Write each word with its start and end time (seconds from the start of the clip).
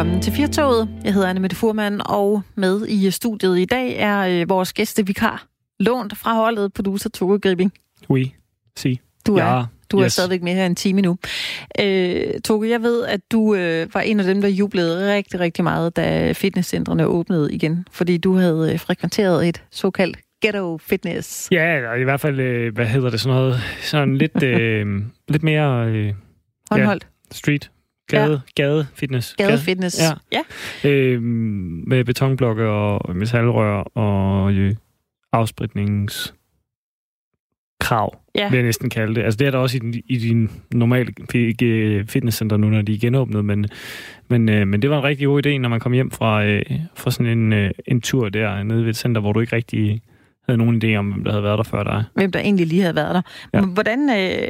velkommen 0.00 0.22
til 0.22 0.32
Firtoget. 0.32 0.88
Jeg 1.04 1.12
hedder 1.14 1.28
Anne 1.28 1.40
Mette 1.40 1.56
Furman, 1.56 2.00
og 2.06 2.42
med 2.54 2.88
i 2.88 3.10
studiet 3.10 3.58
i 3.58 3.64
dag 3.64 3.96
er 3.96 4.20
øh, 4.20 4.48
vores 4.48 4.72
gæstevikar, 4.72 5.46
lånt 5.80 6.18
fra 6.18 6.34
holdet, 6.34 6.72
producer 6.72 7.08
Toge 7.08 7.38
Gribing. 7.38 7.72
Oui, 8.10 8.34
si. 8.76 9.00
Du 9.26 9.36
er, 9.36 9.44
Ja, 9.44 9.64
du 9.90 9.98
er 9.98 10.04
yes. 10.04 10.12
stadigvæk 10.12 10.42
med 10.42 10.54
her 10.54 10.66
en 10.66 10.74
time 10.74 11.02
nu. 11.02 11.18
Øh, 11.80 12.40
Toge, 12.44 12.70
jeg 12.70 12.82
ved, 12.82 13.06
at 13.06 13.20
du 13.32 13.54
øh, 13.54 13.94
var 13.94 14.00
en 14.00 14.20
af 14.20 14.26
dem, 14.26 14.40
der 14.40 14.48
jublede 14.48 15.14
rigtig, 15.14 15.40
rigtig 15.40 15.64
meget, 15.64 15.96
da 15.96 16.32
fitnesscentrene 16.32 17.06
åbnede 17.06 17.54
igen, 17.54 17.86
fordi 17.90 18.16
du 18.16 18.34
havde 18.36 18.72
øh, 18.72 18.78
frekventeret 18.78 19.48
et 19.48 19.62
såkaldt 19.70 20.18
ghetto 20.42 20.78
fitness. 20.78 21.48
Ja, 21.52 21.94
i 21.94 22.04
hvert 22.04 22.20
fald, 22.20 22.40
øh, 22.40 22.74
hvad 22.74 22.86
hedder 22.86 23.10
det, 23.10 23.20
sådan 23.20 23.36
noget, 23.36 23.60
sådan 23.80 24.16
lidt, 24.16 24.42
øh, 24.52 24.86
lidt 25.28 25.42
mere 25.42 25.86
øh, 25.88 26.12
Håndholdt. 26.70 27.06
street, 27.32 27.70
gade, 28.10 28.42
ja. 28.58 28.62
gade 28.62 28.86
fitness. 28.94 29.34
Gade 29.38 29.58
fitness. 29.58 30.00
Ja. 30.32 30.40
ja. 30.84 30.90
Øh, 30.90 31.22
med 31.22 32.04
betonblokke 32.04 32.64
og 32.68 33.16
metalrør 33.16 33.80
og 33.82 34.52
øh, 34.52 34.74
afspritnings 35.32 36.34
krav, 37.80 38.18
Ja. 38.34 38.48
vil 38.50 38.56
jeg 38.56 38.64
næsten 38.66 38.90
kalde 38.90 39.14
det. 39.14 39.22
Altså 39.22 39.36
det 39.38 39.46
er 39.46 39.50
der 39.50 39.58
også 39.58 39.76
i, 39.76 39.80
din- 39.80 40.02
i 40.06 40.18
din 40.18 40.50
normale 40.72 41.12
fi- 41.34 42.04
fitnesscenter 42.06 42.56
nu, 42.56 42.68
når 42.70 42.82
de 42.82 42.94
er 42.94 42.98
genåbnet, 42.98 43.44
men, 43.44 43.66
men, 44.28 44.48
øh, 44.48 44.66
men 44.68 44.82
det 44.82 44.90
var 44.90 44.98
en 44.98 45.04
rigtig 45.04 45.26
god 45.26 45.46
idé, 45.46 45.50
når 45.58 45.68
man 45.68 45.80
kom 45.80 45.92
hjem 45.92 46.10
fra, 46.10 46.44
øh, 46.44 46.62
fra 46.94 47.10
sådan 47.10 47.38
en, 47.38 47.52
øh, 47.52 47.70
en 47.86 48.00
tur 48.00 48.28
der 48.28 48.62
nede 48.62 48.82
ved 48.82 48.90
et 48.90 48.96
center, 48.96 49.20
hvor 49.20 49.32
du 49.32 49.40
ikke 49.40 49.56
rigtig 49.56 50.00
havde 50.48 50.58
nogen 50.58 50.82
idé 50.84 50.94
om, 50.96 51.06
hvem 51.12 51.24
der 51.24 51.30
havde 51.30 51.42
været 51.44 51.58
der 51.58 51.62
før 51.64 51.82
dig. 51.82 52.04
hvem 52.14 52.32
der 52.32 52.40
egentlig 52.40 52.66
lige 52.66 52.82
havde 52.82 52.94
været 52.96 53.14
der. 53.14 53.22
Ja. 53.54 53.58
Ja. 53.58 53.66
Hvordan, 53.66 54.10
øh, 54.10 54.48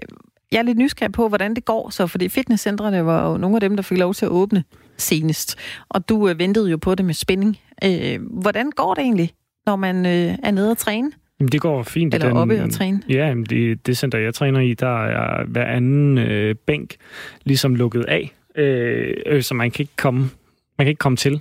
jeg 0.52 0.58
er 0.58 0.62
lidt 0.62 0.78
nysgerrig 0.78 1.12
på, 1.12 1.28
hvordan 1.28 1.54
det 1.54 1.64
går 1.64 1.90
så, 1.90 2.06
fordi 2.06 2.28
fitnesscentrene 2.28 3.06
var 3.06 3.30
jo 3.30 3.36
nogle 3.36 3.56
af 3.56 3.60
dem, 3.60 3.76
der 3.76 3.82
fik 3.82 3.98
lov 3.98 4.14
til 4.14 4.24
at 4.26 4.30
åbne 4.30 4.64
senest, 4.96 5.58
og 5.88 6.08
du 6.08 6.28
øh, 6.28 6.38
ventede 6.38 6.70
jo 6.70 6.76
på 6.76 6.94
det 6.94 7.04
med 7.04 7.14
spænding. 7.14 7.58
Øh, 7.84 8.18
hvordan 8.30 8.70
går 8.70 8.94
det 8.94 9.02
egentlig, 9.02 9.30
når 9.66 9.76
man 9.76 10.06
øh, 10.06 10.38
er 10.42 10.50
nede 10.50 10.70
og 10.70 10.78
træne, 10.78 11.10
Jamen, 11.40 11.52
det 11.52 11.60
går 11.60 11.82
fint. 11.82 12.14
eller 12.14 12.34
oppe 12.34 12.62
og 12.62 12.70
træne? 12.70 13.02
Ja, 13.08 13.28
jamen, 13.28 13.44
det, 13.44 13.86
det 13.86 13.98
center, 13.98 14.18
jeg 14.18 14.34
træner 14.34 14.60
i, 14.60 14.74
der 14.74 15.04
er 15.06 15.44
hver 15.44 15.64
anden 15.64 16.18
øh, 16.18 16.54
bænk 16.54 16.94
ligesom 17.44 17.74
lukket 17.74 18.04
af, 18.04 18.34
øh, 18.56 19.14
øh, 19.26 19.42
så 19.42 19.54
man 19.54 19.70
kan 19.70 19.82
ikke 19.82 19.96
komme, 19.96 20.20
man 20.78 20.84
kan 20.84 20.88
ikke 20.88 20.98
komme 20.98 21.16
til. 21.16 21.40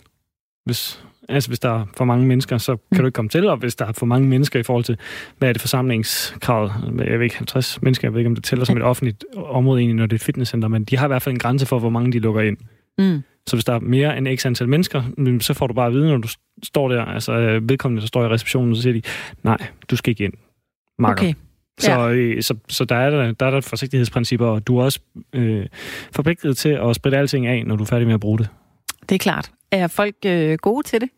Hvis, 0.66 1.04
altså, 1.30 1.50
hvis 1.50 1.60
der 1.60 1.70
er 1.70 1.86
for 1.98 2.06
mange 2.06 2.28
mennesker, 2.28 2.58
så 2.58 2.78
kan 2.92 3.00
du 3.00 3.06
ikke 3.06 3.16
komme 3.16 3.30
til, 3.30 3.50
og 3.50 3.58
hvis 3.58 3.76
der 3.76 3.86
er 3.86 3.92
for 3.92 4.06
mange 4.06 4.28
mennesker 4.28 4.60
i 4.60 4.64
forhold 4.64 4.84
til, 4.84 4.98
hvad 5.38 5.50
er 5.50 5.54
det 5.54 5.62
forsamlingskravet? 5.62 6.72
Jeg 6.98 7.20
ved 7.20 7.24
ikke, 7.24 7.38
50 7.38 7.82
mennesker, 7.82 8.08
jeg 8.08 8.14
ved 8.14 8.20
ikke, 8.20 8.28
om 8.28 8.36
det 8.36 8.44
tæller 8.44 8.66
som 8.66 8.78
et 8.78 8.84
offentligt 8.84 9.26
område 9.36 9.80
egentlig, 9.80 9.96
når 9.96 10.06
det 10.06 10.14
er 10.14 10.18
et 10.18 10.22
fitnesscenter, 10.22 10.68
men 10.68 10.84
de 10.84 10.98
har 10.98 11.06
i 11.06 11.08
hvert 11.08 11.22
fald 11.22 11.34
en 11.34 11.40
grænse 11.40 11.66
for, 11.66 11.80
hvor 11.80 11.90
mange 11.90 12.12
de 12.12 12.20
lukker 12.20 12.42
ind. 12.42 12.58
Mm. 12.98 13.22
Så 13.48 13.56
hvis 13.56 13.66
der 13.66 13.74
er 13.74 13.80
mere 13.80 14.18
end 14.18 14.38
x 14.38 14.46
antal 14.46 14.70
mennesker, 14.70 15.04
mm, 15.18 15.40
så 15.40 15.54
får 15.54 15.68
du 15.68 15.74
bare 15.74 15.88
at 15.88 15.94
vide, 15.94 16.08
når 16.08 16.18
du 16.18 16.28
står 16.64 16.90
der, 16.90 17.06
altså 17.06 17.34
øh, 17.34 17.70
vedkommende, 17.70 18.02
der 18.02 18.08
står 18.08 18.24
i 18.24 18.28
receptionen, 18.28 18.76
så 18.76 18.82
siger 18.82 18.94
de, 18.94 19.02
nej, 19.44 19.58
du 19.90 19.96
skal 19.96 20.12
ikke 20.12 20.24
ind. 20.24 20.34
Makker. 21.00 21.24
Okay. 21.24 21.34
Så, 21.80 22.10
øh, 22.10 22.42
så, 22.44 22.56
så 22.70 22.86
der, 22.86 22.96
er 22.96 23.10
der, 23.10 23.32
der 23.32 23.46
er 23.46 23.52
der 23.52 23.62
forsigtighedsprincipper, 23.62 24.46
og 24.46 24.68
du 24.68 24.78
er 24.78 24.84
også 24.84 25.00
øh, 25.34 25.66
forpligtet 26.16 26.58
til 26.58 26.70
at 26.70 26.96
spritte 26.96 27.18
alting 27.18 27.48
af, 27.48 27.66
når 27.66 27.76
du 27.76 27.84
er 27.84 27.88
færdig 27.88 28.08
med 28.08 28.14
at 28.14 28.20
bruge 28.20 28.38
det. 28.38 28.50
Det 29.10 29.16
er 29.16 29.20
klart. 29.20 29.52
Er 29.72 29.88
folk 29.88 30.16
øh, 30.26 30.58
gode 30.62 30.88
til 30.88 31.02
det? 31.02 31.10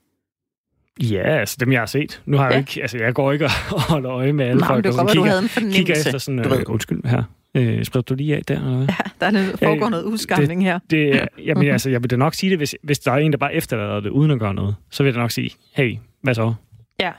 Ja, 1.00 1.22
altså 1.39 1.58
dem, 1.59 1.72
jeg 1.72 1.81
har 1.81 1.86
set. 1.86 2.22
Nu 2.25 2.38
har 2.38 2.44
jeg 2.44 2.52
Ja. 2.52 2.58
jo 2.58 2.59
ikke, 2.61 2.81
altså 2.81 2.97
jeg 2.97 3.14
går 3.14 3.31
ikke 3.31 3.45
og 3.45 3.52
holder 3.92 4.11
øje 4.11 4.34
med 4.34 4.45
alle 4.45 4.59
Nej, 4.59 4.67
men 4.67 4.84
folk, 4.84 4.84
det 4.84 4.89
at 4.89 5.08
du 5.08 5.14
kigger, 5.14 5.30
havde 5.30 5.67
en 5.67 5.72
kigger 5.72 5.94
efter 5.95 6.17
sådan, 6.17 6.38
du 6.44 6.50
ved. 6.50 6.58
øh, 6.59 6.64
undskyld 6.67 7.06
her, 7.06 7.23
øh, 7.56 7.84
spritter 7.84 8.16
du 8.16 8.17
lige 8.17 8.36
af 8.36 8.42
der, 8.47 8.56
eller? 8.56 8.80
Ja, 8.80 8.86
der 9.19 9.25
er 9.28 9.31
noget, 9.31 9.59
foregår 9.64 9.89
noget 9.89 10.03
udskamning 10.03 10.64
her. 10.64 10.80
Det, 10.89 11.16
er- 11.16 11.25
jamen, 11.45 11.67
altså, 11.67 11.89
jeg 11.89 12.03
vil 12.03 12.12
da 12.12 12.16
nok 12.16 12.34
sige 12.34 12.50
det, 12.50 12.57
hvis, 12.59 12.75
hvis 12.84 13.00
der 13.00 13.12
er 13.12 13.18
en, 13.18 13.31
der 13.31 13.38
bare 13.38 13.53
efterlader 13.53 14.00
det, 14.00 14.09
uden 14.09 14.31
at 14.31 14.40
gøre 14.40 14.53
noget, 14.53 14.75
så 14.91 15.03
vil 15.03 15.07
jeg 15.09 15.16
da 15.16 15.19
nok 15.19 15.31
sige, 15.31 15.50
hey, 15.75 15.96
hvad 16.24 16.34
så? 16.34 16.53
Ja. 17.00 17.12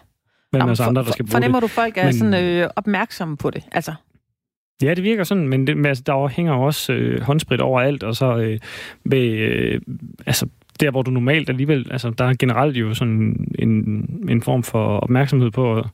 Hvem 0.51 0.63
er 0.63 0.71
os 0.71 0.79
for- 0.79 0.85
andre, 0.85 1.05
der 1.05 1.13
skal 1.13 1.25
bruge 1.25 1.31
Fornemmer 1.33 1.61
det? 1.61 1.63
du, 1.63 1.69
folk 1.69 1.97
er 1.97 2.05
Men- 2.05 2.13
sådan 2.13 2.45
øh, 2.45 2.71
opmærksomme 2.77 3.37
på 3.37 3.51
det? 3.51 3.63
Altså, 3.73 3.95
Ja, 4.83 4.95
det 4.95 5.05
virker 5.05 5.25
sådan, 5.25 5.49
men, 5.49 5.67
det, 5.67 5.77
men 5.77 5.87
altså, 5.87 6.03
der 6.07 6.29
hænger 6.29 6.53
også 6.53 6.93
øh, 6.93 7.21
håndsprit 7.21 7.61
overalt, 7.61 8.03
og 8.03 8.17
så 8.17 8.37
øh, 8.37 8.59
med, 9.05 9.19
øh, 9.29 9.81
altså, 10.27 10.47
der, 10.83 10.91
hvor 10.91 11.03
du 11.03 11.11
normalt 11.11 11.49
alligevel, 11.49 11.87
altså, 11.91 12.11
der 12.11 12.25
er 12.25 12.35
generelt 12.39 12.77
jo 12.77 12.95
sådan 12.95 13.47
en, 13.59 13.71
en 14.29 14.43
form 14.43 14.63
for 14.63 14.99
opmærksomhed 14.99 15.51
på 15.51 15.79
at 15.79 15.85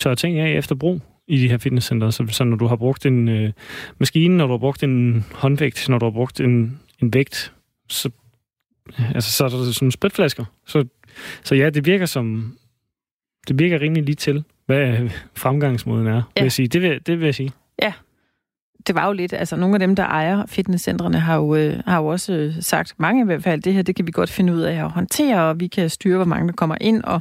tørre 0.00 0.16
ting 0.16 0.38
af 0.38 0.58
efter 0.58 0.74
brug 0.74 1.02
i 1.28 1.36
de 1.36 1.48
her 1.48 1.58
fitnesscenter. 1.58 2.10
Så, 2.10 2.26
så 2.26 2.44
når 2.44 2.56
du 2.56 2.66
har 2.66 2.76
brugt 2.76 3.06
en 3.06 3.28
øh, 3.28 3.52
maskine, 3.98 4.36
når 4.36 4.46
du 4.46 4.52
har 4.52 4.58
brugt 4.58 4.82
en 4.82 5.24
håndvægt, 5.34 5.88
når 5.88 5.98
du 5.98 6.06
har 6.06 6.10
brugt 6.10 6.40
en, 6.40 6.78
en 7.02 7.14
vægt, 7.14 7.52
så, 7.88 8.10
altså, 9.14 9.32
så 9.32 9.44
er 9.44 9.48
der 9.48 9.72
sådan 9.72 9.90
spritflasker. 9.90 10.44
Så, 10.66 10.84
så 11.44 11.54
ja, 11.54 11.70
det 11.70 11.86
virker 11.86 12.06
som, 12.06 12.56
det 13.48 13.58
virker 13.58 13.80
rimelig 13.80 14.04
lige 14.04 14.16
til, 14.16 14.44
hvad 14.66 15.10
fremgangsmåden 15.36 16.06
er, 16.06 16.14
ja. 16.14 16.22
vil 16.36 16.42
jeg 16.42 16.52
sige. 16.52 16.68
Det 16.68 16.82
vil, 16.82 17.06
det 17.06 17.18
vil 17.18 17.24
jeg 17.24 17.34
sige 17.34 17.50
det 18.86 18.94
var 18.94 19.06
jo 19.06 19.12
lidt, 19.12 19.32
altså 19.32 19.56
nogle 19.56 19.74
af 19.74 19.78
dem, 19.78 19.96
der 19.96 20.02
ejer 20.02 20.46
fitnesscentrene, 20.46 21.20
har 21.20 21.36
jo, 21.36 21.54
øh, 21.54 21.80
har 21.86 21.98
jo 21.98 22.06
også 22.06 22.32
øh, 22.32 22.54
sagt, 22.60 22.94
mange 22.98 23.22
i 23.22 23.24
hvert 23.24 23.42
fald, 23.42 23.62
det 23.62 23.74
her, 23.74 23.82
det 23.82 23.96
kan 23.96 24.06
vi 24.06 24.12
godt 24.12 24.30
finde 24.30 24.54
ud 24.54 24.60
af 24.60 24.84
at 24.84 24.90
håndtere, 24.90 25.40
og 25.40 25.60
vi 25.60 25.66
kan 25.66 25.90
styre, 25.90 26.16
hvor 26.16 26.24
mange 26.24 26.48
der 26.48 26.54
kommer 26.54 26.76
ind, 26.80 27.02
og 27.04 27.20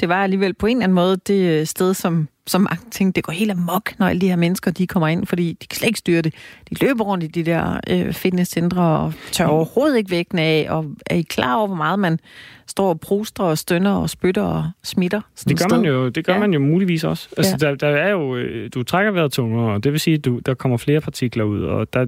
det 0.00 0.08
var 0.08 0.22
alligevel 0.22 0.54
på 0.54 0.66
en 0.66 0.76
eller 0.76 0.84
anden 0.84 0.94
måde 0.94 1.16
det 1.16 1.60
øh, 1.60 1.66
sted, 1.66 1.94
som, 1.94 2.28
som 2.48 2.60
mange 2.60 2.82
tænkte, 2.90 3.16
det 3.16 3.24
går 3.24 3.32
helt 3.32 3.50
amok, 3.50 3.98
når 3.98 4.06
alle 4.06 4.20
de 4.20 4.28
her 4.28 4.36
mennesker, 4.36 4.70
de 4.70 4.86
kommer 4.86 5.08
ind, 5.08 5.26
fordi 5.26 5.52
de 5.62 5.66
kan 5.66 5.76
slet 5.76 5.86
ikke 5.88 5.98
styre 5.98 6.22
det. 6.22 6.34
De 6.70 6.84
løber 6.84 7.04
rundt 7.04 7.24
i 7.24 7.26
de 7.26 7.42
der 7.44 7.80
øh, 7.90 8.12
fitnesscentre 8.12 8.82
og 8.82 9.12
tør 9.32 9.46
overhovedet 9.46 9.98
ikke 9.98 10.10
vægten 10.10 10.38
af, 10.38 10.66
og 10.70 10.84
er 11.06 11.14
I 11.14 11.22
klar 11.22 11.56
over, 11.56 11.66
hvor 11.66 11.76
meget 11.76 11.98
man 11.98 12.18
står 12.66 12.88
og 12.88 13.00
pruster 13.00 13.44
og 13.44 13.58
stønner 13.58 13.90
og 13.96 14.10
spytter 14.10 14.42
og 14.42 14.64
smitter? 14.84 15.20
sådan 15.34 15.56
Det 15.56 15.64
et 15.64 15.70
gør 15.70 15.76
man 15.76 15.86
jo, 15.86 16.08
det 16.08 16.26
gør 16.26 16.32
Ja. 16.32 16.38
man 16.38 16.52
jo 16.52 16.60
muligvis 16.60 17.04
også. 17.04 17.28
Altså, 17.36 17.56
Ja. 17.62 17.70
der, 17.70 17.74
der 17.76 17.86
er 17.88 18.10
jo, 18.10 18.36
øh, 18.36 18.70
du 18.74 18.82
trækker 18.82 19.12
vejret 19.12 19.32
tungere, 19.32 19.72
og 19.74 19.84
det 19.84 19.92
vil 19.92 20.00
sige, 20.00 20.14
at 20.14 20.24
du, 20.24 20.38
der 20.46 20.54
kommer 20.54 20.76
flere 20.76 21.00
partikler 21.00 21.44
ud, 21.44 21.62
og 21.62 21.92
der, 21.92 22.06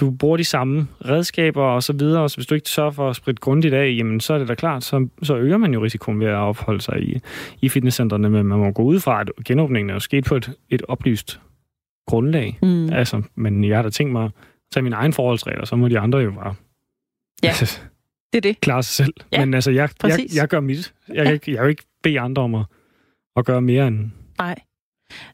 du 0.00 0.10
bruger 0.10 0.36
de 0.36 0.44
samme 0.44 0.86
redskaber 1.08 1.62
og 1.62 1.82
så 1.82 1.92
videre, 1.92 2.28
så 2.28 2.36
hvis 2.36 2.46
du 2.46 2.54
ikke 2.54 2.68
sørger 2.70 2.90
for 2.90 3.10
at 3.10 3.16
spritte 3.16 3.40
grundigt 3.40 3.74
af, 3.74 3.94
jamen 3.98 4.20
så 4.20 4.34
er 4.34 4.38
det 4.38 4.48
da 4.48 4.54
klart, 4.54 4.84
så, 4.84 5.08
så 5.22 5.36
øger 5.36 5.56
man 5.56 5.74
jo 5.74 5.84
risikoen 5.84 6.20
ved 6.20 6.26
at 6.26 6.34
opholde 6.34 6.80
sig 6.80 7.02
i, 7.02 7.20
i 7.60 7.68
fitnesscentrene, 7.68 8.30
men 8.30 8.46
man 8.46 8.58
må 8.58 8.70
gå 8.70 8.82
ud 8.82 9.00
fra, 9.00 9.20
at 9.20 9.30
genåbningen 9.52 9.90
er 9.90 9.94
jo 9.94 10.00
sket 10.00 10.24
på 10.24 10.36
et, 10.36 10.52
et 10.68 10.82
oplyst 10.88 11.40
grundlag. 12.06 12.58
Mm. 12.62 12.92
Altså, 12.92 13.22
men 13.34 13.64
jeg 13.64 13.76
har 13.78 13.82
da 13.82 13.90
tænkt 13.90 14.12
mig 14.12 14.24
at 14.24 14.30
tage 14.72 14.82
mine 14.84 14.96
egne 14.96 15.12
forholdsregler, 15.12 15.64
så 15.64 15.76
må 15.76 15.88
de 15.88 15.98
andre 15.98 16.18
jo 16.18 16.30
bare 16.30 16.54
Ja. 17.42 17.48
altså, 17.48 17.80
Det 18.32 18.38
er 18.38 18.40
det. 18.42 18.60
klare 18.60 18.82
sig 18.82 19.04
selv. 19.06 19.14
Ja, 19.32 19.44
men 19.44 19.54
altså, 19.54 19.70
jeg, 19.70 19.88
jeg, 20.02 20.20
jeg 20.34 20.48
gør 20.48 20.60
mit. 20.60 20.92
Jeg, 21.08 21.16
Ja. 21.16 21.24
kan 21.24 21.32
ikke, 21.32 21.52
jeg 21.54 21.62
vil 21.62 21.70
ikke 21.70 21.84
bede 22.02 22.20
andre 22.20 22.42
om 22.42 22.54
at, 22.54 22.64
at 23.36 23.44
gøre 23.44 23.62
mere 23.62 23.86
end 23.86 24.10
Nej. 24.38 24.54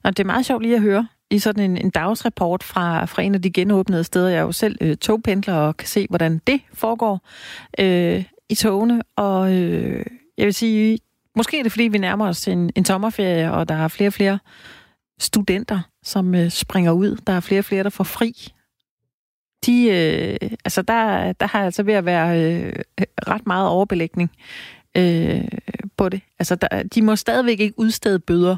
Og 0.03 0.17
det 0.17 0.23
er 0.23 0.27
meget 0.27 0.47
sjovt 0.47 0.63
lige 0.63 0.75
at 0.77 0.83
høre 0.83 1.09
i 1.31 1.39
sådan 1.39 1.71
en, 1.71 1.77
en 1.77 1.91
dagsrapport 1.91 2.63
fra, 2.63 3.05
fra 3.05 3.23
en 3.23 3.35
af 3.35 3.43
de 3.43 3.51
genåbnede 3.51 4.05
steder. 4.05 4.29
Jeg 4.29 4.39
er 4.39 4.43
jo 4.43 4.53
selv 4.53 4.77
øh, 4.81 4.97
togpendler 4.97 5.55
og 5.55 5.77
kan 5.77 5.89
se, 5.89 6.07
hvordan 6.09 6.41
det 6.47 6.61
foregår 6.73 7.29
øh, 7.81 8.25
i 8.49 8.55
togene. 8.55 9.03
Og 9.17 9.53
øh, 9.55 10.07
jeg 10.39 10.45
vil 10.47 10.55
sige, 10.55 10.99
måske 11.37 11.59
er 11.59 11.63
det, 11.63 11.73
fordi 11.73 11.85
vi 11.85 11.99
nærmer 11.99 12.29
os 12.29 12.49
en, 12.49 12.71
en 12.75 12.85
sommerferie, 12.85 13.53
og 13.53 13.69
der 13.69 13.75
er 13.75 13.89
flere 13.89 14.09
og 14.09 14.13
flere 14.13 14.39
studenter, 15.21 15.81
som 16.03 16.35
øh, 16.35 16.51
springer 16.51 16.93
ud. 16.93 17.17
Der 17.27 17.33
er 17.33 17.41
flere 17.41 17.61
og 17.61 17.65
flere, 17.65 17.85
der 17.85 17.91
får 17.91 18.05
fri. 18.05 18.53
De, 19.67 19.85
øh, 19.85 20.51
altså 20.65 20.83
der, 20.83 21.33
der 21.33 21.47
har 21.47 21.65
altså 21.65 21.83
ved 21.83 21.95
at 21.95 22.05
være 22.05 22.43
øh, 22.43 22.73
ret 23.29 23.47
meget 23.47 23.69
overbelægning 23.69 24.31
øh, 24.97 25.49
på 25.97 26.09
det. 26.09 26.21
Altså, 26.39 26.55
der, 26.55 26.83
de 26.83 27.03
må 27.03 27.17
stadigvæk 27.17 27.61
ikke 27.61 27.79
udstede 27.79 28.19
bøder, 28.19 28.57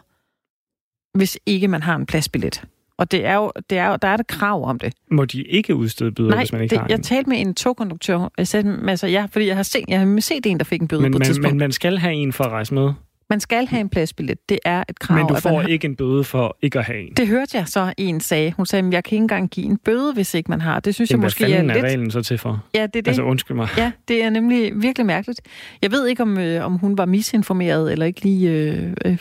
hvis 1.18 1.38
ikke 1.46 1.68
man 1.68 1.82
har 1.82 1.96
en 1.96 2.06
pladsbillet. 2.06 2.64
Og 3.00 3.10
det 3.10 3.26
er 3.26 3.34
jo, 3.34 3.52
det 3.70 3.78
er 3.78 3.88
jo, 3.88 3.96
der 4.02 4.08
er 4.08 4.14
et 4.14 4.26
krav 4.26 4.64
om 4.68 4.78
det. 4.78 4.92
Må 5.10 5.24
de 5.24 5.42
ikke 5.42 5.74
udstede 5.74 6.12
bøder, 6.12 6.30
Nej, 6.30 6.38
hvis 6.38 6.52
man 6.52 6.62
ikke 6.62 6.70
det, 6.70 6.78
har 6.80 6.86
jeg 6.88 6.96
en? 6.96 7.02
talte 7.02 7.30
med 7.30 7.40
en 7.40 7.54
togkonduktør. 7.54 8.32
Jeg 8.38 8.48
sagde, 8.48 8.78
altså, 8.88 9.06
ja, 9.06 9.26
fordi 9.30 9.46
jeg 9.46 9.56
har, 9.56 9.62
set, 9.62 9.84
jeg 9.88 10.00
har 10.00 10.20
set 10.20 10.46
en, 10.46 10.58
der 10.58 10.64
fik 10.64 10.80
en 10.80 10.88
bøde 10.88 11.02
Men 11.02 11.12
på 11.12 11.16
et 11.16 11.20
man, 11.20 11.26
tidspunkt. 11.26 11.50
men 11.50 11.58
man 11.58 11.72
skal 11.72 11.98
have 11.98 12.14
en 12.14 12.32
for 12.32 12.44
at 12.44 12.50
rejse 12.50 12.74
med. 12.74 12.92
man 13.30 13.40
skal 13.40 13.66
have 13.66 13.80
en 13.80 13.88
pladsbillet. 13.88 14.48
Det 14.48 14.58
er 14.64 14.84
et 14.88 14.98
krav. 14.98 15.16
men 15.18 15.26
du 15.26 15.34
får 15.34 15.60
har- 15.60 15.68
ikke 15.68 15.84
en 15.84 15.96
bøde 15.96 16.24
for 16.24 16.56
ikke 16.62 16.78
at 16.78 16.84
have 16.84 17.00
en. 17.06 17.12
Det 17.16 17.28
hørte 17.28 17.56
jeg 17.58 17.68
så, 17.68 17.94
en 17.98 18.20
sagde. 18.20 18.52
Hun 18.56 18.66
sagde, 18.66 18.86
at 18.86 18.92
jeg 18.92 19.04
kan 19.04 19.14
ikke 19.16 19.22
engang 19.22 19.50
give 19.50 19.66
en 19.66 19.76
bøde, 19.76 20.12
hvis 20.14 20.34
ikke 20.34 20.50
man 20.50 20.60
har. 20.60 20.80
Det 20.80 20.94
synes 20.94 21.10
Jamen, 21.10 21.18
jeg 21.18 21.22
hvad 21.22 21.26
måske 21.48 21.54
er 21.54 21.70
er 21.70 21.74
lidt... 21.74 21.84
reglen 21.84 22.10
så 22.10 22.22
til 22.22 22.38
for? 22.38 22.64
Ja, 22.74 22.82
det 22.82 22.86
er 22.96 23.02
det. 23.02 23.08
Altså, 23.08 23.22
undskyld 23.22 23.56
mig. 23.56 23.68
Ja, 23.76 23.92
det 24.08 24.24
er 24.24 24.30
nemlig 24.30 24.72
virkelig 24.82 25.06
mærkeligt. 25.06 25.40
Jeg 25.82 25.92
ved 25.92 26.06
ikke, 26.06 26.22
om, 26.22 26.38
øh, 26.38 26.64
om 26.66 26.72
hun 26.74 26.98
var 26.98 27.06
misinformeret, 27.06 27.92
eller 27.92 28.06
ikke 28.06 28.22
lige 28.22 28.50
øh, 28.50 28.92
øh, 29.04 29.18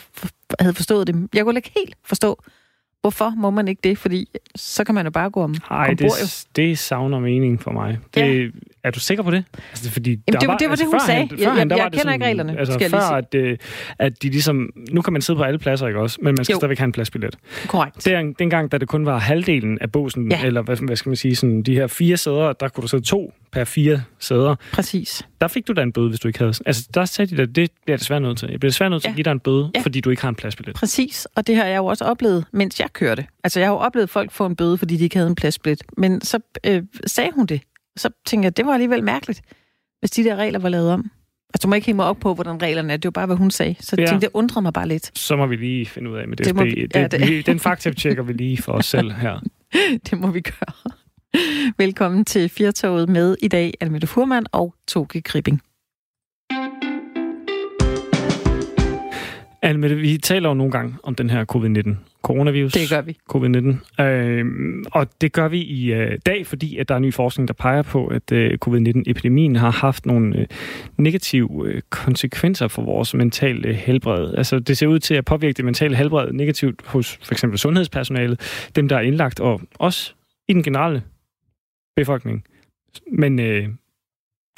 havde 0.59 0.73
forstået 0.73 1.07
det. 1.07 1.27
Jeg 1.33 1.43
kunne 1.43 1.57
ikke 1.57 1.71
helt 1.77 1.95
forstå, 2.05 2.43
hvorfor 3.01 3.29
må 3.37 3.49
man 3.49 3.67
ikke 3.67 3.79
det, 3.83 3.97
fordi 3.97 4.27
så 4.55 4.83
kan 4.83 4.95
man 4.95 5.05
jo 5.05 5.11
bare 5.11 5.29
gå 5.29 5.43
om 5.43 5.55
Nej, 5.69 5.89
ombord, 5.89 5.99
jo. 5.99 6.07
det, 6.07 6.45
det 6.55 6.77
savner 6.79 7.19
mening 7.19 7.61
for 7.61 7.71
mig. 7.71 7.97
Det, 8.15 8.51
er 8.83 8.91
du 8.91 8.99
sikker 8.99 9.23
på 9.23 9.31
det? 9.31 9.43
Altså, 9.71 9.91
fordi 9.91 10.09
Jamen, 10.09 10.41
det, 10.41 10.47
var, 10.47 10.57
det 10.57 10.65
var 10.65 10.71
altså, 10.71 10.85
det, 10.85 10.91
hun 10.91 10.99
sagde. 10.99 11.19
Han, 11.19 11.39
jeg, 11.39 11.69
jeg, 11.69 11.77
jeg 11.77 11.91
kender 11.91 12.13
ikke 12.13 12.25
reglerne, 12.25 12.59
altså, 12.59 12.73
skal 12.73 12.89
før, 12.89 12.99
at, 12.99 13.35
øh, 13.35 13.57
at 13.99 14.23
de 14.23 14.29
ligesom... 14.29 14.69
Nu 14.91 15.01
kan 15.01 15.13
man 15.13 15.21
sidde 15.21 15.37
på 15.37 15.43
alle 15.43 15.59
pladser, 15.59 15.87
ikke 15.87 15.99
også? 15.99 16.17
Men 16.21 16.35
man 16.35 16.45
skal 16.45 16.53
jo. 16.53 16.59
stadigvæk 16.59 16.77
have 16.77 16.85
en 16.85 16.91
pladsbillet. 16.91 17.35
Korrekt. 17.67 18.07
Er 18.07 18.33
dengang, 18.39 18.71
da 18.71 18.77
det 18.77 18.87
kun 18.87 19.05
var 19.05 19.17
halvdelen 19.17 19.77
af 19.81 19.91
båsen, 19.91 20.31
ja. 20.31 20.45
eller 20.45 20.61
hvad, 20.61 20.77
hvad 20.77 20.95
skal 20.95 21.09
man 21.09 21.15
sige, 21.15 21.35
sådan, 21.35 21.63
de 21.63 21.73
her 21.75 21.87
fire 21.87 22.17
sæder, 22.17 22.53
der 22.53 22.67
kunne 22.67 22.81
du 22.81 22.87
sidde 22.87 23.03
to 23.03 23.33
per 23.51 23.63
fire 23.63 24.01
sæder. 24.19 24.55
Præcis. 24.73 25.25
Der 25.41 25.47
fik 25.47 25.67
du 25.67 25.73
da 25.73 25.81
en 25.81 25.91
bøde, 25.91 26.09
hvis 26.09 26.19
du 26.19 26.27
ikke 26.27 26.39
havde... 26.39 26.53
Altså, 26.65 26.89
der 26.93 27.05
sagde 27.05 27.35
de 27.35 27.41
at 27.41 27.55
det 27.55 27.71
bliver 27.85 27.97
desværre 27.97 28.21
nødt 28.21 28.37
til. 28.37 28.49
Jeg 28.49 28.59
bliver 28.59 28.69
desværre 28.69 28.89
nødt 28.89 29.01
til 29.01 29.07
ja. 29.07 29.11
at 29.11 29.15
give 29.15 29.23
dig 29.23 29.31
en 29.31 29.39
bøde, 29.39 29.71
ja. 29.75 29.81
fordi 29.81 30.01
du 30.01 30.09
ikke 30.09 30.21
har 30.21 30.29
en 30.29 30.35
pladsbillet. 30.35 30.75
Præcis, 30.75 31.27
og 31.35 31.47
det 31.47 31.55
har 31.55 31.65
jeg 31.65 31.77
jo 31.77 31.85
også 31.85 32.05
oplevet, 32.05 32.45
mens 32.51 32.79
jeg 32.79 32.93
kørte. 32.93 33.25
Altså, 33.43 33.59
jeg 33.59 33.67
har 33.67 33.73
jo 33.73 33.79
oplevet 33.79 34.09
folk 34.09 34.31
få 34.31 34.45
en 34.45 34.55
bøde, 34.55 34.77
fordi 34.77 34.97
de 34.97 35.03
ikke 35.03 35.15
havde 35.15 35.29
en 35.29 35.35
pladsbillet. 35.35 35.83
Men 35.97 36.21
så 36.21 36.39
øh, 36.65 36.83
sagde 37.05 37.31
hun 37.35 37.45
det. 37.45 37.61
Så 37.99 38.09
tænkte 38.25 38.45
jeg, 38.45 38.57
det 38.57 38.65
var 38.65 38.73
alligevel 38.73 39.03
mærkeligt, 39.03 39.41
hvis 39.99 40.11
de 40.11 40.23
der 40.23 40.35
regler 40.35 40.59
var 40.59 40.69
lavet 40.69 40.91
om. 40.91 41.11
Altså, 41.53 41.65
du 41.65 41.67
må 41.67 41.75
ikke 41.75 41.85
hænge 41.85 41.95
mig 41.95 42.05
op 42.05 42.17
på, 42.17 42.33
hvordan 42.33 42.61
reglerne 42.61 42.93
er. 42.93 42.97
Det 42.97 43.05
var 43.05 43.11
bare, 43.11 43.25
hvad 43.25 43.35
hun 43.35 43.51
sagde. 43.51 43.75
Så 43.79 43.95
ja. 43.99 44.05
tænkte, 44.05 44.27
det 44.27 44.33
undrede 44.33 44.61
mig 44.61 44.73
bare 44.73 44.87
lidt. 44.87 45.19
Så 45.19 45.35
må 45.35 45.45
vi 45.45 45.55
lige 45.55 45.85
finde 45.85 46.11
ud 46.11 46.17
af 46.17 46.27
med 46.27 46.37
det. 46.37 46.45
det, 46.45 46.55
må 46.55 46.63
vi, 46.63 46.87
ja, 46.95 47.07
det. 47.07 47.45
Den 47.45 47.59
fakta 47.59 47.91
tjekker 47.93 48.23
vi 48.23 48.33
lige 48.33 48.57
for 48.57 48.71
os 48.71 48.85
selv 48.85 49.11
her. 49.11 49.39
det 50.09 50.19
må 50.19 50.31
vi 50.31 50.41
gøre. 50.41 50.93
Velkommen 51.77 52.25
til 52.25 52.49
Firtoget 52.49 53.09
med 53.09 53.35
i 53.41 53.47
dag, 53.47 53.73
Almette 53.79 54.07
Furman 54.07 54.45
og 54.51 54.75
Toge 54.87 55.21
Kripping. 55.21 55.61
Almette, 59.61 59.95
vi 59.95 60.17
taler 60.17 60.49
jo 60.49 60.53
nogle 60.53 60.71
gange 60.71 60.95
om 61.03 61.15
den 61.15 61.29
her 61.29 61.45
covid-19 61.55 61.95
coronavirus. 62.21 62.73
Det 62.73 62.89
gør 62.89 63.01
vi. 63.01 63.17
Covid-19. 63.33 64.03
Øh, 64.03 64.45
og 64.91 65.07
det 65.21 65.31
gør 65.33 65.47
vi 65.47 65.61
i 65.61 65.93
øh, 65.93 66.17
dag, 66.25 66.47
fordi 66.47 66.77
at 66.77 66.89
der 66.89 66.95
er 66.95 66.99
ny 66.99 67.13
forskning, 67.13 67.47
der 67.47 67.53
peger 67.53 67.81
på, 67.81 68.07
at 68.07 68.31
øh, 68.31 68.57
covid-19-epidemien 68.57 69.55
har 69.55 69.71
haft 69.71 70.05
nogle 70.05 70.39
øh, 70.39 70.47
negative 70.97 71.67
øh, 71.67 71.81
konsekvenser 71.89 72.67
for 72.67 72.81
vores 72.81 73.13
mentale 73.13 73.73
helbred. 73.73 74.33
Altså, 74.33 74.59
det 74.59 74.77
ser 74.77 74.87
ud 74.87 74.99
til 74.99 75.15
at 75.15 75.25
påvirke 75.25 75.57
det 75.57 75.65
mentale 75.65 75.95
helbred 75.95 76.31
negativt 76.31 76.81
hos 76.85 77.19
for 77.23 77.33
eksempel 77.33 77.59
sundhedspersonalet, 77.59 78.69
dem, 78.75 78.87
der 78.87 78.95
er 78.95 79.01
indlagt, 79.01 79.39
og 79.39 79.61
også 79.79 80.13
i 80.47 80.53
den 80.53 80.63
generelle 80.63 81.03
befolkning. 81.95 82.43
Men 83.11 83.39
øh, 83.39 83.67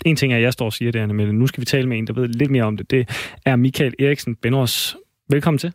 en 0.06 0.16
ting 0.16 0.34
er, 0.34 0.38
at 0.38 0.44
jeg 0.44 0.54
står 0.54 0.66
og 0.66 0.74
siger 0.74 0.92
det, 0.92 1.16
men 1.16 1.28
nu 1.28 1.48
skal 1.48 1.62
vi 1.62 1.66
tale 1.66 1.88
med 1.88 1.98
en, 1.98 2.08
der 2.08 2.14
ved 2.14 2.28
lidt 2.28 2.52
mere 2.52 2.64
om 2.64 2.78
det. 2.78 2.92
Det 2.92 3.34
er 3.46 3.56
Michael 3.56 3.94
Eriksen 4.00 4.36
Benros. 4.36 4.98
Velkommen 5.30 5.58
til. 5.58 5.74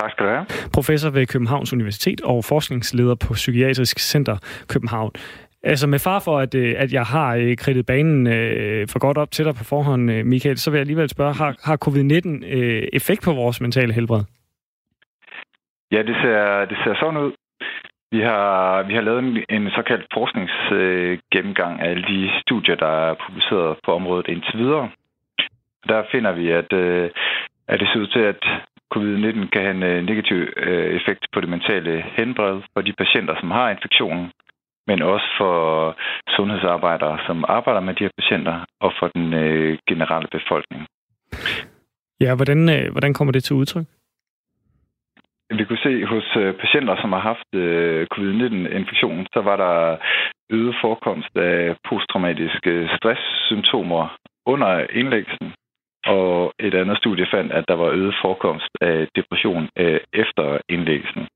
Tak 0.00 0.10
skal 0.10 0.26
du 0.26 0.30
have. 0.30 0.46
Professor 0.74 1.10
ved 1.10 1.26
Københavns 1.26 1.72
Universitet 1.72 2.20
og 2.20 2.44
forskningsleder 2.44 3.14
på 3.14 3.32
Psykiatrisk 3.32 3.98
Center 3.98 4.36
København. 4.68 5.12
Altså 5.62 5.86
med 5.86 5.98
far 5.98 6.18
for, 6.18 6.38
at, 6.38 6.54
øh, 6.54 6.74
at 6.78 6.92
jeg 6.92 7.02
har 7.02 7.36
øh, 7.36 7.56
kridtet 7.56 7.86
banen 7.86 8.26
øh, 8.26 8.88
for 8.88 8.98
godt 8.98 9.18
op 9.18 9.30
til 9.30 9.44
dig 9.44 9.54
på 9.54 9.64
forhånd, 9.64 10.22
Michael, 10.22 10.58
så 10.58 10.70
vil 10.70 10.78
jeg 10.78 10.80
alligevel 10.80 11.08
spørge, 11.08 11.34
har, 11.34 11.56
har 11.64 11.76
covid-19 11.86 12.46
øh, 12.56 12.82
effekt 12.92 13.22
på 13.24 13.32
vores 13.32 13.60
mentale 13.60 13.92
helbred? 13.92 14.22
Ja, 15.92 16.02
det 16.02 16.16
ser, 16.22 16.64
det 16.70 16.76
ser 16.84 16.94
sådan 17.00 17.20
ud. 17.20 17.32
Vi 18.12 18.20
har, 18.20 18.82
vi 18.82 18.94
har 18.94 19.00
lavet 19.00 19.18
en, 19.24 19.44
en 19.48 19.70
såkaldt 19.70 20.06
forskningsgennemgang 20.14 21.80
af 21.80 21.90
alle 21.90 22.02
de 22.02 22.30
studier, 22.42 22.76
der 22.76 22.92
er 23.08 23.14
publiceret 23.26 23.78
på 23.84 23.94
området 23.94 24.28
indtil 24.28 24.58
videre. 24.58 24.90
Der 25.88 26.02
finder 26.12 26.32
vi, 26.32 26.50
at, 26.50 26.72
øh, 26.72 27.10
at 27.68 27.80
det 27.80 27.88
ser 27.88 28.00
ud 28.00 28.06
til, 28.06 28.24
at 28.32 28.42
covid-19 28.94 29.48
kan 29.52 29.62
have 29.62 29.76
en 29.78 29.82
øh, 29.82 30.04
negativ 30.10 30.36
øh, 30.56 30.88
effekt 30.98 31.22
på 31.32 31.40
det 31.40 31.48
mentale 31.48 32.04
helbred 32.16 32.60
for 32.72 32.80
de 32.80 32.92
patienter, 32.92 33.34
som 33.40 33.50
har 33.50 33.70
infektionen, 33.70 34.30
men 34.86 35.02
også 35.02 35.26
for 35.38 35.54
sundhedsarbejdere, 36.36 37.18
som 37.26 37.44
arbejder 37.48 37.80
med 37.80 37.94
de 37.94 38.04
her 38.04 38.14
patienter, 38.20 38.56
og 38.80 38.92
for 38.98 39.06
den 39.14 39.34
øh, 39.34 39.78
generelle 39.88 40.28
befolkning. 40.32 40.86
Ja, 42.20 42.34
hvordan, 42.34 42.60
øh, 42.68 42.92
hvordan 42.92 43.14
kommer 43.14 43.32
det 43.32 43.44
til 43.44 43.56
udtryk? 43.56 43.86
Kunne 45.70 45.88
se 45.90 46.04
hos 46.04 46.28
øh, 46.36 46.54
patienter, 46.54 46.96
som 47.00 47.12
har 47.12 47.24
haft 47.30 47.50
øh, 47.54 48.06
covid-19-infektion, 48.14 49.26
så 49.34 49.40
var 49.40 49.56
der 49.56 49.96
øget 50.50 50.74
forekomst 50.80 51.36
af 51.36 51.76
posttraumatiske 51.88 52.90
stresssymptomer 52.96 54.16
under 54.46 54.86
indlæggelsen. 55.00 55.52
Og 56.06 56.52
et 56.58 56.74
andet 56.74 56.96
studie 56.98 57.26
fandt, 57.34 57.52
at 57.52 57.64
der 57.68 57.74
var 57.74 57.90
øget 57.98 58.14
forekomst 58.22 58.72
af 58.80 59.08
depression 59.16 59.68
øh, 59.76 60.00
efter 60.12 60.58
indlæggelsen. 60.68 61.28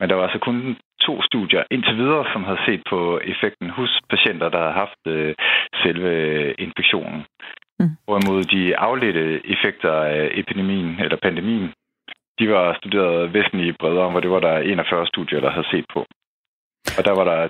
Men 0.00 0.08
der 0.08 0.14
var 0.14 0.22
altså 0.22 0.38
kun 0.38 0.76
to 1.00 1.22
studier 1.22 1.62
indtil 1.70 1.96
videre, 1.96 2.24
som 2.32 2.44
havde 2.44 2.64
set 2.66 2.82
på 2.90 3.20
effekten 3.24 3.70
hos 3.70 4.00
patienter, 4.10 4.48
der 4.48 4.58
havde 4.58 4.80
haft 4.84 5.02
selve 5.82 6.12
infektionen. 6.52 7.24
Mm. 7.78 7.90
Hvorimod 8.04 8.42
de 8.54 8.76
afledte 8.76 9.46
effekter 9.54 9.92
af 9.92 10.30
epidemien 10.34 11.00
eller 11.00 11.16
pandemien, 11.16 11.72
de 12.40 12.46
var 12.56 12.76
studeret 12.80 13.32
væsentligt 13.34 13.78
bredere, 13.78 14.10
hvor 14.10 14.20
det 14.20 14.30
var 14.30 14.40
der 14.40 14.56
41 14.58 15.06
studier, 15.06 15.40
der 15.40 15.50
havde 15.50 15.70
set 15.72 15.86
på. 15.94 16.00
Og 16.98 17.02
der 17.08 17.14
var 17.18 17.24
der 17.32 17.48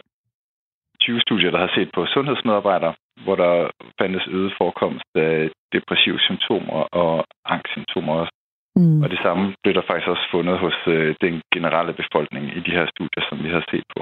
20 1.00 1.20
studier, 1.20 1.50
der 1.50 1.58
havde 1.58 1.76
set 1.78 1.90
på 1.94 2.06
sundhedsmedarbejdere, 2.06 2.94
hvor 3.24 3.36
der 3.42 3.70
fandtes 3.98 4.26
øget 4.36 4.52
forekomst 4.60 5.08
af 5.14 5.50
depressive 5.72 6.18
symptomer 6.28 6.78
og 7.02 7.24
angstsymptomer 7.54 8.12
også. 8.20 8.34
Mm. 8.76 9.02
Og 9.02 9.10
det 9.10 9.20
samme 9.24 9.54
blev 9.62 9.74
der 9.74 9.84
faktisk 9.88 10.08
også 10.14 10.26
fundet 10.34 10.58
hos 10.58 10.76
øh, 10.86 11.14
den 11.20 11.34
generelle 11.54 11.92
befolkning 11.92 12.44
i 12.58 12.60
de 12.66 12.76
her 12.78 12.86
studier, 12.94 13.22
som 13.28 13.36
vi 13.44 13.48
har 13.56 13.64
set 13.70 13.86
på. 13.94 14.00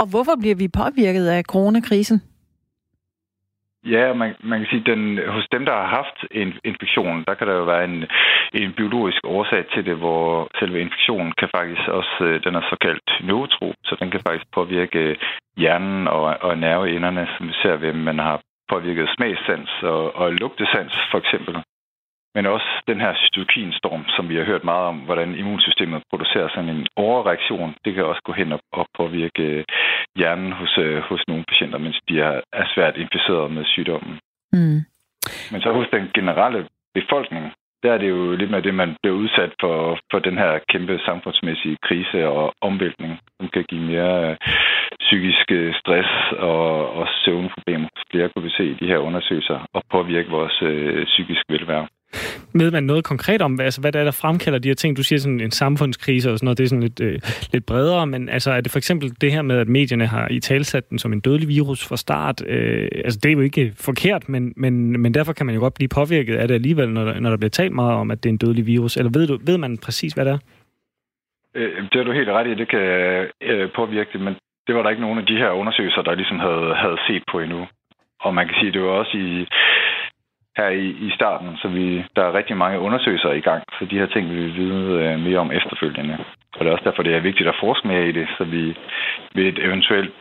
Og 0.00 0.06
hvorfor 0.12 0.34
bliver 0.42 0.56
vi 0.62 0.76
påvirket 0.82 1.26
af 1.36 1.42
coronakrisen? 1.52 2.18
Ja, 3.84 4.12
man, 4.12 4.34
man 4.40 4.58
kan 4.58 4.68
sige, 4.70 4.90
den 4.92 5.18
hos 5.28 5.46
dem, 5.52 5.64
der 5.64 5.72
har 5.72 5.86
haft 5.86 6.18
en 6.30 6.54
infektion, 6.64 7.24
der 7.26 7.34
kan 7.34 7.46
der 7.46 7.54
jo 7.54 7.64
være 7.64 7.84
en, 7.84 8.04
en 8.54 8.72
biologisk 8.72 9.20
årsag 9.24 9.64
til 9.74 9.86
det, 9.86 9.96
hvor 9.96 10.48
selve 10.58 10.80
infektionen 10.80 11.32
kan 11.38 11.48
faktisk 11.56 11.88
også, 11.88 12.16
øh, 12.20 12.44
den 12.44 12.54
er 12.54 12.62
såkaldt 12.70 13.10
neutro, 13.20 13.74
så 13.84 13.96
den 14.00 14.10
kan 14.10 14.20
faktisk 14.26 14.46
påvirke 14.52 14.98
øh, 14.98 15.16
hjernen 15.56 16.08
og, 16.08 16.22
og 16.40 16.58
nerveinderne, 16.58 17.28
som 17.36 17.48
vi 17.48 17.52
ser 17.62 17.76
ved, 17.76 17.92
man 17.92 18.18
har 18.18 18.40
påvirket 18.72 19.08
smagssans 19.16 19.70
og, 19.82 20.16
og 20.16 20.32
lugtesans 20.32 20.94
for 21.10 21.18
eksempel. 21.18 21.54
Men 22.34 22.46
også 22.46 22.68
den 22.86 23.00
her 23.00 23.14
cytokinstorm, 23.14 24.04
som 24.16 24.28
vi 24.28 24.36
har 24.36 24.44
hørt 24.44 24.64
meget 24.64 24.86
om, 24.86 24.98
hvordan 24.98 25.34
immunsystemet 25.34 26.02
producerer 26.10 26.48
sådan 26.48 26.68
en 26.76 26.86
overreaktion, 26.96 27.74
det 27.84 27.94
kan 27.94 28.04
også 28.04 28.22
gå 28.24 28.32
hen 28.32 28.52
og 28.72 28.86
påvirke 28.96 29.64
hjernen 30.16 30.52
hos, 30.52 30.78
øh, 30.78 30.98
hos 31.02 31.22
nogle 31.28 31.44
patienter, 31.48 31.78
mens 31.78 32.00
de 32.08 32.20
er, 32.20 32.40
er 32.52 32.66
svært 32.74 32.96
inficeret 32.96 33.50
med 33.50 33.64
sygdommen. 33.64 34.20
Mm. 34.52 34.80
Men 35.52 35.60
så 35.60 35.72
hos 35.72 35.86
den 35.92 36.10
generelle 36.14 36.68
befolkning, 36.94 37.52
der 37.82 37.92
er 37.92 37.98
det 37.98 38.08
jo 38.10 38.36
lidt 38.36 38.50
med 38.50 38.62
det, 38.62 38.74
man 38.74 38.96
bliver 39.02 39.16
udsat 39.16 39.52
for, 39.60 39.98
for 40.10 40.18
den 40.18 40.38
her 40.38 40.58
kæmpe 40.68 40.98
samfundsmæssige 41.04 41.76
krise 41.82 42.28
og 42.28 42.54
omvæltning, 42.60 43.18
som 43.36 43.48
kan 43.48 43.64
give 43.68 43.82
mere 43.92 44.30
øh, 44.30 44.36
psykisk 45.00 45.46
øh, 45.50 45.74
stress 45.74 46.10
og 46.38 46.90
også 47.00 47.14
søvnproblemer. 47.24 47.88
Flere 48.10 48.28
kunne 48.28 48.44
vi 48.44 48.50
se 48.56 48.64
i 48.64 48.78
de 48.80 48.86
her 48.86 48.98
undersøgelser 48.98 49.58
og 49.72 49.82
påvirke 49.90 50.30
vores 50.30 50.62
øh, 50.62 51.04
psykisk 51.04 51.42
velvære. 51.48 51.86
Ved 52.54 52.70
man 52.70 52.84
noget 52.84 53.04
konkret 53.04 53.42
om, 53.42 53.54
hvad, 53.54 53.64
altså, 53.64 53.80
hvad 53.80 53.92
det 53.92 54.00
er, 54.00 54.04
der 54.04 54.20
fremkalder 54.22 54.58
de 54.58 54.68
her 54.68 54.74
ting? 54.74 54.96
Du 54.96 55.02
siger 55.02 55.18
sådan 55.18 55.40
en 55.40 55.50
samfundskrise 55.50 56.30
og 56.30 56.38
sådan 56.38 56.46
noget, 56.46 56.58
det 56.58 56.64
er 56.64 56.68
sådan 56.68 56.82
lidt, 56.82 57.00
øh, 57.00 57.20
lidt 57.52 57.66
bredere, 57.66 58.06
men 58.06 58.28
altså, 58.28 58.50
er 58.50 58.60
det 58.60 58.72
for 58.72 58.78
eksempel 58.78 59.10
det 59.20 59.32
her 59.32 59.42
med, 59.42 59.58
at 59.58 59.68
medierne 59.68 60.06
har 60.06 60.28
i 60.30 60.40
talsat 60.40 60.90
den 60.90 60.98
som 60.98 61.12
en 61.12 61.20
dødelig 61.20 61.48
virus 61.48 61.88
fra 61.88 61.96
start? 61.96 62.42
Øh, 62.46 62.88
altså, 63.04 63.20
det 63.22 63.28
er 63.28 63.32
jo 63.32 63.40
ikke 63.40 63.72
forkert, 63.80 64.28
men, 64.28 64.52
men, 64.56 65.00
men 65.00 65.14
derfor 65.14 65.32
kan 65.32 65.46
man 65.46 65.54
jo 65.54 65.60
godt 65.60 65.74
blive 65.74 65.88
påvirket 65.88 66.36
af 66.36 66.48
det 66.48 66.54
alligevel, 66.54 66.88
når 66.88 67.04
der, 67.04 67.20
når 67.20 67.30
der 67.30 67.36
bliver 67.36 67.50
talt 67.50 67.72
meget 67.72 67.94
om, 67.94 68.10
at 68.10 68.22
det 68.22 68.28
er 68.28 68.32
en 68.32 68.44
dødelig 68.44 68.66
virus. 68.66 68.96
Eller 68.96 69.10
ved, 69.14 69.26
du, 69.26 69.38
ved 69.46 69.58
man 69.58 69.78
præcis, 69.78 70.12
hvad 70.12 70.24
det 70.24 70.32
er? 70.32 70.38
Øh, 71.54 71.84
det 71.92 72.00
er 72.00 72.04
du 72.04 72.12
helt 72.12 72.28
ret 72.28 72.46
i, 72.46 72.54
det 72.54 72.68
kan 72.68 72.80
øh, 73.42 73.68
påvirke 73.76 74.10
det, 74.12 74.20
men 74.20 74.34
det 74.66 74.74
var 74.74 74.82
der 74.82 74.90
ikke 74.90 75.02
nogen 75.02 75.18
af 75.18 75.26
de 75.26 75.36
her 75.36 75.50
undersøgelser, 75.50 76.02
der 76.02 76.14
ligesom 76.14 76.38
havde, 76.38 76.74
havde 76.74 76.98
set 77.08 77.22
på 77.32 77.40
endnu. 77.40 77.66
Og 78.20 78.34
man 78.34 78.46
kan 78.46 78.56
sige, 78.60 78.72
det 78.72 78.82
var 78.82 78.88
også 78.88 79.16
i 79.18 79.46
her 80.56 80.68
i, 80.68 80.86
i 81.06 81.10
starten, 81.14 81.56
så 81.62 81.68
vi, 81.68 82.04
der 82.16 82.22
er 82.24 82.34
rigtig 82.34 82.56
mange 82.56 82.78
undersøgelser 82.78 83.32
i 83.32 83.40
gang, 83.40 83.62
så 83.78 83.84
de 83.90 83.98
her 83.98 84.06
ting 84.06 84.30
vil 84.30 84.44
vi 84.44 84.50
vide 84.62 84.84
øh, 85.02 85.20
mere 85.20 85.38
om 85.38 85.52
efterfølgende. 85.52 86.18
Og 86.54 86.60
det 86.60 86.66
er 86.66 86.72
også 86.72 86.88
derfor, 86.88 87.02
det 87.02 87.14
er 87.14 87.28
vigtigt 87.28 87.48
at 87.48 87.60
forske 87.60 87.88
mere 87.88 88.08
i 88.08 88.12
det, 88.12 88.26
så 88.38 88.44
vi 88.44 88.76
ved 89.34 89.44
et 89.44 89.58
eventuelt 89.58 90.14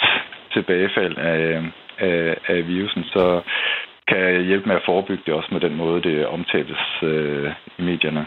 tilbagefald 0.54 1.18
af, 1.18 1.38
øh, 1.38 1.64
af, 2.00 2.38
af 2.48 2.68
virusen, 2.68 3.04
så 3.04 3.42
kan 4.08 4.46
hjælpe 4.46 4.68
med 4.68 4.76
at 4.76 4.86
forebygge 4.86 5.24
det 5.26 5.34
også 5.34 5.50
med 5.52 5.62
den 5.62 5.76
måde, 5.76 6.04
det 6.04 6.28
omtales 6.28 6.84
øh, 7.04 7.52
i 7.80 7.82
medierne. 7.82 8.26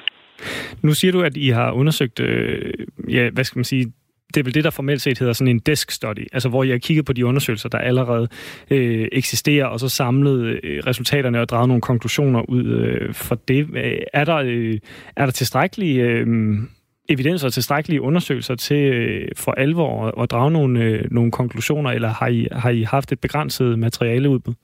Nu 0.82 0.92
siger 0.92 1.12
du, 1.12 1.20
at 1.22 1.36
I 1.36 1.48
har 1.48 1.72
undersøgt, 1.72 2.20
øh, 2.20 2.72
ja, 3.08 3.30
hvad 3.30 3.44
skal 3.44 3.58
man 3.58 3.64
sige, 3.64 3.92
det 4.34 4.40
er 4.40 4.44
vel 4.44 4.54
det, 4.54 4.64
der 4.64 4.70
formelt 4.70 5.02
set 5.02 5.18
hedder 5.18 5.32
sådan 5.32 5.50
en 5.50 5.58
desk 5.58 5.90
study, 5.90 6.26
altså 6.32 6.48
hvor 6.48 6.64
jeg 6.64 6.74
har 6.74 6.78
kigget 6.78 7.06
på 7.06 7.12
de 7.12 7.26
undersøgelser, 7.26 7.68
der 7.68 7.78
allerede 7.78 8.28
øh, 8.70 9.08
eksisterer, 9.12 9.66
og 9.66 9.80
så 9.80 9.88
samlet 9.88 10.60
øh, 10.62 10.82
resultaterne 10.86 11.40
og 11.40 11.48
draget 11.48 11.68
nogle 11.68 11.80
konklusioner 11.80 12.42
ud 12.48 12.64
øh, 12.64 13.14
for 13.14 13.34
det. 13.34 13.68
Øh, 13.76 13.98
er 14.12 14.24
der, 14.24 14.36
øh, 14.36 14.78
er 15.16 15.24
der 15.24 15.32
tilstrækkelige 15.32 16.02
øh, 16.02 16.26
evidens 17.08 17.44
og 17.44 17.52
tilstrækkelige 17.52 18.02
undersøgelser 18.02 18.54
til 18.54 18.92
øh, 18.92 19.28
for 19.36 19.52
alvor 19.52 20.06
at, 20.06 20.22
at 20.22 20.30
drage 20.30 20.50
nogle, 20.50 20.84
øh, 20.84 21.04
nogle 21.10 21.32
konklusioner, 21.32 21.90
eller 21.90 22.08
har 22.08 22.28
I, 22.28 22.48
har 22.52 22.70
I 22.70 22.82
haft 22.82 23.12
et 23.12 23.20
begrænset 23.20 23.78
materiale 23.78 24.28
udbud? 24.28 24.54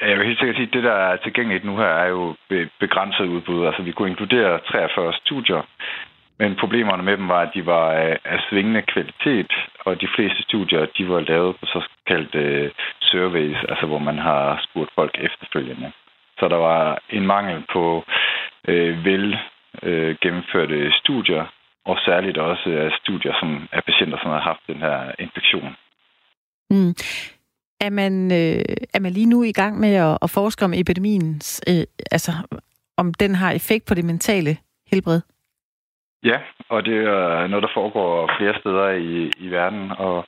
Ja, 0.00 0.08
jeg 0.10 0.18
vil 0.18 0.26
helt 0.26 0.38
sikkert 0.38 0.56
sige, 0.56 0.66
at 0.66 0.72
det, 0.72 0.82
der 0.82 0.92
er 0.92 1.16
tilgængeligt 1.16 1.64
nu 1.64 1.76
her, 1.76 1.92
er 2.04 2.08
jo 2.08 2.34
begrænset 2.80 3.26
udbud. 3.26 3.66
Altså, 3.66 3.82
vi 3.82 3.92
kunne 3.92 4.08
inkludere 4.08 4.58
43 4.58 5.12
studier, 5.12 5.62
men 6.38 6.56
problemerne 6.60 7.02
med 7.02 7.16
dem 7.16 7.28
var, 7.28 7.40
at 7.42 7.50
de 7.54 7.66
var 7.66 7.92
af 8.24 8.38
svingende 8.48 8.82
kvalitet, 8.82 9.52
og 9.84 10.00
de 10.00 10.08
fleste 10.16 10.42
studier, 10.42 10.86
de 10.98 11.08
var 11.08 11.20
lavet 11.20 11.56
på 11.56 11.66
såkaldte 11.66 12.38
øh, 12.38 12.70
surveys, 13.00 13.56
altså 13.68 13.86
hvor 13.86 13.98
man 13.98 14.18
har 14.18 14.66
spurgt 14.66 14.90
folk 14.94 15.14
efterfølgende. 15.18 15.92
Så 16.38 16.48
der 16.48 16.56
var 16.56 17.02
en 17.10 17.26
mangel 17.26 17.64
på 17.72 18.04
øh, 18.68 19.04
vel 19.04 19.36
øh, 19.82 20.16
gennemførte 20.20 20.92
studier, 20.92 21.44
og 21.84 21.96
særligt 22.04 22.38
også 22.38 22.70
af 22.70 22.90
studier 23.02 23.34
som 23.40 23.68
af 23.72 23.84
patienter, 23.84 24.18
som 24.22 24.30
har 24.30 24.40
haft 24.40 24.60
den 24.66 24.76
her 24.76 25.12
infektion. 25.18 25.76
Mm. 26.70 26.94
Er 27.80 27.90
man, 27.90 28.32
øh, 28.32 28.64
er 28.94 29.00
man 29.00 29.12
lige 29.12 29.26
nu 29.26 29.42
i 29.42 29.52
gang 29.52 29.80
med 29.80 29.94
at, 29.94 30.18
at 30.22 30.30
forske 30.30 30.64
om 30.64 30.74
epidemiens, 30.74 31.62
øh, 31.68 31.84
altså 32.10 32.32
om 32.96 33.14
den 33.14 33.34
har 33.34 33.52
effekt 33.52 33.86
på 33.86 33.94
det 33.94 34.04
mentale 34.04 34.56
helbred? 34.92 35.20
Ja, 36.24 36.38
og 36.68 36.84
det 36.84 36.96
er 36.96 37.46
noget, 37.46 37.62
der 37.62 37.74
foregår 37.74 38.30
flere 38.38 38.54
steder 38.60 38.88
i, 38.90 39.30
i 39.38 39.48
verden, 39.50 39.92
og 39.98 40.24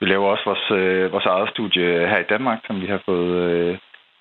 vi 0.00 0.06
laver 0.06 0.28
også 0.28 0.44
vores, 0.44 0.70
øh, 0.70 1.12
vores 1.12 1.26
eget 1.26 1.48
studie 1.50 2.08
her 2.08 2.18
i 2.18 2.30
Danmark, 2.34 2.58
som 2.66 2.80
vi 2.80 2.86
har 2.86 3.00
fået 3.06 3.34
øh, 3.50 3.78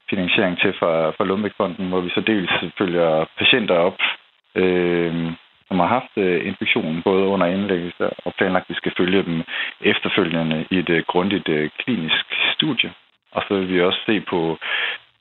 finansiering 0.10 0.60
til 0.60 0.74
fra, 0.80 1.10
fra 1.10 1.26
Lundbækfonden, 1.26 1.90
hvor 1.90 2.02
vi 2.02 2.10
så 2.10 2.22
dels 2.22 2.52
følger 2.78 3.26
patienter 3.38 3.76
op, 3.76 3.98
øh, 4.56 5.32
som 5.68 5.80
har 5.80 5.88
haft 5.88 6.14
øh, 6.18 6.48
infektionen 6.48 7.02
både 7.04 7.26
under 7.34 7.48
indlæggelse 7.48 8.10
og 8.26 8.34
planlagt, 8.38 8.66
at 8.66 8.70
vi 8.70 8.76
skal 8.76 8.94
følge 8.98 9.24
dem 9.24 9.44
efterfølgende 9.82 10.66
i 10.72 10.78
et 10.78 10.90
øh, 10.90 11.04
grundigt 11.08 11.50
øh, 11.50 11.70
klinisk 11.80 12.26
studie. 12.54 12.92
Og 13.32 13.44
så 13.48 13.54
vil 13.54 13.70
vi 13.70 13.82
også 13.82 14.00
se 14.06 14.20
på 14.20 14.58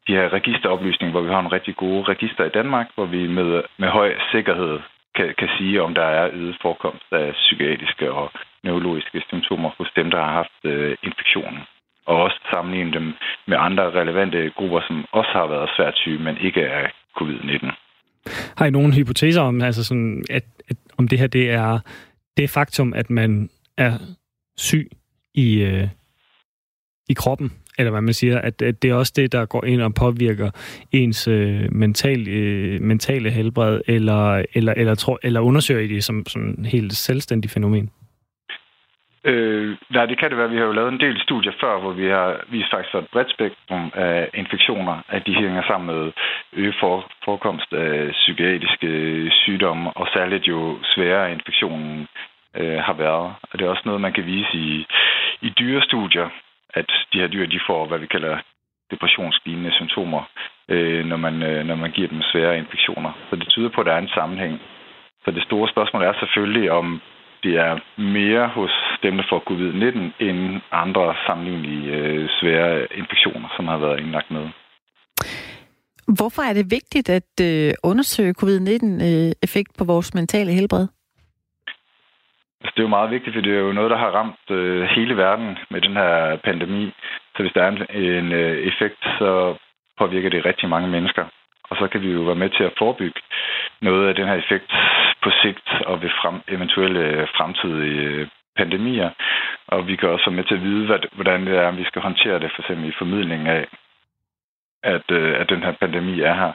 de 0.08 0.12
her 0.12 0.32
registeroplysninger, 0.32 1.12
hvor 1.12 1.20
vi 1.20 1.32
har 1.34 1.40
en 1.40 1.52
rigtig 1.52 1.76
gode 1.76 2.02
register 2.02 2.44
i 2.44 2.54
Danmark, 2.58 2.86
hvor 2.94 3.04
vi 3.04 3.26
med, 3.26 3.62
med 3.78 3.88
høj 3.88 4.14
sikkerhed 4.32 4.78
kan, 5.16 5.34
kan 5.38 5.48
sige, 5.58 5.82
om 5.82 5.94
der 5.94 6.08
er 6.20 6.30
øget 6.32 6.56
forekomst 6.62 7.08
af 7.12 7.32
psykiatriske 7.32 8.12
og 8.12 8.26
neurologiske 8.64 9.22
symptomer 9.28 9.70
hos 9.78 9.90
dem, 9.96 10.10
der 10.10 10.20
har 10.24 10.32
haft 10.32 10.60
øh, 10.64 10.96
infektionen. 11.02 11.60
Og 12.06 12.16
også 12.22 12.38
sammenligne 12.50 12.92
dem 12.92 13.06
med 13.46 13.56
andre 13.60 13.90
relevante 14.00 14.50
grupper, 14.56 14.80
som 14.86 15.04
også 15.12 15.30
har 15.32 15.46
været 15.46 15.70
svært 15.76 15.96
syge, 15.96 16.18
men 16.18 16.36
ikke 16.36 16.60
er 16.60 16.88
covid-19. 17.18 17.70
Har 18.58 18.66
I 18.66 18.70
nogle 18.70 18.94
hypoteser 18.94 19.42
om, 19.42 19.62
altså 19.62 19.84
sådan, 19.84 20.24
at, 20.30 20.44
at, 20.70 20.76
om 20.98 21.08
det 21.08 21.18
her 21.18 21.26
det 21.26 21.50
er 21.50 21.78
det 22.36 22.50
faktum, 22.50 22.92
at 22.92 23.10
man 23.10 23.50
er 23.78 23.92
syg 24.56 24.90
i, 25.34 25.62
øh, 25.62 25.88
i 27.08 27.14
kroppen, 27.14 27.52
eller 27.78 27.90
hvad 27.90 28.00
man 28.00 28.14
siger, 28.14 28.40
at, 28.40 28.62
at 28.62 28.82
det 28.82 28.90
er 28.90 28.94
også 28.94 29.12
det, 29.16 29.32
der 29.32 29.46
går 29.46 29.64
ind 29.64 29.82
og 29.82 29.94
påvirker 29.94 30.50
ens 30.92 31.28
øh, 31.28 31.60
mental, 31.72 32.28
øh, 32.28 32.80
mentale 32.80 33.30
helbred, 33.30 33.80
eller, 33.86 34.42
eller, 34.54 34.74
eller, 34.76 34.94
tror, 34.94 35.18
eller 35.22 35.40
undersøger 35.40 35.80
I 35.80 35.86
det 35.86 36.04
som 36.04 36.26
sådan 36.26 36.64
helt 36.64 36.92
selvstændigt 36.92 37.52
fænomen? 37.54 37.90
Øh, 39.30 39.76
nej, 39.90 40.06
det 40.06 40.18
kan 40.18 40.30
det 40.30 40.38
være. 40.38 40.50
Vi 40.50 40.56
har 40.56 40.64
jo 40.64 40.72
lavet 40.72 40.92
en 40.92 41.00
del 41.00 41.20
studier 41.20 41.52
før, 41.60 41.80
hvor 41.80 41.92
vi 41.92 42.06
har 42.06 42.44
vist 42.48 42.70
faktisk 42.70 42.94
et 42.94 43.12
bredt 43.12 43.30
spektrum 43.30 43.90
af 43.94 44.30
infektioner, 44.34 44.96
at 45.08 45.26
de 45.26 45.34
hænger 45.34 45.62
sammen 45.66 45.86
med 45.96 46.12
øget 46.52 46.76
for, 46.80 47.10
forekomst 47.24 47.72
af 47.72 48.10
psykiatriske 48.10 48.90
sygdomme, 49.30 49.90
og 49.96 50.06
særligt 50.14 50.48
jo 50.48 50.78
sværere 50.82 51.32
infektionen 51.32 52.06
øh, 52.56 52.78
har 52.78 52.92
været. 52.92 53.34
Og 53.50 53.58
det 53.58 53.64
er 53.64 53.70
også 53.70 53.82
noget, 53.86 54.00
man 54.00 54.12
kan 54.12 54.26
vise 54.26 54.54
i, 54.54 54.86
i 55.40 55.48
dyrestudier, 55.58 56.28
at 56.80 56.88
de 57.12 57.20
her 57.20 57.28
dyr, 57.34 57.46
de 57.46 57.60
får, 57.68 57.86
hvad 57.86 57.98
vi 57.98 58.06
kalder 58.06 58.36
depressionslignende 58.90 59.72
symptomer, 59.72 60.22
øh, 60.68 61.04
når, 61.10 61.16
man, 61.16 61.42
øh, 61.42 61.64
når 61.68 61.76
man 61.76 61.90
giver 61.90 62.08
dem 62.08 62.22
svære 62.22 62.58
infektioner. 62.58 63.12
Så 63.30 63.36
det 63.36 63.48
tyder 63.48 63.70
på, 63.74 63.80
at 63.80 63.86
der 63.86 63.92
er 63.92 63.98
en 63.98 64.16
sammenhæng. 64.18 64.60
Så 65.24 65.30
det 65.30 65.42
store 65.42 65.68
spørgsmål 65.68 66.02
er 66.02 66.14
selvfølgelig, 66.20 66.70
om 66.70 67.00
det 67.42 67.54
er 67.66 67.74
mere 68.00 68.48
hos 68.48 68.74
dem, 69.02 69.16
der 69.16 69.24
får 69.30 69.40
covid-19, 69.50 70.24
end 70.26 70.60
andre 70.72 71.14
sammenlignelige 71.26 71.92
øh, 71.92 72.28
svære 72.40 72.86
infektioner, 73.00 73.48
som 73.56 73.66
har 73.66 73.78
været 73.78 74.00
indlagt 74.00 74.30
med. 74.30 74.46
Hvorfor 76.18 76.42
er 76.42 76.52
det 76.52 76.70
vigtigt 76.70 77.08
at 77.08 77.32
øh, 77.42 77.72
undersøge 77.84 78.34
covid-19-effekt 78.40 79.70
øh, 79.72 79.78
på 79.78 79.84
vores 79.84 80.14
mentale 80.14 80.52
helbred? 80.52 80.86
Altså, 82.66 82.74
det 82.76 82.82
er 82.82 82.90
jo 82.90 82.98
meget 82.98 83.10
vigtigt, 83.10 83.34
for 83.34 83.42
det 83.42 83.54
er 83.54 83.60
jo 83.60 83.72
noget, 83.72 83.90
der 83.90 83.96
har 83.96 84.10
ramt 84.10 84.50
øh, 84.50 84.82
hele 84.82 85.16
verden 85.16 85.58
med 85.70 85.80
den 85.80 85.96
her 85.96 86.36
pandemi. 86.36 86.92
Så 87.36 87.42
hvis 87.42 87.52
der 87.52 87.62
er 87.62 87.68
en, 87.68 88.02
en 88.04 88.32
øh, 88.32 88.56
effekt, 88.70 89.00
så 89.18 89.54
påvirker 89.98 90.30
det 90.30 90.44
rigtig 90.44 90.68
mange 90.68 90.88
mennesker. 90.88 91.24
Og 91.70 91.76
så 91.76 91.88
kan 91.88 92.02
vi 92.02 92.10
jo 92.12 92.20
være 92.20 92.42
med 92.42 92.50
til 92.50 92.64
at 92.64 92.76
forebygge 92.78 93.20
noget 93.80 94.08
af 94.08 94.14
den 94.14 94.26
her 94.26 94.34
effekt 94.34 94.70
på 95.22 95.30
sigt 95.42 95.68
og 95.86 96.02
ved 96.02 96.10
frem, 96.20 96.40
eventuelle 96.48 97.00
øh, 97.00 97.28
fremtidige 97.36 98.02
øh, 98.02 98.28
pandemier. 98.56 99.10
Og 99.66 99.88
vi 99.88 99.96
kan 99.96 100.08
også 100.08 100.24
være 100.26 100.36
med 100.36 100.44
til 100.44 100.54
at 100.54 100.62
vide, 100.62 100.86
hvad, 100.86 100.98
hvordan 101.12 101.46
det 101.46 101.58
er, 101.58 101.70
vi 101.70 101.84
skal 101.84 102.02
håndtere 102.02 102.38
det, 102.40 102.50
for 102.54 102.62
eksempel 102.62 102.88
i 102.88 102.98
formidlingen 102.98 103.46
af, 103.46 103.66
at, 104.82 105.10
øh, 105.10 105.40
at 105.40 105.50
den 105.50 105.62
her 105.62 105.72
pandemi 105.72 106.20
er 106.20 106.34
her 106.34 106.52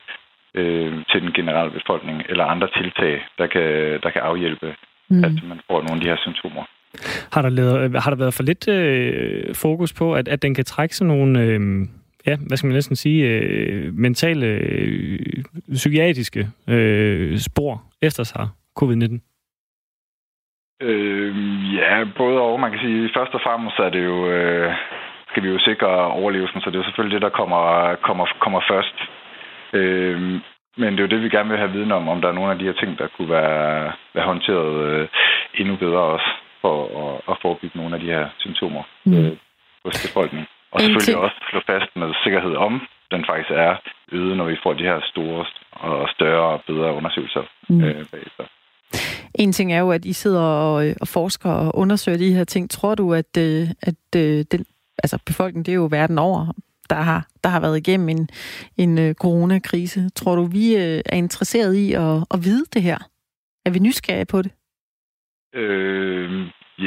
øh, 0.55 1.05
til 1.11 1.21
den 1.21 1.33
generelle 1.33 1.71
befolkning, 1.71 2.23
eller 2.29 2.45
andre 2.45 2.67
tiltag, 2.67 3.25
der 3.37 3.47
kan, 3.47 3.99
der 4.03 4.09
kan 4.09 4.21
afhjælpe, 4.21 4.75
mm. 5.11 5.23
at 5.23 5.31
man 5.51 5.59
får 5.67 5.77
nogle 5.81 5.93
af 5.93 6.01
de 6.01 6.07
her 6.07 6.17
symptomer. 6.17 6.63
Har 7.33 7.41
der, 7.41 7.49
lavet, 7.49 8.03
har 8.03 8.09
der 8.11 8.17
været 8.17 8.33
for 8.33 8.43
lidt 8.43 8.67
øh, 8.67 9.55
fokus 9.55 9.93
på, 9.93 10.15
at, 10.15 10.27
at 10.27 10.41
den 10.41 10.55
kan 10.55 10.65
trække 10.65 10.95
sådan 10.95 11.17
nogle... 11.17 11.41
Øh 11.41 11.87
ja, 12.27 12.35
hvad 12.47 12.57
skal 12.57 12.67
man 12.67 12.75
næsten 12.75 12.95
sige, 12.95 13.29
øh, 13.29 13.93
mentale, 13.93 14.45
øh, 14.45 15.19
psykiatriske 15.73 16.47
øh, 16.69 17.37
spor 17.37 17.83
efter 18.01 18.23
sig 18.23 18.47
covid-19? 18.79 19.19
Øh, 20.81 21.35
ja, 21.75 22.03
både 22.17 22.41
og. 22.41 22.59
Man 22.59 22.71
kan 22.71 22.79
sige, 22.79 23.09
først 23.17 23.33
og 23.33 23.41
fremmest 23.43 23.79
er 23.79 23.89
det 23.89 24.03
jo, 24.05 24.29
øh, 24.29 24.73
skal 25.29 25.43
vi 25.43 25.49
jo 25.49 25.59
sikre 25.59 25.87
overlevelsen, 25.87 26.61
så 26.61 26.69
det 26.69 26.79
er 26.79 26.83
selvfølgelig 26.83 27.15
det, 27.15 27.21
der 27.21 27.37
kommer, 27.39 27.95
kommer, 27.95 28.25
kommer 28.39 28.61
først. 28.71 28.95
Øh, 29.73 30.41
men 30.77 30.93
det 30.93 30.99
er 30.99 31.07
jo 31.07 31.13
det, 31.13 31.23
vi 31.23 31.29
gerne 31.29 31.49
vil 31.49 31.57
have 31.57 31.71
viden 31.71 31.91
om, 31.91 32.07
om 32.07 32.21
der 32.21 32.29
er 32.29 32.37
nogle 32.39 32.51
af 32.51 32.59
de 32.59 32.65
her 32.65 32.73
ting, 32.81 32.99
der 32.99 33.07
kunne 33.17 33.29
være, 33.29 33.91
være 34.15 34.25
håndteret 34.25 34.73
øh, 34.87 35.07
endnu 35.59 35.75
bedre 35.75 36.03
også, 36.15 36.29
for 36.61 36.75
at, 37.03 37.21
at 37.31 37.37
forebygge 37.41 37.77
nogle 37.77 37.95
af 37.95 38.01
de 38.01 38.07
her 38.07 38.29
symptomer 38.37 38.83
mm. 39.05 39.13
øh, 39.17 39.37
hos 39.85 40.07
befolkningen. 40.07 40.47
Og 40.71 40.81
selvfølgelig 40.81 41.17
også 41.17 41.35
slå 41.49 41.61
fast 41.67 41.89
med 41.95 42.09
sikkerhed 42.23 42.55
om, 42.55 42.81
den 43.11 43.25
faktisk 43.29 43.51
er 43.51 43.75
øget, 44.11 44.37
når 44.37 44.45
vi 44.45 44.57
får 44.63 44.73
de 44.73 44.83
her 44.83 44.99
store 45.11 45.45
og 45.71 46.09
større 46.15 46.47
og 46.53 46.61
bedre 46.67 46.93
undersøgelser 46.93 47.43
mm. 47.69 47.83
øh, 47.83 48.05
bagefter. 48.11 48.43
En 49.35 49.51
ting 49.51 49.73
er 49.73 49.79
jo, 49.79 49.91
at 49.91 50.05
I 50.05 50.13
sidder 50.13 50.41
og, 50.41 50.85
og 51.01 51.07
forsker 51.07 51.51
og 51.51 51.75
undersøger 51.75 52.17
de 52.17 52.33
her 52.33 52.43
ting. 52.43 52.69
Tror 52.69 52.95
du, 52.95 53.13
at, 53.13 53.37
øh, 53.37 53.67
at 53.81 54.15
øh, 54.15 54.45
den, 54.51 54.65
altså 55.03 55.19
befolkningen, 55.25 55.65
det 55.65 55.71
er 55.71 55.75
jo 55.83 55.87
verden 55.91 56.19
over, 56.19 56.53
der 56.93 57.01
har, 57.09 57.21
der 57.43 57.49
har 57.49 57.61
været 57.65 57.77
igennem 57.77 58.09
en, 58.09 58.23
en 58.83 58.91
øh, 58.99 59.13
coronakrise. 59.23 60.09
Tror 60.09 60.35
du, 60.35 60.43
vi 60.57 60.65
er 60.75 61.15
interesseret 61.25 61.73
i 61.75 61.93
at, 61.93 62.15
at 62.33 62.39
vide 62.47 62.65
det 62.73 62.81
her? 62.81 62.99
Er 63.65 63.71
vi 63.71 63.79
nysgerrige 63.79 64.31
på 64.33 64.41
det? 64.41 64.51
Øh, 65.61 66.29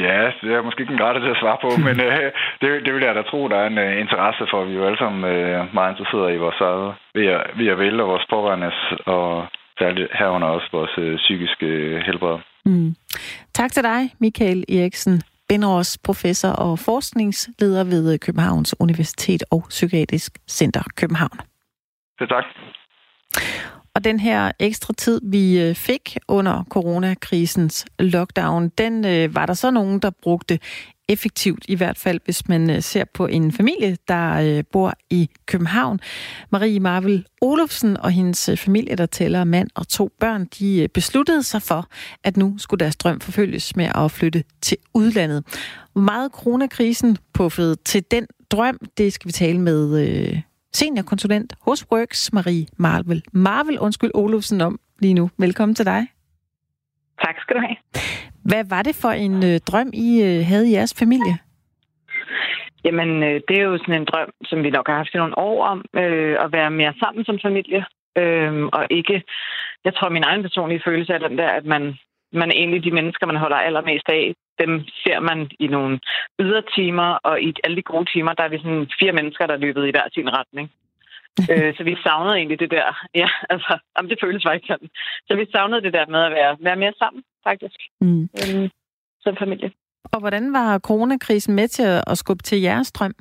Ja, 0.05 0.19
det 0.41 0.51
er 0.53 0.61
måske 0.61 0.81
ikke 0.81 0.93
en 0.93 1.03
grad 1.03 1.21
til 1.21 1.35
at 1.35 1.41
svare 1.41 1.59
på, 1.61 1.69
men 1.87 1.95
øh, 2.07 2.31
det, 2.61 2.69
det 2.85 2.93
vil 2.93 3.03
jeg 3.03 3.15
da 3.15 3.21
tro, 3.21 3.47
der 3.47 3.57
er 3.57 3.67
en 3.67 3.77
uh, 3.85 4.01
interesse 4.03 4.43
for. 4.51 4.65
Vi 4.65 4.73
er 4.73 4.79
jo 4.79 4.85
alle 4.85 4.97
sammen 4.97 5.21
uh, 5.33 5.73
meget 5.77 5.91
interesserede 5.91 6.33
i 6.33 6.43
vores 6.45 6.59
eget 6.61 6.93
ved 7.17 7.27
at, 7.35 7.43
ved 7.59 7.67
at 7.67 7.77
vælge 7.77 8.03
vores 8.11 8.25
pårørende 8.29 8.71
og 9.05 9.45
særligt 9.79 10.09
herunder 10.19 10.47
også 10.47 10.67
vores 10.71 10.97
uh, 10.97 11.15
psykiske 11.15 11.67
helbred. 12.05 12.37
Mm. 12.65 12.95
Tak 13.53 13.71
til 13.71 13.83
dig, 13.83 14.01
Michael 14.19 14.63
Eriksen. 14.69 15.21
Benros, 15.49 15.97
professor 15.97 16.49
og 16.49 16.79
forskningsleder 16.79 17.83
ved 17.83 18.19
Københavns 18.19 18.75
Universitet 18.79 19.43
og 19.51 19.65
Psykiatrisk 19.69 20.37
Center 20.49 20.83
København. 20.95 21.39
Det 22.19 22.29
tak. 22.29 22.43
Og 23.95 24.03
den 24.03 24.19
her 24.19 24.51
ekstra 24.59 24.93
tid, 24.93 25.21
vi 25.23 25.61
øh, 25.61 25.75
fik 25.75 26.17
under 26.27 26.63
coronakrisens 26.69 27.85
lockdown, 27.99 28.69
den 28.69 29.05
øh, 29.05 29.35
var 29.35 29.45
der 29.45 29.53
så 29.53 29.71
nogen, 29.71 29.99
der 29.99 30.11
brugte 30.23 30.59
effektivt, 31.07 31.65
i 31.67 31.75
hvert 31.75 31.97
fald 31.97 32.19
hvis 32.25 32.47
man 32.47 32.69
øh, 32.69 32.81
ser 32.81 33.03
på 33.13 33.25
en 33.25 33.51
familie, 33.51 33.97
der 34.07 34.57
øh, 34.57 34.63
bor 34.71 34.93
i 35.09 35.29
København. 35.45 35.99
Marie 36.49 36.79
Marvel 36.79 37.25
Olofsen 37.41 37.97
og 37.97 38.11
hendes 38.11 38.49
øh, 38.49 38.57
familie, 38.57 38.95
der 38.95 39.05
tæller 39.05 39.43
mand 39.43 39.69
og 39.75 39.87
to 39.87 40.11
børn, 40.19 40.45
de 40.45 40.87
besluttede 40.93 41.43
sig 41.43 41.61
for, 41.61 41.87
at 42.23 42.37
nu 42.37 42.57
skulle 42.57 42.79
deres 42.79 42.95
drøm 42.95 43.19
forfølges 43.19 43.75
med 43.75 43.89
at 43.95 44.11
flytte 44.11 44.43
til 44.61 44.77
udlandet. 44.93 45.43
Meget 45.95 46.31
coronakrisen 46.31 47.17
puffede 47.33 47.75
til 47.75 48.03
den 48.11 48.27
drøm, 48.51 48.79
det 48.97 49.13
skal 49.13 49.27
vi 49.27 49.31
tale 49.31 49.61
med 49.61 50.41
seniorkonsulent 50.73 51.53
hos 51.61 51.85
Works, 51.91 52.33
Marie 52.33 52.67
Marvel, 52.77 53.23
Marvel 53.33 53.79
undskyld, 53.79 54.11
Olofsen 54.13 54.61
om 54.61 54.79
lige 54.99 55.13
nu. 55.13 55.29
Velkommen 55.37 55.75
til 55.75 55.85
dig. 55.85 56.07
Tak 57.21 57.35
skal 57.41 57.55
du 57.55 57.61
have. 57.61 57.75
Hvad 58.49 58.63
var 58.69 58.81
det 58.83 58.95
for 59.03 59.09
en 59.25 59.35
øh, 59.49 59.59
drøm, 59.69 59.89
I 59.93 60.09
øh, 60.27 60.45
havde 60.49 60.69
i 60.69 60.73
jeres 60.73 60.93
familie? 60.99 61.35
Jamen, 62.85 63.23
øh, 63.23 63.41
det 63.47 63.55
er 63.57 63.63
jo 63.63 63.77
sådan 63.77 64.01
en 64.01 64.09
drøm, 64.11 64.31
som 64.49 64.63
vi 64.63 64.69
nok 64.69 64.87
har 64.87 64.97
haft 64.97 65.13
i 65.13 65.17
nogle 65.17 65.37
år 65.37 65.65
om, 65.65 65.85
øh, 66.01 66.35
at 66.43 66.51
være 66.51 66.71
mere 66.71 66.93
sammen 66.99 67.25
som 67.25 67.39
familie. 67.41 67.85
Øh, 68.17 68.65
og 68.77 68.83
ikke, 68.89 69.23
jeg 69.85 69.93
tror, 69.95 70.09
min 70.09 70.23
egen 70.23 70.41
personlige 70.41 70.85
følelse 70.85 71.13
er 71.13 71.27
den 71.27 71.37
der, 71.37 71.49
at 71.49 71.65
man, 71.65 71.83
man 72.33 72.49
er 72.51 72.55
egentlig 72.55 72.83
de 72.83 72.91
mennesker, 72.91 73.25
man 73.25 73.43
holder 73.43 73.57
allermest 73.57 74.09
af. 74.09 74.33
Dem 74.59 74.71
ser 75.03 75.19
man 75.19 75.49
i 75.59 75.67
nogle 75.67 75.99
ydertimer, 76.39 77.09
og 77.23 77.41
i 77.41 77.53
alle 77.63 77.75
de 77.77 77.81
gode 77.81 78.05
timer, 78.13 78.33
der 78.33 78.43
er 78.43 78.49
vi 78.49 78.57
sådan 78.57 78.87
fire 78.99 79.13
mennesker, 79.13 79.47
der 79.47 79.53
er 79.53 79.65
løbet 79.65 79.87
i 79.87 79.91
hver 79.91 80.07
sin 80.13 80.29
retning. 80.37 80.71
øh, 81.51 81.75
så 81.77 81.83
vi 81.83 81.95
savnede 82.03 82.35
egentlig 82.35 82.59
det 82.59 82.71
der. 82.71 82.87
Ja, 83.21 83.29
altså, 83.49 83.77
jamen, 83.97 84.09
det 84.09 84.17
føles 84.23 84.43
faktisk 84.47 84.67
sådan. 84.67 84.89
Så 85.27 85.35
vi 85.35 85.45
savnede 85.51 85.81
det 85.81 85.93
der 85.93 86.05
med 86.05 86.21
at 86.27 86.31
være, 86.31 86.57
være 86.59 86.75
mere 86.75 86.93
sammen, 87.01 87.23
faktisk, 87.47 87.79
mm. 88.01 88.23
øhm, 88.41 88.69
som 89.19 89.37
familie. 89.37 89.71
Og 90.13 90.19
hvordan 90.19 90.53
var 90.53 90.79
coronakrisen 90.79 91.55
med 91.55 91.67
til 91.67 91.87
at 92.07 92.17
skubbe 92.17 92.43
til 92.43 92.61
jeres 92.61 92.91
drøm? 92.91 93.15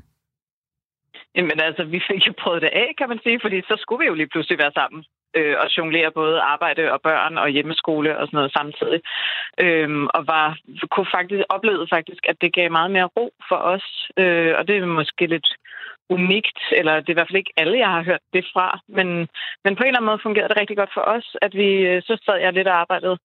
Jamen 1.36 1.60
altså, 1.60 1.84
vi 1.84 2.00
fik 2.10 2.26
jo 2.26 2.32
prøvet 2.42 2.62
det 2.62 2.70
af, 2.72 2.94
kan 2.98 3.08
man 3.08 3.20
sige, 3.22 3.38
fordi 3.42 3.62
så 3.62 3.74
skulle 3.78 4.00
vi 4.02 4.06
jo 4.06 4.14
lige 4.14 4.32
pludselig 4.32 4.58
være 4.58 4.72
sammen 4.74 5.04
øh, 5.36 5.56
og 5.62 5.66
jonglere 5.76 6.10
både 6.10 6.40
arbejde 6.40 6.92
og 6.92 7.00
børn 7.00 7.38
og 7.38 7.48
hjemmeskole 7.48 8.18
og 8.18 8.26
sådan 8.26 8.36
noget 8.36 8.52
samtidig. 8.52 9.00
Øhm, 9.60 10.06
og 10.06 10.26
var, 10.26 10.58
kunne 10.90 11.14
faktisk 11.14 11.44
opleve 11.48 11.86
faktisk, 11.90 12.22
at 12.28 12.36
det 12.40 12.54
gav 12.54 12.70
meget 12.70 12.90
mere 12.90 13.10
ro 13.16 13.32
for 13.48 13.56
os. 13.56 13.86
Øh, 14.16 14.52
og 14.58 14.68
det 14.68 14.76
er 14.76 14.86
måske 14.86 15.26
lidt 15.26 15.48
unikt, 16.10 16.58
eller 16.72 16.94
det 17.00 17.08
er 17.08 17.12
i 17.12 17.18
hvert 17.18 17.28
fald 17.28 17.42
ikke 17.42 17.56
alle, 17.56 17.78
jeg 17.78 17.88
har 17.88 18.02
hørt 18.02 18.24
det 18.32 18.44
fra. 18.52 18.80
Men, 18.88 19.08
men 19.64 19.76
på 19.76 19.82
en 19.82 19.86
eller 19.86 20.00
anden 20.00 20.10
måde 20.10 20.24
fungerede 20.26 20.48
det 20.48 20.60
rigtig 20.60 20.76
godt 20.76 20.94
for 20.94 21.00
os, 21.00 21.36
at 21.42 21.54
vi 21.54 21.68
øh, 21.90 22.02
så 22.02 22.14
sad 22.24 22.38
jeg 22.40 22.52
lidt 22.52 22.68
og 22.68 22.80
arbejdede 22.80 23.18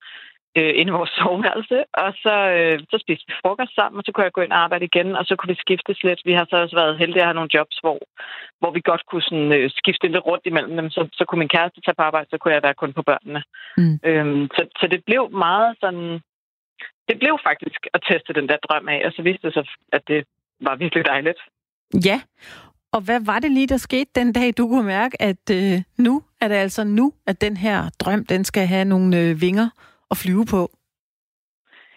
øh, 0.58 0.74
inde 0.80 0.92
i 0.92 0.98
vores 1.00 1.14
soveværelse, 1.20 1.78
og 2.04 2.10
så, 2.24 2.36
øh, 2.58 2.80
så 2.92 2.98
spiste 3.04 3.26
vi 3.28 3.34
frokost 3.42 3.76
sammen, 3.76 4.00
og 4.00 4.04
så 4.06 4.12
kunne 4.12 4.28
jeg 4.28 4.38
gå 4.38 4.42
ind 4.42 4.52
og 4.52 4.64
arbejde 4.66 4.86
igen, 4.86 5.10
og 5.20 5.26
så 5.26 5.34
kunne 5.36 5.54
vi 5.54 5.64
skiftes 5.66 6.04
lidt. 6.04 6.22
Vi 6.26 6.34
har 6.34 6.46
så 6.50 6.56
også 6.64 6.76
været 6.76 7.00
heldige 7.02 7.22
at 7.22 7.28
have 7.30 7.40
nogle 7.40 7.56
jobs, 7.58 7.78
hvor, 7.84 8.00
hvor 8.60 8.72
vi 8.72 8.82
godt 8.90 9.04
kunne 9.10 9.28
sådan, 9.30 9.52
øh, 9.58 9.70
skifte 9.80 10.08
lidt 10.08 10.26
rundt 10.26 10.46
imellem 10.46 10.76
dem. 10.76 10.90
Så, 10.90 11.02
så 11.14 11.26
kunne 11.26 11.40
min 11.40 11.56
kæreste 11.56 11.82
tage 11.82 11.98
på 11.98 12.04
arbejde, 12.10 12.30
så 12.30 12.38
kunne 12.38 12.54
jeg 12.54 12.64
være 12.64 12.82
kun 12.82 12.94
på 12.94 13.04
børnene. 13.10 13.42
Mm. 13.78 13.96
Øhm, 14.10 14.48
så, 14.56 14.62
så 14.80 14.88
det 14.94 15.02
blev 15.06 15.24
meget 15.32 15.78
sådan... 15.80 16.20
Det 17.10 17.20
blev 17.20 17.40
faktisk 17.44 17.82
at 17.94 18.02
teste 18.10 18.34
den 18.34 18.50
der 18.50 18.58
drøm 18.58 18.88
af, 18.88 19.02
og 19.06 19.12
så 19.12 19.22
viste 19.22 19.48
det 19.48 19.54
sig, 19.54 19.66
at 19.94 20.02
det 20.08 20.26
var 20.62 20.76
virkelig 20.76 21.06
dejligt. 21.06 21.40
Ja, 22.06 22.22
og 22.94 23.02
hvad 23.02 23.20
var 23.26 23.40
det 23.40 23.52
lige, 23.52 23.68
der 23.68 23.78
skete 23.78 24.12
den 24.16 24.34
dag, 24.34 24.54
du 24.58 24.68
kunne 24.68 24.88
mærke, 24.88 25.22
at 25.22 25.44
øh, 25.52 25.82
nu 25.98 26.24
er 26.42 26.48
det 26.48 26.56
altså 26.56 26.84
nu, 26.84 27.14
at 27.28 27.42
den 27.42 27.58
her 27.58 27.90
drøm, 28.00 28.26
den 28.26 28.44
skal 28.44 28.68
have 28.68 28.86
nogle 28.86 29.20
øh, 29.22 29.42
vinger 29.42 29.70
at 30.12 30.18
flyve 30.18 30.46
på? 30.46 30.72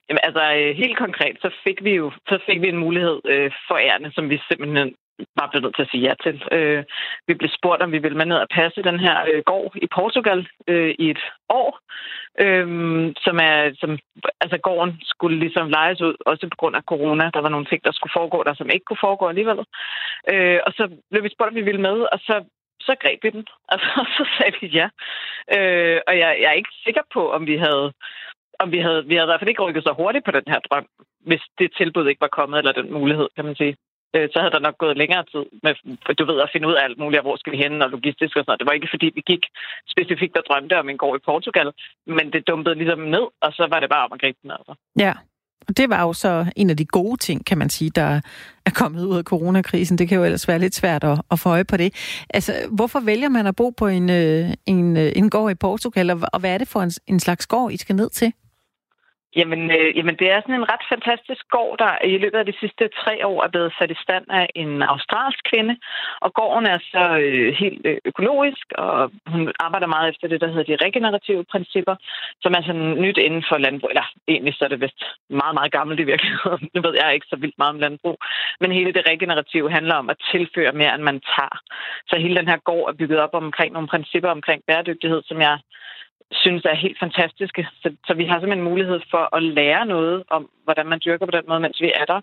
Jamen, 0.09 0.21
altså 0.23 0.45
øh, 0.59 0.77
helt 0.77 0.99
konkret, 0.99 1.37
så 1.41 1.51
fik 1.65 1.85
vi 1.85 1.95
jo 1.95 2.11
så 2.29 2.39
fik 2.47 2.61
vi 2.61 2.69
en 2.69 2.85
mulighed 2.87 3.21
øh, 3.25 3.51
for 3.69 3.77
ærne, 3.77 4.13
som 4.13 4.31
vi 4.31 4.39
simpelthen 4.49 4.95
bare 5.39 5.49
blev 5.51 5.63
nødt 5.63 5.77
til 5.77 5.83
at 5.83 5.91
sige 5.91 6.07
ja 6.09 6.15
til. 6.25 6.37
Øh, 6.53 6.85
vi 7.27 7.35
blev 7.35 7.51
spurgt, 7.59 7.83
om 7.83 7.93
vi 7.93 7.99
ville 7.99 8.17
med 8.17 8.27
ned 8.27 8.37
og 8.37 8.49
passe 8.51 8.83
den 8.83 9.01
her 9.01 9.17
øh, 9.33 9.43
gård 9.47 9.77
i 9.77 9.87
Portugal 9.95 10.49
øh, 10.69 10.95
i 10.99 11.11
et 11.11 11.23
år, 11.49 11.71
øh, 12.45 12.67
som 13.25 13.37
er, 13.51 13.57
som, 13.81 13.99
altså 14.41 14.59
gården 14.59 15.01
skulle 15.03 15.39
ligesom 15.39 15.69
lejes 15.69 16.01
ud, 16.01 16.15
også 16.27 16.49
på 16.49 16.57
grund 16.57 16.77
af 16.77 16.83
corona. 16.83 17.31
Der 17.35 17.41
var 17.41 17.49
nogle 17.49 17.67
ting, 17.67 17.85
der 17.85 17.93
skulle 17.93 18.17
foregå 18.17 18.43
der, 18.47 18.55
som 18.55 18.71
ikke 18.71 18.85
kunne 18.85 19.07
foregå 19.07 19.29
alligevel. 19.29 19.59
Øh, 20.33 20.61
og 20.67 20.73
så 20.73 20.85
blev 21.11 21.23
vi 21.23 21.35
spurgt, 21.35 21.51
om 21.51 21.55
vi 21.61 21.69
ville 21.69 21.81
med, 21.81 21.99
og 22.13 22.19
så 22.19 22.45
så 22.89 22.95
greb 23.03 23.19
vi 23.25 23.31
den. 23.31 23.47
Altså, 23.73 23.91
så 24.17 24.25
sagde 24.37 24.57
vi 24.61 24.67
ja. 24.67 24.89
Øh, 25.57 26.01
og 26.09 26.19
jeg, 26.19 26.39
jeg 26.41 26.49
er 26.51 26.61
ikke 26.61 26.75
sikker 26.85 27.03
på, 27.15 27.33
om 27.33 27.47
vi 27.47 27.57
havde 27.57 27.93
om 28.63 28.73
vi 28.73 28.79
havde, 28.79 29.07
vi 29.07 29.15
havde 29.15 29.27
i 29.27 29.31
hvert 29.31 29.41
fald 29.41 29.53
ikke 29.53 29.63
rykket 29.63 29.85
så 29.85 29.93
hurtigt 30.01 30.25
på 30.25 30.31
den 30.31 30.47
her 30.47 30.61
drøm, 30.61 30.87
hvis 31.29 31.43
det 31.59 31.77
tilbud 31.79 32.09
ikke 32.09 32.21
var 32.21 32.37
kommet, 32.39 32.59
eller 32.59 32.73
den 32.73 32.93
mulighed, 32.93 33.29
kan 33.37 33.45
man 33.45 33.57
sige. 33.57 33.77
Øh, 34.17 34.29
så 34.33 34.39
havde 34.41 34.55
der 34.57 34.67
nok 34.67 34.79
gået 34.79 34.97
længere 35.03 35.25
tid 35.33 35.45
med, 35.65 35.73
du 36.21 36.25
ved, 36.31 36.39
at 36.45 36.53
finde 36.53 36.69
ud 36.69 36.75
af 36.79 36.85
alt 36.85 36.99
muligt, 36.99 37.23
hvor 37.23 37.37
skal 37.37 37.53
vi 37.53 37.63
hen, 37.65 37.83
og 37.83 37.91
logistisk 37.91 38.33
og 38.37 38.43
sådan 38.43 38.49
noget. 38.49 38.61
Det 38.61 38.69
var 38.69 38.79
ikke, 38.79 38.95
fordi 38.95 39.09
vi 39.19 39.23
gik 39.33 39.45
specifikt 39.95 40.37
og 40.37 40.45
drømte 40.49 40.79
om 40.83 40.89
en 40.89 40.99
gård 41.03 41.17
i 41.19 41.27
Portugal, 41.31 41.69
men 42.07 42.27
det 42.33 42.47
dumpede 42.49 42.75
ligesom 42.75 43.01
ned, 43.17 43.27
og 43.45 43.51
så 43.59 43.65
var 43.73 43.81
det 43.81 43.91
bare 43.95 44.05
om 44.07 44.13
at 44.13 44.21
gribe 44.21 44.39
den 44.43 44.51
altså. 44.51 44.75
Ja, 45.05 45.15
og 45.69 45.77
det 45.77 45.91
var 45.91 46.03
jo 46.03 46.13
så 46.13 46.47
en 46.57 46.71
af 46.71 46.77
de 46.77 46.85
gode 46.85 47.17
ting, 47.17 47.47
kan 47.47 47.59
man 47.59 47.71
sige, 47.71 47.91
der 47.91 48.21
er 48.67 48.71
kommet 48.71 49.05
ud 49.05 49.19
af 49.19 49.25
coronakrisen. 49.25 49.99
Det 49.99 50.09
kan 50.09 50.19
jo 50.19 50.25
ellers 50.25 50.49
være 50.49 50.59
lidt 50.59 50.75
svært 50.75 51.05
at, 51.05 51.21
at 51.31 51.39
få 51.39 51.49
øje 51.49 51.65
på 51.65 51.77
det. 51.77 51.95
Altså, 52.31 52.53
hvorfor 52.71 53.01
vælger 53.01 53.29
man 53.29 53.47
at 53.47 53.57
bo 53.57 53.71
på 53.71 53.87
en, 53.87 54.11
øh, 54.11 54.51
en, 54.67 54.97
øh, 54.97 55.13
en 55.17 55.31
gård 55.31 55.51
i 55.51 55.55
Portugal, 55.55 56.11
og 56.11 56.41
hvad 56.41 56.55
er 56.55 56.59
det 56.59 56.69
for 56.69 56.81
en, 56.81 56.91
en 57.07 57.21
slags 57.21 57.47
gård, 57.47 57.73
I 57.73 57.77
skal 57.77 57.97
ned 57.97 58.11
til? 58.11 58.33
Jamen, 59.37 59.71
øh, 59.71 59.97
jamen, 59.97 60.17
det 60.21 60.29
er 60.31 60.41
sådan 60.41 60.61
en 60.61 60.71
ret 60.73 60.85
fantastisk 60.93 61.45
gård, 61.57 61.79
der 61.79 61.93
i 62.15 62.19
løbet 62.19 62.39
af 62.39 62.47
de 62.47 62.61
sidste 62.61 62.85
tre 63.01 63.27
år 63.27 63.39
er 63.45 63.49
blevet 63.49 63.73
sat 63.79 63.91
i 63.91 64.03
stand 64.05 64.25
af 64.31 64.47
en 64.55 64.83
australsk 64.83 65.43
kvinde. 65.51 65.75
Og 66.25 66.35
gården 66.35 66.67
er 66.67 66.79
så 66.93 67.05
øh, 67.25 67.55
helt 67.63 67.87
øh, 67.91 67.99
økologisk, 68.05 68.67
og 68.85 69.11
hun 69.27 69.53
arbejder 69.67 69.87
meget 69.87 70.09
efter 70.11 70.29
det, 70.29 70.41
der 70.41 70.49
hedder 70.53 70.71
de 70.71 70.85
regenerative 70.87 71.45
principper, 71.53 71.97
som 72.43 72.53
er 72.59 72.63
sådan 72.63 72.89
nyt 73.05 73.19
inden 73.19 73.45
for 73.49 73.57
landbrug. 73.59 73.91
Eller 73.91 74.07
egentlig 74.29 74.55
så 74.55 74.65
er 74.65 74.69
det 74.69 74.81
vist 74.81 75.03
meget, 75.31 75.55
meget 75.59 75.73
gammelt 75.73 76.01
i 76.01 76.11
virkeligheden. 76.13 76.69
Nu 76.75 76.81
ved 76.83 76.95
jeg 77.01 77.15
ikke 77.15 77.27
så 77.31 77.37
vildt 77.37 77.59
meget 77.59 77.75
om 77.75 77.81
landbrug. 77.81 78.19
Men 78.61 78.73
hele 78.73 78.93
det 78.93 79.09
regenerative 79.11 79.71
handler 79.71 79.95
om 79.95 80.11
at 80.11 80.23
tilføre 80.33 80.73
mere, 80.73 80.95
end 80.95 81.03
man 81.03 81.21
tager. 81.37 81.57
Så 82.09 82.15
hele 82.19 82.37
den 82.37 82.49
her 82.49 82.59
gård 82.69 82.89
er 82.89 82.99
bygget 83.01 83.21
op 83.21 83.35
omkring 83.35 83.73
nogle 83.73 83.89
principper 83.89 84.31
omkring 84.31 84.63
bæredygtighed, 84.67 85.23
som 85.25 85.41
jeg 85.41 85.59
synes 86.33 86.65
er 86.65 86.75
helt 86.75 86.99
fantastiske. 86.99 87.69
Så, 87.83 87.95
så 88.07 88.15
vi 88.15 88.25
har 88.25 88.41
simpelthen 88.41 88.71
mulighed 88.71 89.01
for 89.11 89.37
at 89.37 89.43
lære 89.43 89.87
noget 89.87 90.25
om, 90.31 90.51
hvordan 90.65 90.87
man 90.87 91.01
dyrker 91.05 91.27
på 91.27 91.37
den 91.37 91.45
måde, 91.49 91.61
mens 91.61 91.81
vi 91.81 91.93
er 91.95 92.05
der, 92.05 92.21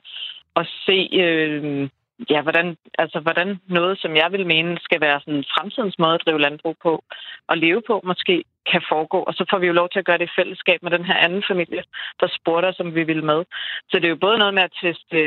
og 0.55 0.65
se, 0.85 1.09
øh, 1.13 1.89
ja, 2.29 2.41
hvordan, 2.41 2.77
altså, 2.97 3.19
hvordan 3.19 3.59
noget, 3.67 3.99
som 3.99 4.15
jeg 4.15 4.31
vil 4.31 4.45
mene, 4.45 4.77
skal 4.81 5.01
være 5.01 5.19
sådan 5.19 5.43
fremtidens 5.55 5.99
måde 5.99 6.13
at 6.13 6.21
drive 6.25 6.41
landbrug 6.41 6.75
på 6.83 7.03
og 7.47 7.57
leve 7.57 7.81
på, 7.87 8.01
måske 8.03 8.43
kan 8.71 8.81
foregå. 8.89 9.19
Og 9.23 9.33
så 9.33 9.45
får 9.49 9.57
vi 9.59 9.67
jo 9.67 9.73
lov 9.73 9.89
til 9.89 9.99
at 9.99 10.05
gøre 10.05 10.17
det 10.17 10.29
i 10.29 10.37
fællesskab 10.39 10.79
med 10.83 10.91
den 10.91 11.05
her 11.05 11.17
anden 11.25 11.43
familie, 11.49 11.83
der 12.19 12.27
spurgte 12.37 12.67
os, 12.67 12.79
om 12.79 12.95
vi 12.95 13.03
ville 13.03 13.25
med. 13.25 13.43
Så 13.89 13.93
det 13.97 14.05
er 14.05 14.15
jo 14.15 14.25
både 14.25 14.37
noget 14.37 14.53
med 14.53 14.63
at 14.63 14.77
teste, 14.81 15.19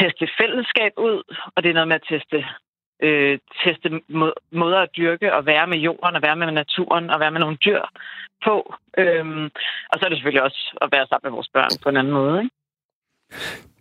teste 0.00 0.28
fællesskab 0.40 0.92
ud, 0.96 1.22
og 1.54 1.62
det 1.62 1.68
er 1.68 1.74
noget 1.74 1.88
med 1.88 1.96
at 1.96 2.08
teste 2.08 2.44
øh, 3.02 3.38
teste 3.64 4.00
måder 4.50 4.78
at 4.78 4.96
dyrke 4.96 5.34
og 5.34 5.46
være 5.46 5.66
med 5.66 5.78
jorden 5.78 6.16
og 6.16 6.22
være 6.22 6.36
med 6.36 6.52
naturen 6.52 7.10
og 7.10 7.20
være 7.20 7.30
med 7.30 7.40
nogle 7.40 7.56
dyr 7.56 7.82
på. 8.44 8.74
Øhm, 8.98 9.44
og 9.90 9.94
så 9.98 10.04
er 10.04 10.08
det 10.08 10.18
selvfølgelig 10.18 10.42
også 10.42 10.78
at 10.82 10.88
være 10.92 11.06
sammen 11.06 11.26
med 11.30 11.36
vores 11.36 11.48
børn 11.48 11.70
på 11.82 11.88
en 11.88 11.96
anden 11.96 12.12
måde. 12.12 12.42
Ikke? 12.42 12.54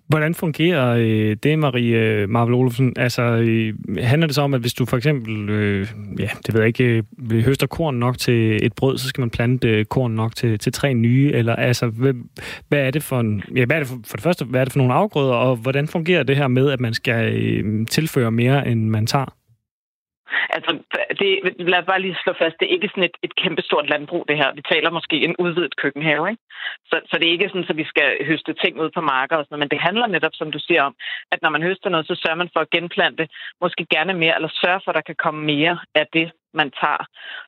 Hvordan 0.08 0.34
fungerer 0.34 0.96
øh, 1.00 1.38
det, 1.44 1.60
Marie 1.60 1.98
øh, 1.98 2.30
Marvel 2.30 2.54
Olofsen? 2.54 2.94
Altså, 2.96 3.22
øh, 3.22 3.74
handler 4.00 4.28
det 4.28 4.36
så 4.36 4.42
om, 4.42 4.54
at 4.54 4.62
hvis 4.62 4.74
du 4.74 4.86
for 4.86 4.98
eksempel, 4.98 5.50
øh, 5.50 5.88
ja, 6.20 6.30
det 6.46 6.54
ved 6.54 6.62
jeg 6.62 6.68
ikke, 6.68 7.04
øh, 7.32 7.44
høster 7.44 7.68
korn 7.68 7.96
nok 7.96 8.18
til 8.18 8.66
et 8.66 8.74
brød, 8.74 8.98
så 8.98 9.08
skal 9.08 9.22
man 9.22 9.30
plante 9.30 9.68
øh, 9.68 9.86
korn 9.86 10.12
nok 10.12 10.36
til, 10.36 10.60
til 10.60 10.74
tre 10.74 10.94
nye? 10.94 11.32
Eller 11.34 11.56
altså, 11.56 11.88
hvad, 11.88 12.14
hvad 12.68 12.80
er 12.80 12.92
det 12.92 13.04
for 13.04 13.20
en, 13.20 13.44
ja, 13.56 13.66
hvad 13.66 13.76
er 13.76 13.80
det 13.80 13.88
for, 13.88 14.00
for 14.06 14.18
det 14.18 14.24
første, 14.24 14.46
hvad 14.46 14.62
er 14.62 14.66
det 14.66 14.74
for 14.74 14.80
nogle 14.80 14.94
afgrøder, 14.94 15.34
og 15.34 15.56
hvordan 15.56 15.88
fungerer 15.88 16.24
det 16.24 16.38
her 16.38 16.48
med, 16.48 16.72
at 16.72 16.80
man 16.80 16.94
skal 16.94 17.34
øh, 17.34 17.88
tilføre 17.88 18.32
mere, 18.32 18.68
end 18.68 18.90
man 18.90 19.08
tager? 19.08 19.45
Altså, 20.56 20.72
det, 21.20 21.30
lad 21.72 21.80
os 21.80 21.90
bare 21.92 22.02
lige 22.02 22.18
slå 22.24 22.34
fast, 22.42 22.56
det 22.60 22.66
er 22.66 22.76
ikke 22.76 22.92
sådan 22.92 23.10
et, 23.10 23.18
et 23.24 23.36
kæmpestort 23.42 23.90
landbrug, 23.90 24.24
det 24.30 24.38
her. 24.38 24.50
Vi 24.60 24.64
taler 24.72 24.90
måske 24.98 25.18
en 25.28 25.36
udvidet 25.44 25.76
køkkenhave, 25.82 26.30
ikke? 26.32 26.44
Så, 26.90 26.96
så 27.10 27.14
det 27.18 27.26
er 27.28 27.36
ikke 27.36 27.50
sådan, 27.50 27.66
at 27.70 27.78
vi 27.78 27.88
skal 27.94 28.08
høste 28.30 28.54
ting 28.54 28.74
ud 28.84 28.90
på 28.96 29.02
marker 29.02 29.36
og 29.38 29.44
sådan 29.44 29.54
noget, 29.54 29.64
men 29.64 29.74
det 29.74 29.86
handler 29.88 30.08
netop, 30.08 30.36
som 30.36 30.52
du 30.52 30.60
siger 30.68 30.82
om, 30.84 30.96
at 31.32 31.40
når 31.42 31.50
man 31.50 31.64
høster 31.64 31.90
noget, 31.90 32.08
så 32.08 32.16
sørger 32.16 32.42
man 32.42 32.50
for 32.54 32.60
at 32.60 32.70
genplante 32.76 33.28
måske 33.62 33.86
gerne 33.96 34.14
mere, 34.14 34.36
eller 34.36 34.52
sørge 34.64 34.82
for, 34.84 34.92
at 34.92 34.96
der 34.96 35.10
kan 35.10 35.22
komme 35.26 35.42
mere 35.54 35.76
af 35.96 36.06
det, 36.14 36.32
man 36.56 36.72
tager. 36.82 37.04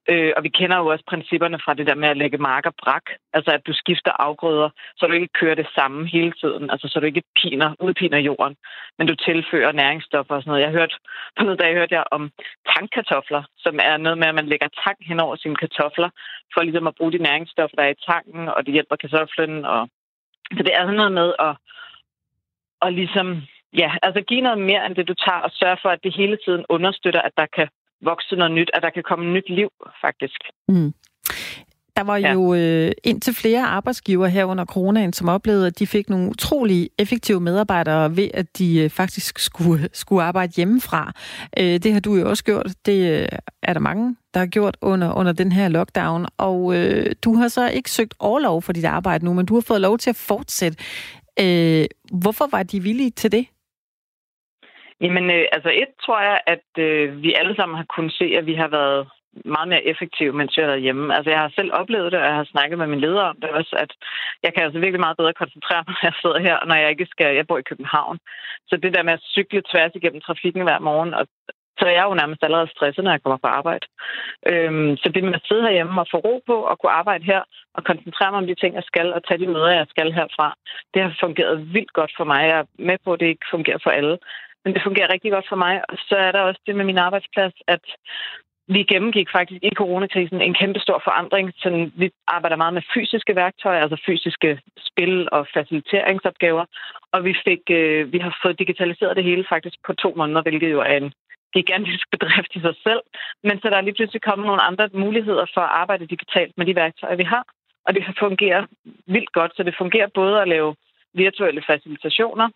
Øh, 0.10 0.32
og 0.38 0.44
vi 0.44 0.50
kender 0.50 0.78
jo 0.78 0.86
også 0.88 1.06
principperne 1.08 1.60
fra 1.64 1.74
det 1.74 1.88
der 1.88 1.96
med 1.96 2.10
at 2.10 2.18
lægge 2.18 2.38
marker 2.38 2.72
brak. 2.84 3.06
Altså 3.34 3.52
at 3.52 3.68
du 3.68 3.74
skifter 3.74 4.12
afgrøder, 4.12 4.70
så 4.98 5.08
du 5.08 5.14
ikke 5.14 5.38
kører 5.40 5.56
det 5.56 5.68
samme 5.76 6.08
hele 6.08 6.32
tiden. 6.32 6.70
Altså 6.70 6.88
så 6.88 7.00
du 7.00 7.06
ikke 7.06 7.24
piner, 7.42 7.70
udpiner 7.80 8.18
jorden, 8.18 8.56
men 8.98 9.08
du 9.08 9.16
tilfører 9.16 9.72
næringsstoffer 9.72 10.36
og 10.36 10.42
sådan 10.42 10.52
noget. 10.52 10.66
Jeg 10.66 10.72
hørte, 10.72 10.96
på 11.38 11.44
noget 11.44 11.60
dag 11.60 11.74
hørte 11.74 11.96
jeg 11.96 12.04
om 12.12 12.32
tankkartofler, 12.76 13.44
som 13.58 13.80
er 13.82 13.98
noget 13.98 14.18
med, 14.18 14.28
at 14.28 14.36
man 14.36 14.48
lægger 14.48 14.68
tang 14.84 14.98
hen 15.10 15.20
over 15.20 15.36
sine 15.36 15.56
kartofler, 15.56 16.10
for 16.54 16.62
ligesom 16.62 16.88
at 16.88 16.96
bruge 16.96 17.12
de 17.12 17.18
næringsstoffer, 17.18 17.76
der 17.76 17.84
er 17.84 17.96
i 17.96 18.04
tanken, 18.12 18.50
og 18.50 18.66
det 18.66 18.74
hjælper 18.74 18.96
kartoflen. 18.96 19.66
Og... 19.66 19.90
Så 20.58 20.64
det 20.64 20.74
er 20.76 20.82
sådan 20.82 20.96
noget 20.96 21.12
med 21.12 21.34
at, 21.40 21.56
at 22.82 22.94
ligesom 22.94 23.42
Ja, 23.74 23.92
altså 24.02 24.22
give 24.22 24.42
noget 24.42 24.60
mere 24.60 24.86
end 24.86 24.96
det, 24.96 25.08
du 25.08 25.14
tager, 25.14 25.42
og 25.48 25.52
sørge 25.52 25.78
for, 25.82 25.90
at 25.90 26.04
det 26.04 26.16
hele 26.16 26.38
tiden 26.46 26.66
understøtter, 26.70 27.22
at 27.22 27.32
der 27.38 27.46
kan 27.56 27.68
vokse 28.02 28.36
noget 28.36 28.52
nyt, 28.52 28.70
at 28.74 28.84
der 28.84 28.90
kan 28.90 29.04
komme 29.04 29.34
nyt 29.34 29.50
liv, 29.50 29.70
faktisk. 30.02 30.40
Mm. 30.68 30.94
Der 31.98 32.04
var 32.04 32.18
ja. 32.18 32.34
jo 32.34 32.54
øh, 32.54 32.92
indtil 33.04 33.34
flere 33.34 33.64
arbejdsgiver 33.66 34.28
her 34.28 34.46
under 34.46 34.66
coronaen, 34.66 35.14
som 35.14 35.30
oplevede, 35.30 35.68
at 35.68 35.80
de 35.80 35.88
fik 35.88 36.10
nogle 36.10 36.30
utrolig 36.30 36.90
effektive 37.00 37.40
medarbejdere 37.40 38.16
ved, 38.16 38.30
at 38.34 38.58
de 38.58 38.80
øh, 38.80 38.90
faktisk 38.90 39.40
skulle, 39.40 39.90
skulle 39.94 40.24
arbejde 40.24 40.54
hjemmefra. 40.56 41.12
Øh, 41.60 41.80
det 41.80 41.94
har 41.94 42.00
du 42.00 42.16
jo 42.16 42.30
også 42.30 42.44
gjort. 42.44 42.66
Det 42.86 43.22
øh, 43.22 43.28
er 43.64 43.74
der 43.74 43.80
mange, 43.80 44.16
der 44.34 44.40
har 44.40 44.48
gjort 44.48 44.78
under, 44.82 45.14
under 45.14 45.32
den 45.32 45.52
her 45.52 45.68
lockdown. 45.70 46.26
Og 46.38 46.76
øh, 46.76 47.16
du 47.24 47.36
har 47.36 47.48
så 47.48 47.70
ikke 47.70 47.92
søgt 47.92 48.14
overlov 48.20 48.62
for 48.62 48.74
dit 48.74 48.86
arbejde 48.86 49.26
nu, 49.26 49.34
men 49.34 49.46
du 49.46 49.54
har 49.54 49.62
fået 49.62 49.82
lov 49.82 49.98
til 49.98 50.10
at 50.10 50.16
fortsætte. 50.16 50.78
Øh, 51.40 51.86
hvorfor 52.12 52.48
var 52.52 52.64
de 52.64 52.84
villige 52.84 53.12
til 53.12 53.32
det? 53.32 53.46
Jamen, 55.02 55.26
øh, 55.36 55.46
altså 55.52 55.70
et 55.70 55.92
tror 56.06 56.20
jeg, 56.22 56.40
at 56.54 56.68
øh, 56.78 57.24
vi 57.24 57.34
alle 57.34 57.56
sammen 57.56 57.78
har 57.78 57.86
kunnet 57.96 58.14
se, 58.14 58.26
at 58.40 58.46
vi 58.46 58.54
har 58.54 58.68
været 58.68 59.08
meget 59.46 59.68
mere 59.68 59.88
effektiv, 59.92 60.34
mens 60.34 60.58
jeg 60.58 60.64
har 60.66 60.72
været 60.72 60.82
hjemme. 60.82 61.16
Altså, 61.16 61.30
jeg 61.32 61.40
har 61.40 61.52
selv 61.56 61.72
oplevet 61.74 62.12
det, 62.12 62.20
og 62.20 62.26
jeg 62.26 62.36
har 62.36 62.48
snakket 62.54 62.78
med 62.78 62.88
min 62.88 63.00
leder 63.00 63.22
om 63.22 63.38
det 63.42 63.50
også, 63.50 63.76
at 63.80 63.92
jeg 64.44 64.54
kan 64.54 64.64
altså 64.64 64.80
virkelig 64.80 65.00
meget 65.00 65.18
bedre 65.18 65.40
koncentrere 65.42 65.84
mig, 65.88 65.96
når 65.96 66.08
jeg 66.10 66.18
sidder 66.22 66.40
her, 66.48 66.66
når 66.66 66.76
jeg 66.76 66.90
ikke 66.90 67.08
skal... 67.14 67.36
Jeg 67.36 67.48
bor 67.48 67.58
i 67.58 67.70
København. 67.72 68.20
Så 68.70 68.78
det 68.78 68.94
der 68.94 69.04
med 69.04 69.14
at 69.14 69.28
cykle 69.36 69.62
tværs 69.72 69.92
igennem 69.96 70.22
trafikken 70.22 70.64
hver 70.64 70.80
morgen, 70.80 71.14
og 71.14 71.28
så 71.80 71.84
er 71.86 71.96
jeg 72.00 72.06
jo 72.10 72.14
nærmest 72.22 72.44
allerede 72.44 72.74
stresset, 72.76 73.04
når 73.04 73.12
jeg 73.12 73.24
kommer 73.24 73.38
på 73.44 73.48
arbejde. 73.60 73.86
Øhm, 74.52 74.98
så 75.02 75.10
det 75.10 75.24
med 75.24 75.40
at 75.40 75.48
sidde 75.48 75.64
herhjemme 75.68 76.02
og 76.02 76.08
få 76.12 76.18
ro 76.18 76.36
på 76.50 76.56
og 76.70 76.80
kunne 76.80 76.98
arbejde 77.02 77.24
her 77.32 77.42
og 77.78 77.84
koncentrere 77.84 78.32
mig 78.32 78.42
om 78.42 78.48
de 78.48 78.56
ting, 78.56 78.76
jeg 78.76 78.84
skal, 78.92 79.14
og 79.14 79.22
tage 79.24 79.42
de 79.44 79.48
møder, 79.48 79.72
jeg 79.80 79.88
skal 79.90 80.14
herfra, 80.14 80.48
det 80.94 81.02
har 81.02 81.14
fungeret 81.24 81.74
vildt 81.74 81.94
godt 81.94 82.12
for 82.18 82.24
mig. 82.24 82.40
Jeg 82.52 82.60
er 82.60 82.68
med 82.80 82.98
på, 83.06 83.14
at 83.14 83.20
det 83.20 83.28
ikke 83.28 83.54
fungerer 83.56 83.80
for 83.84 83.90
alle. 83.90 84.18
Men 84.64 84.74
det 84.74 84.84
fungerer 84.84 85.14
rigtig 85.14 85.32
godt 85.32 85.48
for 85.50 85.56
mig. 85.56 85.82
Og 85.90 85.98
så 85.98 86.16
er 86.16 86.32
der 86.32 86.42
også 86.42 86.62
det 86.68 86.76
med 86.76 86.86
min 86.86 86.98
arbejdsplads, 86.98 87.54
at 87.68 87.86
vi 88.68 88.84
gennemgik 88.84 89.30
faktisk 89.32 89.64
i 89.64 89.70
coronakrisen 89.76 90.42
en 90.42 90.54
kæmpe 90.54 90.80
stor 90.80 91.02
forandring. 91.04 91.54
Så 91.58 91.90
vi 91.96 92.12
arbejder 92.28 92.56
meget 92.56 92.74
med 92.74 92.82
fysiske 92.94 93.36
værktøjer, 93.36 93.82
altså 93.82 94.02
fysiske 94.06 94.60
spil 94.90 95.30
og 95.32 95.48
faciliteringsopgaver. 95.54 96.66
Og 97.12 97.24
vi, 97.24 97.34
fik, 97.46 97.62
øh, 97.70 98.14
vi 98.14 98.18
har 98.18 98.40
fået 98.44 98.60
digitaliseret 98.60 99.16
det 99.16 99.24
hele 99.24 99.46
faktisk 99.50 99.78
på 99.86 99.94
to 99.94 100.14
måneder, 100.18 100.42
hvilket 100.42 100.72
jo 100.72 100.80
er 100.80 100.98
en 100.98 101.14
gigantisk 101.54 102.06
bedrift 102.14 102.52
i 102.56 102.60
sig 102.60 102.76
selv. 102.84 103.02
Men 103.44 103.60
så 103.62 103.70
der 103.70 103.78
er 103.78 103.82
lige 103.82 103.98
pludselig 103.98 104.22
kommet 104.22 104.46
nogle 104.48 104.62
andre 104.62 104.90
muligheder 104.94 105.46
for 105.54 105.62
at 105.62 105.76
arbejde 105.82 106.08
digitalt 106.08 106.54
med 106.58 106.66
de 106.66 106.76
værktøjer, 106.76 107.16
vi 107.16 107.24
har. 107.24 107.44
Og 107.86 107.96
det 107.96 108.04
fungerer 108.20 108.66
vildt 109.06 109.32
godt, 109.32 109.52
så 109.56 109.64
det 109.64 109.76
fungerer 109.78 110.08
både 110.14 110.42
at 110.42 110.48
lave 110.48 110.76
virtuelle 111.14 111.64
facilitationer, 111.68 112.50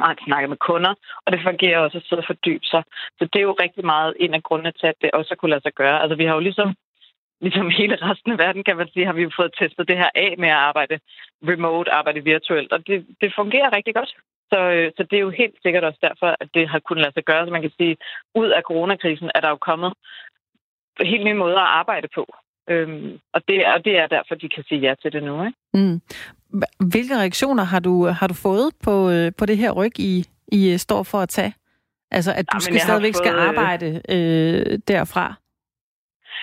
og 0.00 0.06
han 0.08 0.18
snakker 0.26 0.48
med 0.48 0.56
kunder, 0.68 0.94
og 1.24 1.32
det 1.32 1.40
fungerer 1.42 1.78
også 1.78 1.98
at 1.98 2.04
sidde 2.04 2.20
og 2.24 2.30
fordybe 2.32 2.66
sig. 2.72 2.82
Så 3.18 3.24
det 3.32 3.38
er 3.38 3.48
jo 3.50 3.62
rigtig 3.64 3.84
meget 3.84 4.14
en 4.20 4.34
af 4.34 4.42
grundene 4.42 4.72
til, 4.72 4.86
at 4.86 5.00
det 5.02 5.10
også 5.10 5.34
kunne 5.36 5.50
lade 5.54 5.64
sig 5.64 5.74
gøre. 5.82 6.02
Altså 6.02 6.16
vi 6.16 6.24
har 6.24 6.34
jo 6.34 6.46
ligesom, 6.48 6.74
ligesom 7.40 7.70
hele 7.70 7.96
resten 8.08 8.32
af 8.32 8.38
verden, 8.38 8.64
kan 8.64 8.76
man 8.76 8.88
sige, 8.92 9.06
har 9.06 9.12
vi 9.12 9.22
jo 9.22 9.30
fået 9.36 9.56
testet 9.58 9.88
det 9.88 9.96
her 10.02 10.10
af 10.14 10.34
med 10.38 10.48
at 10.48 10.62
arbejde 10.70 11.00
remote, 11.50 11.92
arbejde 11.92 12.20
virtuelt, 12.24 12.72
og 12.72 12.86
det, 12.86 13.06
det 13.20 13.32
fungerer 13.36 13.76
rigtig 13.76 13.94
godt. 13.94 14.12
Så, 14.52 14.58
øh, 14.74 14.92
så 14.96 15.02
det 15.02 15.16
er 15.16 15.26
jo 15.26 15.30
helt 15.30 15.56
sikkert 15.62 15.84
også 15.84 15.98
derfor, 16.02 16.36
at 16.40 16.48
det 16.54 16.68
har 16.68 16.78
kunnet 16.78 17.02
lade 17.02 17.14
sig 17.14 17.24
gøre. 17.24 17.46
Så 17.46 17.52
man 17.52 17.62
kan 17.62 17.76
sige, 17.76 17.96
ud 18.34 18.48
af 18.48 18.62
coronakrisen 18.62 19.30
er 19.34 19.40
der 19.40 19.48
jo 19.48 19.56
kommet 19.56 19.92
helt 21.00 21.24
nye 21.24 21.34
måder 21.34 21.60
at 21.60 21.74
arbejde 21.80 22.08
på. 22.14 22.24
Øhm, 22.70 23.20
og, 23.32 23.40
det, 23.48 23.66
og 23.74 23.84
det 23.84 23.98
er 23.98 24.06
derfor, 24.06 24.34
de 24.34 24.48
kan 24.48 24.64
sige 24.68 24.80
ja 24.80 24.94
til 25.02 25.12
det 25.12 25.22
nu. 25.22 25.44
Ikke? 25.46 25.58
Mm. 25.74 26.00
Hvilke 26.92 27.14
reaktioner 27.18 27.64
har 27.64 27.80
du, 27.80 28.06
har 28.06 28.26
du 28.26 28.34
fået 28.34 28.70
på, 28.84 29.10
øh, 29.10 29.32
på 29.38 29.46
det 29.46 29.56
her 29.58 29.70
ryg, 29.70 30.00
I, 30.00 30.24
I 30.52 30.72
øh, 30.72 30.78
står 30.78 31.02
for 31.02 31.18
at 31.18 31.28
tage? 31.28 31.54
Altså, 32.10 32.32
at 32.32 32.46
du 32.52 32.56
ja, 32.56 32.60
skal 32.60 32.80
stadigvæk 32.80 33.14
fået... 33.14 33.24
skal 33.24 33.34
øh, 33.34 33.48
arbejde 33.48 33.88
øh, 34.08 34.78
derfra? 34.88 35.34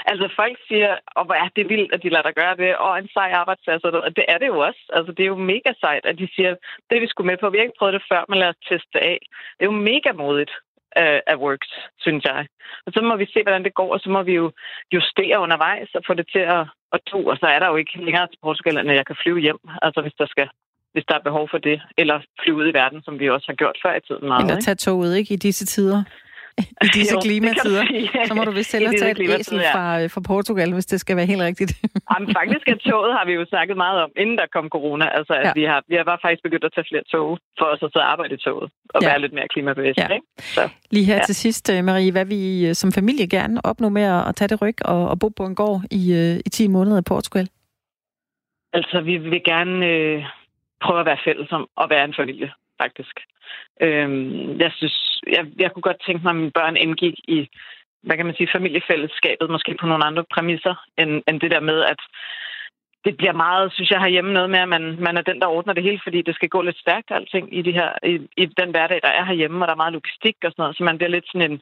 Altså, 0.06 0.26
folk 0.36 0.58
siger, 0.68 0.92
og 1.18 1.26
hvor 1.26 1.38
er 1.44 1.50
det 1.56 1.70
vildt, 1.70 1.94
at 1.94 2.04
de 2.04 2.10
lader 2.10 2.28
dig 2.28 2.36
gøre 2.42 2.56
det, 2.56 2.76
og 2.76 3.00
en 3.00 3.10
sej 3.14 3.30
arbejdsplads, 3.42 3.84
og 3.84 4.16
det 4.16 4.26
er 4.28 4.38
det 4.38 4.48
jo 4.48 4.60
også. 4.60 4.82
Altså, 4.98 5.12
det 5.12 5.24
er 5.24 5.32
jo 5.34 5.50
mega 5.54 5.72
sejt, 5.80 6.06
at 6.06 6.18
de 6.18 6.28
siger, 6.36 6.56
det 6.90 7.02
vi 7.02 7.08
skulle 7.08 7.30
med 7.32 7.38
på, 7.38 7.50
vi 7.50 7.58
har 7.58 7.64
ikke 7.64 7.80
prøvet 7.80 7.94
det 7.94 8.04
før, 8.12 8.22
men 8.30 8.40
lad 8.40 8.50
os 8.54 8.66
teste 8.70 8.90
det 8.94 9.04
af. 9.14 9.20
Det 9.58 9.62
er 9.66 9.72
jo 9.72 9.82
mega 9.92 10.12
modigt 10.12 10.54
af, 10.96 11.22
af 11.28 11.36
works, 11.36 11.72
synes 12.00 12.24
jeg. 12.24 12.48
Og 12.86 12.92
så 12.94 13.02
må 13.02 13.16
vi 13.16 13.26
se, 13.34 13.44
hvordan 13.44 13.64
det 13.64 13.74
går, 13.74 13.94
og 13.94 14.00
så 14.00 14.10
må 14.10 14.24
vi 14.24 14.34
jo 14.42 14.52
justere 14.94 15.40
undervejs 15.40 15.90
og 15.96 16.02
få 16.08 16.14
det 16.14 16.28
til 16.34 16.44
at, 16.56 16.66
at 16.96 17.00
to, 17.12 17.26
og 17.26 17.38
så 17.38 17.46
er 17.46 17.60
der 17.60 17.68
jo 17.68 17.76
ikke 17.76 18.06
længere 18.06 18.28
til 18.28 18.40
Portugal, 18.44 18.78
end 18.78 18.90
at 18.92 18.96
jeg 18.96 19.06
kan 19.06 19.22
flyve 19.24 19.40
hjem, 19.40 19.60
altså 19.82 20.02
hvis 20.02 20.18
der 20.22 20.28
skal 20.28 20.48
hvis 20.94 21.06
der 21.08 21.16
er 21.16 21.24
behov 21.30 21.50
for 21.52 21.58
det, 21.58 21.82
eller 21.98 22.18
flyve 22.44 22.58
ud 22.58 22.68
i 22.68 22.74
verden, 22.74 23.04
som 23.04 23.20
vi 23.20 23.30
også 23.30 23.48
har 23.50 23.56
gjort 23.56 23.78
før 23.86 23.94
i 23.96 24.02
tiden. 24.08 24.28
Meget, 24.28 24.42
eller 24.42 24.62
tage 24.62 24.76
toget, 24.76 25.18
ikke, 25.18 25.34
i 25.34 25.38
disse 25.38 25.66
tider? 25.66 26.04
I 26.58 26.88
disse 26.98 27.16
jo, 27.16 27.22
klimatider, 27.28 27.84
så 28.28 28.34
må 28.34 28.44
du 28.44 28.52
vist 28.52 28.72
hellere 28.76 28.94
tage 29.02 29.12
et 29.12 29.40
æsel 29.40 29.60
fra, 29.74 29.98
ja. 29.98 30.08
fra 30.14 30.22
Portugal, 30.22 30.74
hvis 30.74 30.86
det 30.86 31.00
skal 31.00 31.16
være 31.18 31.26
helt 31.26 31.42
rigtigt. 31.42 31.72
Jamen, 32.12 32.28
faktisk 32.40 32.66
er 32.68 32.76
toget 32.90 33.14
har 33.18 33.26
vi 33.26 33.34
jo 33.40 33.46
snakket 33.46 33.78
meget 33.78 33.98
om, 34.04 34.12
inden 34.18 34.38
der 34.38 34.48
kom 34.56 34.70
corona. 34.70 35.06
Altså, 35.18 35.34
at 35.34 35.46
ja. 35.46 35.52
vi, 35.56 35.64
har, 35.64 35.84
vi 35.88 35.96
har 35.96 36.04
bare 36.04 36.18
faktisk 36.22 36.44
begyndt 36.44 36.66
at 36.66 36.72
tage 36.76 36.88
flere 36.90 37.04
tog, 37.12 37.40
for 37.60 37.66
os 37.66 37.84
at 37.86 37.90
sidde 37.94 38.06
og 38.06 38.12
arbejde 38.12 38.34
i 38.34 38.38
toget, 38.38 38.72
og 38.94 39.02
ja. 39.02 39.08
være 39.10 39.22
lidt 39.22 39.34
mere 39.34 39.48
klimabevidst. 39.48 40.00
Ja. 40.00 40.08
Ikke? 40.14 40.26
Så, 40.56 40.70
Lige 40.92 41.06
her 41.06 41.16
ja. 41.16 41.26
til 41.30 41.36
sidst, 41.36 41.70
øh, 41.74 41.84
Marie, 41.84 42.12
hvad 42.12 42.26
vi 42.26 42.68
øh, 42.68 42.74
som 42.74 42.92
familie 42.92 43.28
gerne 43.28 43.66
opnå 43.66 43.90
med 43.90 44.06
at 44.28 44.36
tage 44.36 44.48
det 44.48 44.62
ryg 44.62 44.78
og, 44.86 45.10
og 45.12 45.20
bo 45.20 45.28
på 45.30 45.44
en 45.46 45.56
gård 45.56 45.82
i, 45.92 46.04
øh, 46.14 46.36
i 46.46 46.50
10 46.50 46.68
måneder 46.68 46.98
i 47.00 47.08
Portugal? 47.14 47.48
Altså, 48.74 49.02
vi 49.02 49.18
vil 49.18 49.42
gerne 49.46 49.86
øh, 49.86 50.24
prøve 50.84 51.00
at 51.00 51.06
være 51.06 51.24
fælles 51.26 51.52
om 51.52 51.68
at 51.82 51.90
være 51.90 52.06
en 52.06 52.14
familie, 52.18 52.52
faktisk. 52.82 53.16
Øhm, 53.82 54.60
jeg 54.60 54.72
synes, 54.76 55.22
jeg, 55.36 55.46
jeg 55.60 55.72
kunne 55.72 55.88
godt 55.90 56.06
tænke 56.06 56.24
mig, 56.24 56.30
at 56.30 56.36
mine 56.36 56.58
børn 56.60 56.78
indgik 56.78 57.18
i, 57.28 57.50
hvad 58.04 58.18
kan 58.18 58.26
man 58.26 58.36
sige, 58.36 58.56
familiefællesskabet, 58.56 59.50
måske 59.50 59.76
på 59.80 59.88
nogle 59.88 60.06
andre 60.06 60.24
præmisser, 60.34 60.76
end, 60.98 61.24
end 61.28 61.42
det 61.42 61.52
der 61.52 61.60
med, 61.60 61.80
at 61.84 62.00
det 63.06 63.18
bliver 63.18 63.34
meget, 63.34 63.74
synes 63.74 63.90
jeg, 63.92 64.02
herhjemme 64.02 64.34
noget 64.34 64.50
med, 64.50 64.60
at 64.60 64.70
man, 64.70 64.84
man 65.00 65.18
er 65.18 65.22
den, 65.22 65.40
der 65.42 65.48
ordner 65.48 65.74
det 65.74 65.84
hele, 65.84 66.00
fordi 66.04 66.22
det 66.22 66.36
skal 66.36 66.50
gå 66.50 66.62
lidt 66.62 66.80
stærkt, 66.80 67.12
alting, 67.12 67.58
i, 67.58 67.62
de 67.62 67.72
her, 67.72 67.90
i, 68.04 68.14
i 68.38 68.46
den 68.46 68.70
hverdag, 68.72 69.00
der 69.04 69.10
er 69.10 69.26
herhjemme, 69.26 69.64
og 69.64 69.68
der 69.68 69.74
er 69.74 69.84
meget 69.84 69.94
logistik 69.94 70.36
og 70.44 70.52
sådan 70.52 70.62
noget, 70.64 70.78
så 70.78 70.84
man 70.84 70.98
bliver 70.98 71.10
lidt 71.10 71.28
sådan 71.28 71.52
en, 71.52 71.62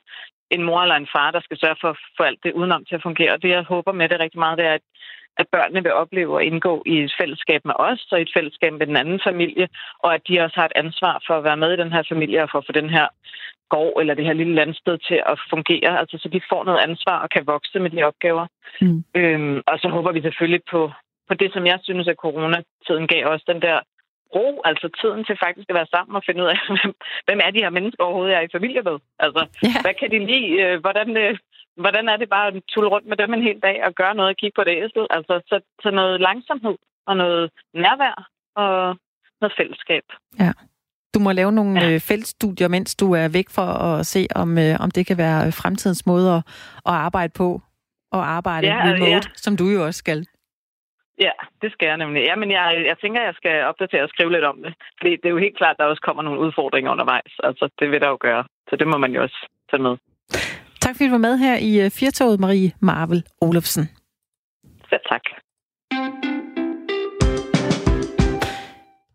en 0.56 0.64
mor 0.64 0.82
eller 0.82 0.96
en 0.96 1.12
far, 1.16 1.32
der 1.32 1.42
skal 1.42 1.58
sørge 1.60 1.76
for, 1.82 1.98
for 2.18 2.24
alt 2.24 2.44
det 2.44 2.54
udenom 2.54 2.86
til 2.86 2.96
at 2.96 3.06
fungere. 3.08 3.34
Og 3.34 3.42
det, 3.42 3.50
jeg 3.50 3.64
håber 3.64 3.92
med 3.92 4.10
det 4.10 4.20
rigtig 4.20 4.40
meget, 4.40 4.58
det 4.58 4.66
er, 4.66 4.74
at 4.74 4.86
at 5.38 5.48
børnene 5.52 5.84
vil 5.84 5.94
opleve 5.94 6.42
at 6.42 6.48
indgå 6.48 6.84
i 6.86 6.96
et 7.04 7.14
fællesskab 7.20 7.62
med 7.66 7.74
os 7.80 8.08
og 8.12 8.22
et 8.22 8.32
fællesskab 8.36 8.74
med 8.74 8.88
den 8.88 8.98
anden 8.98 9.20
familie, 9.28 9.68
og 10.00 10.14
at 10.14 10.22
de 10.28 10.40
også 10.40 10.56
har 10.60 10.66
et 10.66 10.80
ansvar 10.84 11.24
for 11.28 11.34
at 11.38 11.44
være 11.44 11.58
med 11.58 11.74
i 11.74 11.82
den 11.84 11.92
her 11.92 12.04
familie 12.12 12.44
og 12.44 12.50
for 12.52 12.60
at 12.60 12.66
få 12.68 12.72
den 12.72 12.90
her 12.90 13.08
gård 13.70 14.02
eller 14.02 14.14
det 14.14 14.26
her 14.26 14.34
lille 14.34 14.56
landsted 14.56 14.98
til 14.98 15.20
at 15.32 15.40
fungere, 15.50 16.00
altså 16.00 16.16
så 16.22 16.28
de 16.30 16.42
får 16.52 16.64
noget 16.64 16.86
ansvar 16.88 17.18
og 17.24 17.30
kan 17.30 17.48
vokse 17.54 17.80
med 17.80 17.90
de 17.90 18.04
opgaver. 18.04 18.46
Mm. 18.82 19.04
Øhm, 19.20 19.62
og 19.68 19.76
så 19.82 19.88
håber 19.96 20.12
vi 20.12 20.22
selvfølgelig 20.22 20.64
på, 20.72 20.92
på 21.30 21.34
det, 21.42 21.50
som 21.54 21.64
jeg 21.72 21.80
synes, 21.84 22.08
at 22.08 22.22
coronatiden 22.24 23.08
gav 23.14 23.26
os 23.34 23.44
den 23.52 23.62
der 23.62 23.78
ro, 24.36 24.62
altså 24.70 24.88
tiden 25.02 25.22
til 25.26 25.38
faktisk 25.46 25.68
at 25.70 25.78
være 25.80 25.94
sammen 25.96 26.16
og 26.16 26.24
finde 26.26 26.42
ud 26.44 26.50
af, 26.54 26.58
hvem, 26.68 26.94
hvem 27.28 27.40
er 27.46 27.52
de 27.52 27.64
her 27.66 27.76
mennesker 27.78 28.04
overhovedet, 28.04 28.32
jeg 28.34 28.40
er 28.42 28.48
i 28.48 28.56
familie 28.58 28.82
med? 28.90 28.98
Altså, 29.26 29.42
yeah. 29.66 29.82
hvad 29.84 29.96
kan 30.00 30.12
de 30.14 30.20
lide? 30.32 30.50
Øh, 30.64 30.76
hvordan, 30.84 31.10
øh, 31.24 31.34
hvordan 31.76 32.10
er 32.10 32.18
det 32.18 32.30
bare 32.30 32.48
at 32.48 32.64
tulle 32.70 32.90
rundt 32.90 33.08
med 33.08 33.18
dem 33.18 33.34
en 33.34 33.44
hel 33.44 33.60
dag 33.60 33.86
og 33.86 33.94
gøre 33.96 34.16
noget 34.16 34.30
og 34.30 34.38
kigge 34.38 34.56
på 34.56 34.64
det 34.64 34.76
æsel? 34.78 35.08
Altså, 35.10 35.42
så, 35.48 35.60
så 35.84 35.92
noget 35.92 36.22
langsomhed 36.22 36.76
og 37.08 37.18
noget 37.18 37.52
nærvær 37.74 38.30
og 38.56 38.98
noget 39.42 39.54
fællesskab. 39.58 40.04
Ja. 40.40 40.52
Du 41.14 41.20
må 41.20 41.32
lave 41.32 41.52
nogle 41.52 41.82
ja. 41.82 41.94
Øh, 41.94 42.00
feltstudier, 42.00 42.68
mens 42.68 42.96
du 42.96 43.14
er 43.14 43.28
væk 43.34 43.50
for 43.50 43.62
at 43.62 44.06
se, 44.06 44.28
om, 44.36 44.58
øh, 44.58 44.76
om 44.80 44.92
det 44.92 45.06
kan 45.06 45.18
være 45.18 45.52
fremtidens 45.52 46.06
måde 46.06 46.28
at, 46.36 46.44
at 46.86 46.94
arbejde 47.08 47.34
på 47.38 47.62
og 48.12 48.22
arbejde 48.38 48.68
ja, 48.68 48.84
remote, 48.84 49.28
ja. 49.30 49.36
som 49.36 49.58
du 49.58 49.66
jo 49.76 49.86
også 49.86 49.98
skal. 49.98 50.28
Ja, 51.20 51.32
det 51.62 51.72
skal 51.72 51.88
jeg 51.88 51.98
nemlig. 51.98 52.22
Ja, 52.30 52.36
men 52.36 52.52
jeg, 52.52 52.84
jeg 52.86 52.98
tænker, 53.02 53.22
jeg 53.22 53.34
skal 53.36 53.64
opdatere 53.64 54.04
og 54.04 54.10
skrive 54.10 54.32
lidt 54.32 54.44
om 54.44 54.58
det. 54.64 54.74
Fordi 55.00 55.12
det 55.16 55.26
er 55.26 55.36
jo 55.36 55.46
helt 55.46 55.58
klart, 55.58 55.76
at 55.76 55.80
der 55.80 55.86
også 55.86 56.02
kommer 56.02 56.24
nogle 56.24 56.40
udfordringer 56.40 56.92
undervejs. 56.92 57.34
Altså, 57.44 57.70
det 57.80 57.92
vil 57.92 58.02
der 58.02 58.10
jo 58.10 58.18
gøre. 58.20 58.44
Så 58.70 58.76
det 58.76 58.88
må 58.88 58.98
man 58.98 59.12
jo 59.12 59.22
også 59.22 59.48
tage 59.70 59.84
med. 59.84 59.98
Tak 60.92 60.98
fordi 60.98 61.08
du 61.08 61.12
var 61.12 61.18
med 61.18 61.38
her 61.38 61.58
i 61.58 61.86
øh, 61.86 61.92
Firtoget, 61.92 62.40
Marie 62.40 62.72
Marvel 62.80 63.24
Olofsen. 63.42 63.90
Ja, 64.92 64.98
tak. 65.10 65.22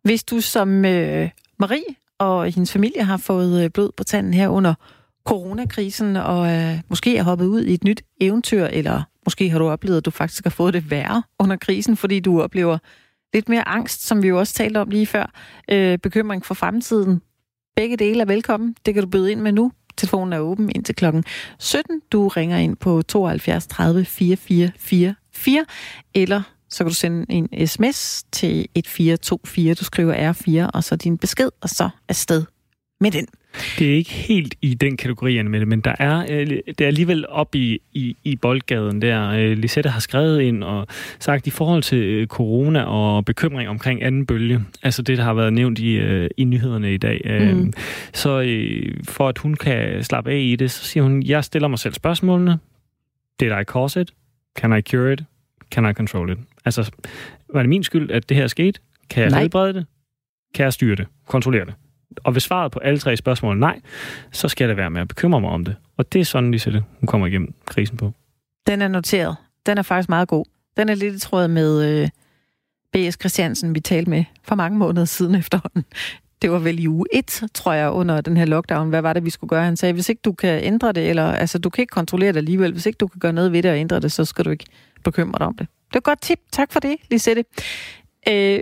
Hvis 0.03 0.25
du 0.25 0.41
som 0.41 0.85
øh, 0.85 1.31
Marie 1.59 1.95
og 2.19 2.45
hendes 2.45 2.73
familie 2.73 3.03
har 3.03 3.17
fået 3.17 3.65
øh, 3.65 3.71
blod 3.71 3.91
på 3.97 4.05
tanden 4.05 4.35
her 4.35 4.49
under 4.49 4.75
coronakrisen, 5.27 6.17
og 6.17 6.55
øh, 6.55 6.81
måske 6.89 7.17
er 7.17 7.23
hoppet 7.23 7.47
ud 7.47 7.63
i 7.63 7.75
et 7.75 7.85
nyt 7.85 8.03
eventyr, 8.21 8.65
eller 8.65 9.03
måske 9.27 9.51
har 9.51 9.59
du 9.59 9.69
oplevet, 9.69 9.97
at 9.97 10.05
du 10.05 10.11
faktisk 10.11 10.45
har 10.45 10.51
fået 10.51 10.75
det 10.75 10.91
værre 10.91 11.23
under 11.39 11.57
krisen, 11.57 11.97
fordi 11.97 12.21
du 12.21 12.43
oplever 12.43 12.79
lidt 13.35 13.49
mere 13.49 13.69
angst, 13.69 14.07
som 14.07 14.23
vi 14.23 14.29
jo 14.29 14.39
også 14.39 14.55
talte 14.55 14.79
om 14.79 14.89
lige 14.89 15.07
før, 15.07 15.33
øh, 15.71 15.99
bekymring 15.99 16.45
for 16.45 16.55
fremtiden. 16.55 17.23
Begge 17.77 17.97
dele 17.97 18.21
er 18.21 18.27
velkommen. 18.27 18.77
Det 18.87 18.95
kan 18.95 19.03
du 19.03 19.09
byde 19.09 19.33
ind 19.33 19.41
med 19.41 19.53
nu. 19.53 19.73
Telefonen 19.97 20.33
er 20.33 20.39
åben 20.39 20.71
indtil 20.75 20.95
klokken 20.95 21.25
17. 21.59 22.03
Du 22.13 22.29
ringer 22.29 22.59
ind 22.59 22.77
på 22.77 23.03
72 23.03 23.67
30 23.67 24.05
4444, 24.05 25.65
eller 26.15 26.43
så 26.71 26.85
kan 26.85 26.89
du 26.89 26.95
sende 26.95 27.27
en 27.29 27.67
sms 27.67 28.25
til 28.33 28.61
1424. 28.75 29.75
Du 29.75 29.85
skriver 29.85 30.33
R4, 30.33 30.71
og 30.75 30.85
så 30.85 30.97
din 30.97 31.19
besked, 31.19 31.51
og 31.61 31.69
så 31.69 31.89
afsted 32.09 32.45
med 33.01 33.11
den. 33.11 33.27
Det 33.79 33.91
er 33.91 33.95
ikke 33.95 34.11
helt 34.11 34.55
i 34.63 34.75
den 34.75 34.97
kategori, 34.97 35.43
med 35.43 35.61
det, 35.61 35.69
men 35.69 35.81
der 35.81 35.95
er, 35.99 36.27
øh, 36.31 36.47
det 36.47 36.81
er 36.81 36.87
alligevel 36.87 37.27
op 37.29 37.55
i, 37.55 37.79
i, 37.93 38.17
i 38.25 38.37
boldgaden 38.37 39.03
der. 39.03 39.31
Øh, 39.31 39.59
Lisette 39.59 39.91
har 39.91 40.01
skrevet 40.01 40.41
ind 40.41 40.65
og 40.65 40.87
sagt, 41.19 41.47
i 41.47 41.51
forhold 41.51 41.83
til 41.83 41.99
øh, 41.99 42.27
corona 42.27 42.83
og 42.83 43.25
bekymring 43.25 43.69
omkring 43.69 44.03
anden 44.03 44.27
bølge, 44.27 44.65
altså 44.83 45.03
det, 45.03 45.19
der 45.19 45.25
har 45.25 45.35
været 45.35 45.53
nævnt 45.53 45.79
i, 45.79 45.99
i 46.37 46.45
nyhederne 46.45 46.95
i 46.95 46.97
dag, 46.97 47.21
mm. 47.55 47.73
så 48.13 48.31
for 49.05 49.29
at 49.29 49.39
hun 49.39 49.55
kan 49.55 50.05
slappe 50.05 50.31
af 50.31 50.41
i 50.41 50.57
det, 50.57 50.71
så 50.71 50.85
siger 50.85 51.05
hun, 51.05 51.23
jeg 51.23 51.45
stiller 51.45 51.69
mig 51.69 51.79
selv 51.79 51.95
spørgsmålene. 51.95 52.59
Did 53.41 53.49
I 53.49 53.65
cause 53.65 54.01
it? 54.01 54.13
Can 54.59 54.79
I 54.79 54.81
cure 54.81 55.13
it? 55.13 55.25
Can 55.71 55.91
I 55.91 55.93
control 55.93 56.31
it? 56.31 56.39
Altså, 56.65 56.91
var 57.53 57.63
det 57.63 57.69
min 57.69 57.85
skyld, 57.85 58.11
at 58.11 58.29
det 58.29 58.37
her 58.37 58.47
skete? 58.47 58.81
Kan 59.11 59.25
jeg 59.25 59.41
helbrede 59.41 59.75
det? 59.75 59.87
Kan 60.55 60.65
jeg 60.65 60.73
styre 60.73 60.97
det? 60.97 61.07
Kontrollere 61.27 61.65
det? 61.65 61.75
Og 62.25 62.33
hvis 62.33 62.43
svaret 62.43 62.73
på 62.73 62.79
alle 62.79 62.99
tre 62.99 63.17
spørgsmål 63.17 63.57
er 63.57 63.61
nej, 63.61 63.81
så 64.33 64.49
skal 64.49 64.69
det 64.69 64.77
være 64.77 64.91
med 64.91 65.01
at 65.01 65.09
bekymre 65.09 65.41
mig 65.41 65.51
om 65.51 65.65
det. 65.65 65.77
Og 65.97 66.13
det 66.13 66.21
er 66.21 66.25
sådan, 66.25 66.51
Lisette, 66.51 66.85
hun 67.01 67.07
kommer 67.07 67.27
igennem 67.27 67.55
krisen 67.67 67.97
på. 67.97 68.13
Den 68.67 68.83
er 68.83 68.89
noteret. 68.89 69.37
Den 69.67 69.79
er 69.79 69.83
faktisk 69.83 70.09
meget 70.09 70.29
god. 70.29 70.45
Den 70.77 70.89
er 70.89 70.95
lidt 70.95 71.15
i 71.15 71.19
tråd 71.19 71.49
med 71.49 72.03
øh, 72.03 72.09
B.S. 72.93 73.17
Christiansen, 73.21 73.75
vi 73.75 73.81
talte 73.81 74.11
med 74.11 74.25
for 74.45 74.55
mange 74.55 74.79
måneder 74.79 75.05
siden 75.05 75.35
efterhånden. 75.45 75.85
Det 76.43 76.51
var 76.51 76.59
vel 76.59 76.79
i 76.79 76.89
uge 76.89 77.07
1, 77.13 77.43
tror 77.55 77.73
jeg, 77.73 77.91
under 77.91 78.21
den 78.21 78.37
her 78.37 78.45
lockdown. 78.45 78.89
Hvad 78.89 79.03
var 79.03 79.13
det, 79.13 79.25
vi 79.25 79.31
skulle 79.31 79.49
gøre? 79.49 79.65
Han 79.65 79.77
sagde, 79.77 79.93
hvis 79.93 80.09
ikke 80.09 80.21
du 80.25 80.33
kan 80.33 80.65
ændre 80.65 80.93
det, 80.93 81.11
eller 81.11 81.33
altså, 81.33 81.59
du 81.59 81.71
kan 81.71 81.83
ikke 81.83 81.91
kontrollere 81.91 82.33
det 82.33 82.37
alligevel. 82.37 82.73
Hvis 82.73 82.87
ikke 82.87 82.97
du 82.97 83.07
kan 83.07 83.19
gøre 83.19 83.33
noget 83.33 83.53
ved 83.53 83.63
det 83.63 83.71
og 83.71 83.79
ændre 83.79 84.01
det, 84.01 84.13
så 84.13 84.25
skal 84.25 84.45
du 84.45 84.51
ikke 84.51 84.65
bekymre 85.05 85.39
dig 85.39 85.47
om 85.47 85.57
det. 85.57 85.69
Det 85.89 85.95
er 85.95 85.99
et 85.99 86.05
godt 86.05 86.21
tip. 86.21 86.39
Tak 86.53 86.73
for 86.73 86.81
det, 86.81 86.97
Lisette. 87.11 87.45
Øh, 88.29 88.61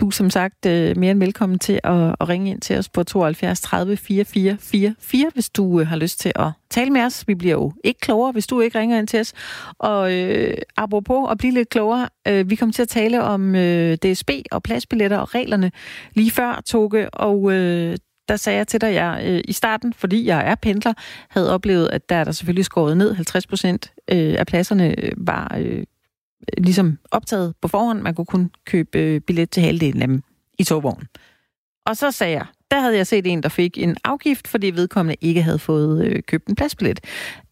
du 0.00 0.06
er 0.06 0.10
som 0.10 0.30
sagt 0.30 0.66
øh, 0.66 0.96
mere 0.96 1.10
end 1.10 1.18
velkommen 1.18 1.58
til 1.58 1.80
at, 1.84 2.16
at 2.20 2.28
ringe 2.28 2.50
ind 2.50 2.60
til 2.60 2.78
os 2.78 2.88
på 2.88 3.02
72 3.02 3.60
30 3.60 3.96
44 3.96 4.56
44, 4.60 5.30
hvis 5.34 5.50
du 5.50 5.80
øh, 5.80 5.86
har 5.86 5.96
lyst 5.96 6.20
til 6.20 6.32
at 6.36 6.50
tale 6.70 6.90
med 6.90 7.00
os. 7.00 7.24
Vi 7.28 7.34
bliver 7.34 7.54
jo 7.54 7.72
ikke 7.84 8.00
klogere, 8.00 8.32
hvis 8.32 8.46
du 8.46 8.60
ikke 8.60 8.78
ringer 8.78 8.98
ind 8.98 9.08
til 9.08 9.20
os. 9.20 9.32
Og 9.78 10.14
øh, 10.14 10.54
apropos 10.76 11.28
at 11.30 11.38
blive 11.38 11.52
lidt 11.52 11.68
klogere, 11.68 12.08
øh, 12.28 12.50
vi 12.50 12.54
kom 12.54 12.72
til 12.72 12.82
at 12.82 12.88
tale 12.88 13.22
om 13.22 13.54
øh, 13.54 13.96
DSB 13.96 14.30
og 14.50 14.62
pladsbilletter 14.62 15.18
og 15.18 15.34
reglerne 15.34 15.72
lige 16.14 16.30
før, 16.30 16.62
Toge, 16.66 17.10
og 17.10 17.52
øh, 17.52 17.96
der 18.28 18.36
sagde 18.36 18.58
jeg 18.58 18.68
til 18.68 18.80
dig, 18.80 18.88
at 18.88 18.94
jeg 18.94 19.22
øh, 19.26 19.40
i 19.44 19.52
starten, 19.52 19.92
fordi 19.92 20.26
jeg 20.26 20.50
er 20.50 20.54
pendler, 20.54 20.92
havde 21.28 21.54
oplevet, 21.54 21.88
at 21.92 22.08
der 22.08 22.16
er 22.16 22.24
der 22.24 22.32
selvfølgelig 22.32 22.64
skåret 22.64 22.96
ned. 22.96 23.14
50 23.14 23.46
procent 23.46 23.92
øh, 24.10 24.34
af 24.38 24.46
pladserne 24.46 25.04
øh, 25.04 25.12
var 25.16 25.56
øh, 25.58 25.84
ligesom 26.58 26.98
optaget 27.10 27.54
på 27.62 27.68
forhånd. 27.68 28.00
Man 28.00 28.14
kunne 28.14 28.24
kun 28.24 28.50
købe 28.64 28.98
øh, 28.98 29.20
billet 29.20 29.50
til 29.50 29.62
halvdelen 29.62 30.02
af 30.02 30.08
dem 30.08 30.22
i 30.58 30.64
togvognen. 30.64 31.08
Og 31.86 31.96
så 31.96 32.10
sagde 32.10 32.32
jeg, 32.32 32.46
der 32.70 32.80
havde 32.80 32.96
jeg 32.96 33.06
set 33.06 33.26
en, 33.26 33.42
der 33.42 33.48
fik 33.48 33.78
en 33.78 33.96
afgift, 34.04 34.48
fordi 34.48 34.70
vedkommende 34.70 35.16
ikke 35.20 35.42
havde 35.42 35.58
fået 35.58 36.04
øh, 36.04 36.22
købt 36.22 36.46
en 36.46 36.54
pladsbillet. 36.54 37.00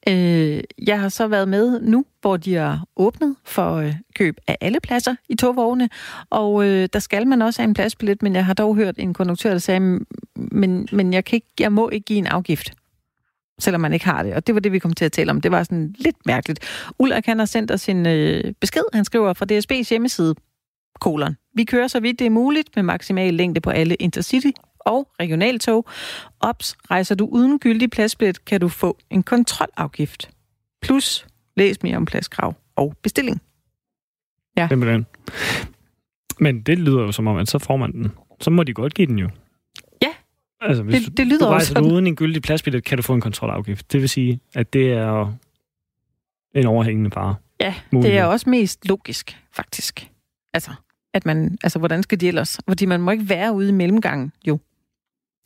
Øh, 0.08 0.60
jeg 0.86 1.00
har 1.00 1.08
så 1.08 1.26
været 1.28 1.48
med 1.48 1.80
nu, 1.80 2.04
hvor 2.20 2.36
de 2.36 2.56
er 2.56 2.78
åbnet 2.96 3.36
for 3.44 3.74
øh, 3.74 3.94
køb 4.14 4.36
af 4.46 4.56
alle 4.60 4.80
pladser 4.80 5.14
i 5.28 5.36
togvogne, 5.36 5.88
og 6.30 6.64
øh, 6.66 6.88
der 6.92 6.98
skal 6.98 7.26
man 7.26 7.42
også 7.42 7.62
have 7.62 7.68
en 7.68 7.74
pladsbillet, 7.74 8.22
men 8.22 8.34
jeg 8.34 8.46
har 8.46 8.54
dog 8.54 8.76
hørt 8.76 8.94
en 8.98 9.14
konduktør, 9.14 9.50
der 9.50 9.58
sagde, 9.58 10.00
men, 10.36 10.88
men 10.92 11.12
jeg, 11.12 11.24
kan 11.24 11.36
ikke, 11.36 11.52
jeg 11.60 11.72
må 11.72 11.88
ikke 11.88 12.04
give 12.04 12.18
en 12.18 12.26
afgift 12.26 12.72
selvom 13.58 13.80
man 13.80 13.92
ikke 13.92 14.04
har 14.04 14.22
det. 14.22 14.34
Og 14.34 14.46
det 14.46 14.54
var 14.54 14.60
det, 14.60 14.72
vi 14.72 14.78
kom 14.78 14.92
til 14.92 15.04
at 15.04 15.12
tale 15.12 15.30
om. 15.30 15.40
Det 15.40 15.50
var 15.50 15.62
sådan 15.62 15.94
lidt 15.98 16.16
mærkeligt. 16.26 16.60
Ulrik, 16.98 17.26
han 17.26 17.38
har 17.38 17.46
sendt 17.46 17.70
os 17.70 17.88
en 17.88 18.06
øh, 18.06 18.52
besked. 18.60 18.84
Han 18.94 19.04
skriver 19.04 19.32
fra 19.32 19.46
DSB's 19.52 19.88
hjemmeside, 19.90 20.34
kolon. 21.00 21.36
Vi 21.54 21.64
kører 21.64 21.88
så 21.88 22.00
vidt 22.00 22.18
det 22.18 22.26
er 22.26 22.30
muligt 22.30 22.68
med 22.76 22.82
maksimal 22.82 23.34
længde 23.34 23.60
på 23.60 23.70
alle 23.70 23.94
Intercity 23.94 24.50
og 24.80 25.08
regionaltog. 25.20 25.88
Ops, 26.40 26.76
rejser 26.90 27.14
du 27.14 27.26
uden 27.26 27.58
gyldig 27.58 27.90
pladsbillet, 27.90 28.44
kan 28.44 28.60
du 28.60 28.68
få 28.68 28.98
en 29.10 29.22
kontrolafgift. 29.22 30.30
Plus, 30.82 31.26
læs 31.56 31.82
mere 31.82 31.96
om 31.96 32.04
pladskrav 32.04 32.54
og 32.76 32.94
bestilling. 33.02 33.40
Ja. 34.56 34.68
Simpelthen. 34.68 35.06
Men 36.40 36.62
det 36.62 36.78
lyder 36.78 37.02
jo 37.02 37.12
som 37.12 37.26
om, 37.26 37.36
at 37.36 37.48
så 37.48 37.58
får 37.58 37.76
man 37.76 37.92
den. 37.92 38.12
Så 38.40 38.50
må 38.50 38.62
de 38.62 38.74
godt 38.74 38.94
give 38.94 39.06
den 39.06 39.18
jo. 39.18 39.28
Altså, 40.62 40.82
hvis 40.82 41.04
det, 41.04 41.16
det 41.16 41.26
lyder 41.26 41.48
du 41.48 41.54
også 41.54 41.66
sådan. 41.66 41.92
uden 41.92 42.06
en 42.06 42.16
gyldig 42.16 42.42
pladsbillet, 42.42 42.84
kan 42.84 42.98
du 42.98 43.02
få 43.02 43.14
en 43.14 43.20
kontrolafgift. 43.20 43.92
Det 43.92 44.00
vil 44.00 44.08
sige, 44.08 44.40
at 44.54 44.72
det 44.72 44.92
er 44.92 45.32
en 46.54 46.66
overhængende 46.66 47.10
fare. 47.10 47.34
Ja, 47.60 47.74
Mulighed. 47.90 48.12
det 48.12 48.20
er 48.20 48.24
også 48.24 48.50
mest 48.50 48.88
logisk, 48.88 49.38
faktisk. 49.52 50.08
Altså, 50.54 50.70
at 51.14 51.26
man, 51.26 51.58
altså, 51.62 51.78
hvordan 51.78 52.02
skal 52.02 52.20
de 52.20 52.28
ellers? 52.28 52.60
Fordi 52.68 52.86
man 52.86 53.00
må 53.00 53.10
ikke 53.10 53.28
være 53.28 53.52
ude 53.52 53.68
i 53.68 53.72
mellemgangen, 53.72 54.32
jo. 54.48 54.58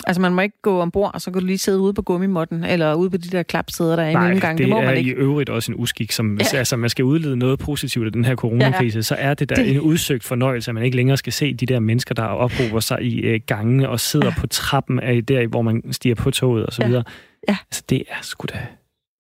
Altså, 0.07 0.21
man 0.21 0.33
må 0.33 0.41
ikke 0.41 0.63
gå 0.63 0.81
ombord, 0.81 1.11
og 1.15 1.21
så 1.21 1.31
kan 1.31 1.41
du 1.41 1.47
lige 1.47 1.59
sidde 1.59 1.79
ude 1.79 1.95
på 1.95 2.03
gummimotten, 2.03 2.65
eller 2.65 2.95
ude 2.95 3.11
på 3.11 3.17
de 3.17 3.29
der 3.29 3.43
klapsæder, 3.43 3.97
der 3.97 4.03
er 4.03 4.11
i 4.11 4.17
mellemgangen. 4.17 4.59
det, 4.59 4.65
det 4.65 4.71
må 4.71 4.81
man 4.81 4.97
ikke. 4.97 5.11
i 5.11 5.15
øvrigt 5.15 5.51
også 5.51 5.73
en 5.73 5.81
uskik. 5.81 6.13
Som, 6.13 6.39
ja. 6.39 6.59
altså, 6.59 6.77
man 6.77 6.91
skal 6.91 7.05
udlede 7.05 7.37
noget 7.37 7.59
positivt 7.59 8.07
af 8.07 8.13
den 8.13 8.25
her 8.25 8.37
coronakrise, 8.37 8.99
ja. 8.99 9.03
så 9.03 9.15
er 9.15 9.35
det 9.35 9.49
da 9.49 9.55
det... 9.55 9.71
en 9.71 9.81
udsøgt 9.81 10.25
fornøjelse, 10.25 10.71
at 10.71 10.75
man 10.75 10.85
ikke 10.85 10.97
længere 10.97 11.17
skal 11.17 11.33
se 11.33 11.55
de 11.55 11.67
der 11.67 11.81
mennesker, 11.81 12.15
der 12.15 12.23
ophober 12.23 12.81
sig 12.81 13.03
i 13.03 13.21
øh, 13.21 13.41
gangene 13.47 13.89
og 13.89 14.01
sidder 14.01 14.27
ja. 14.27 14.35
på 14.39 14.47
trappen 14.47 15.01
af 15.01 15.27
der, 15.27 15.47
hvor 15.47 15.63
man 15.63 15.83
stiger 15.93 16.15
på 16.15 16.31
toget 16.31 16.67
og 16.67 16.73
så 16.73 16.87
videre. 16.87 17.05
Ja. 17.49 17.53
Ja. 17.53 17.57
Altså, 17.71 17.83
det 17.89 18.05
er 18.09 18.23
sgu 18.23 18.47
da 18.53 18.67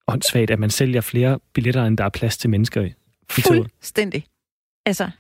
åndssvagt, 0.09 0.51
at 0.51 0.59
man 0.59 0.71
sælger 0.71 1.01
flere 1.01 1.39
billetter, 1.55 1.85
end 1.85 1.99
der 1.99 2.05
er 2.05 2.09
plads 2.09 2.39
til 2.39 2.51
mennesker 2.51 2.83
i. 2.83 2.93
Fuldstændig. 3.31 4.25
Altså, 4.87 5.11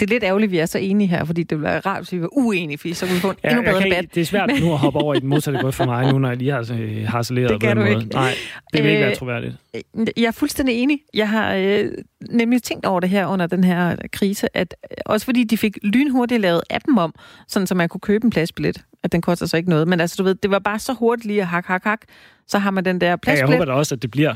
det 0.00 0.06
er 0.06 0.10
lidt 0.14 0.24
ærgerligt, 0.24 0.48
at 0.48 0.52
vi 0.52 0.58
er 0.58 0.66
så 0.66 0.78
enige 0.78 1.08
her, 1.08 1.24
fordi 1.24 1.42
det 1.42 1.58
bliver 1.58 1.86
rart, 1.86 1.98
hvis 1.98 2.12
vi 2.12 2.20
var 2.20 2.28
uenige, 2.32 2.78
fordi 2.78 2.94
så 2.94 3.06
kunne 3.06 3.14
vi 3.14 3.20
få 3.20 3.30
en 3.30 3.36
ja, 3.44 3.48
endnu 3.48 3.62
bedre 3.62 3.82
kan, 3.82 3.90
debat. 3.90 4.14
Det 4.14 4.20
er 4.20 4.24
svært 4.24 4.50
nu 4.60 4.72
at 4.72 4.78
hoppe 4.78 4.98
over 4.98 5.14
i 5.14 5.20
den 5.20 5.28
modsatte 5.28 5.60
grøft 5.60 5.76
for 5.76 5.84
mig, 5.84 6.12
nu 6.12 6.18
når 6.18 6.28
jeg 6.28 6.36
lige 6.36 6.50
har 6.50 6.72
øh, 6.72 7.06
harceleret 7.08 7.50
det 7.50 7.60
på 7.60 7.66
den 7.66 7.78
måde. 7.78 7.90
Ikke. 7.90 8.06
Nej, 8.06 8.32
det 8.72 8.82
vil 8.82 8.86
øh, 8.86 8.92
ikke 8.92 9.06
være 9.06 9.14
troværdigt. 9.14 9.56
Øh, 9.74 9.82
jeg 10.16 10.24
er 10.24 10.30
fuldstændig 10.30 10.74
enig. 10.74 11.00
Jeg 11.14 11.28
har 11.28 11.54
øh, 11.54 11.90
nemlig 12.30 12.62
tænkt 12.62 12.86
over 12.86 13.00
det 13.00 13.10
her 13.10 13.26
under 13.26 13.46
den 13.46 13.64
her 13.64 13.96
krise, 14.12 14.56
at 14.56 14.76
øh, 14.90 14.96
også 15.06 15.24
fordi 15.24 15.44
de 15.44 15.56
fik 15.56 15.78
lynhurtigt 15.82 16.40
lavet 16.40 16.62
appen 16.70 16.98
om, 16.98 17.14
sådan 17.48 17.66
så 17.66 17.74
man 17.74 17.88
kunne 17.88 18.00
købe 18.00 18.24
en 18.24 18.30
pladsbillet, 18.30 18.84
at 19.02 19.12
den 19.12 19.22
koster 19.22 19.46
så 19.46 19.56
ikke 19.56 19.70
noget. 19.70 19.88
Men 19.88 20.00
altså, 20.00 20.16
du 20.18 20.22
ved, 20.22 20.34
det 20.34 20.50
var 20.50 20.58
bare 20.58 20.78
så 20.78 20.92
hurtigt 20.92 21.26
lige 21.26 21.40
at 21.40 21.46
hak, 21.46 21.66
hak, 21.66 21.84
hak, 21.84 22.00
så 22.46 22.58
har 22.58 22.70
man 22.70 22.84
den 22.84 23.00
der 23.00 23.16
pladsbillet. 23.16 23.48
Ja, 23.48 23.52
jeg 23.52 23.58
håber 23.58 23.72
da 23.72 23.78
også, 23.78 23.94
at 23.94 24.02
det 24.02 24.10
bliver 24.10 24.34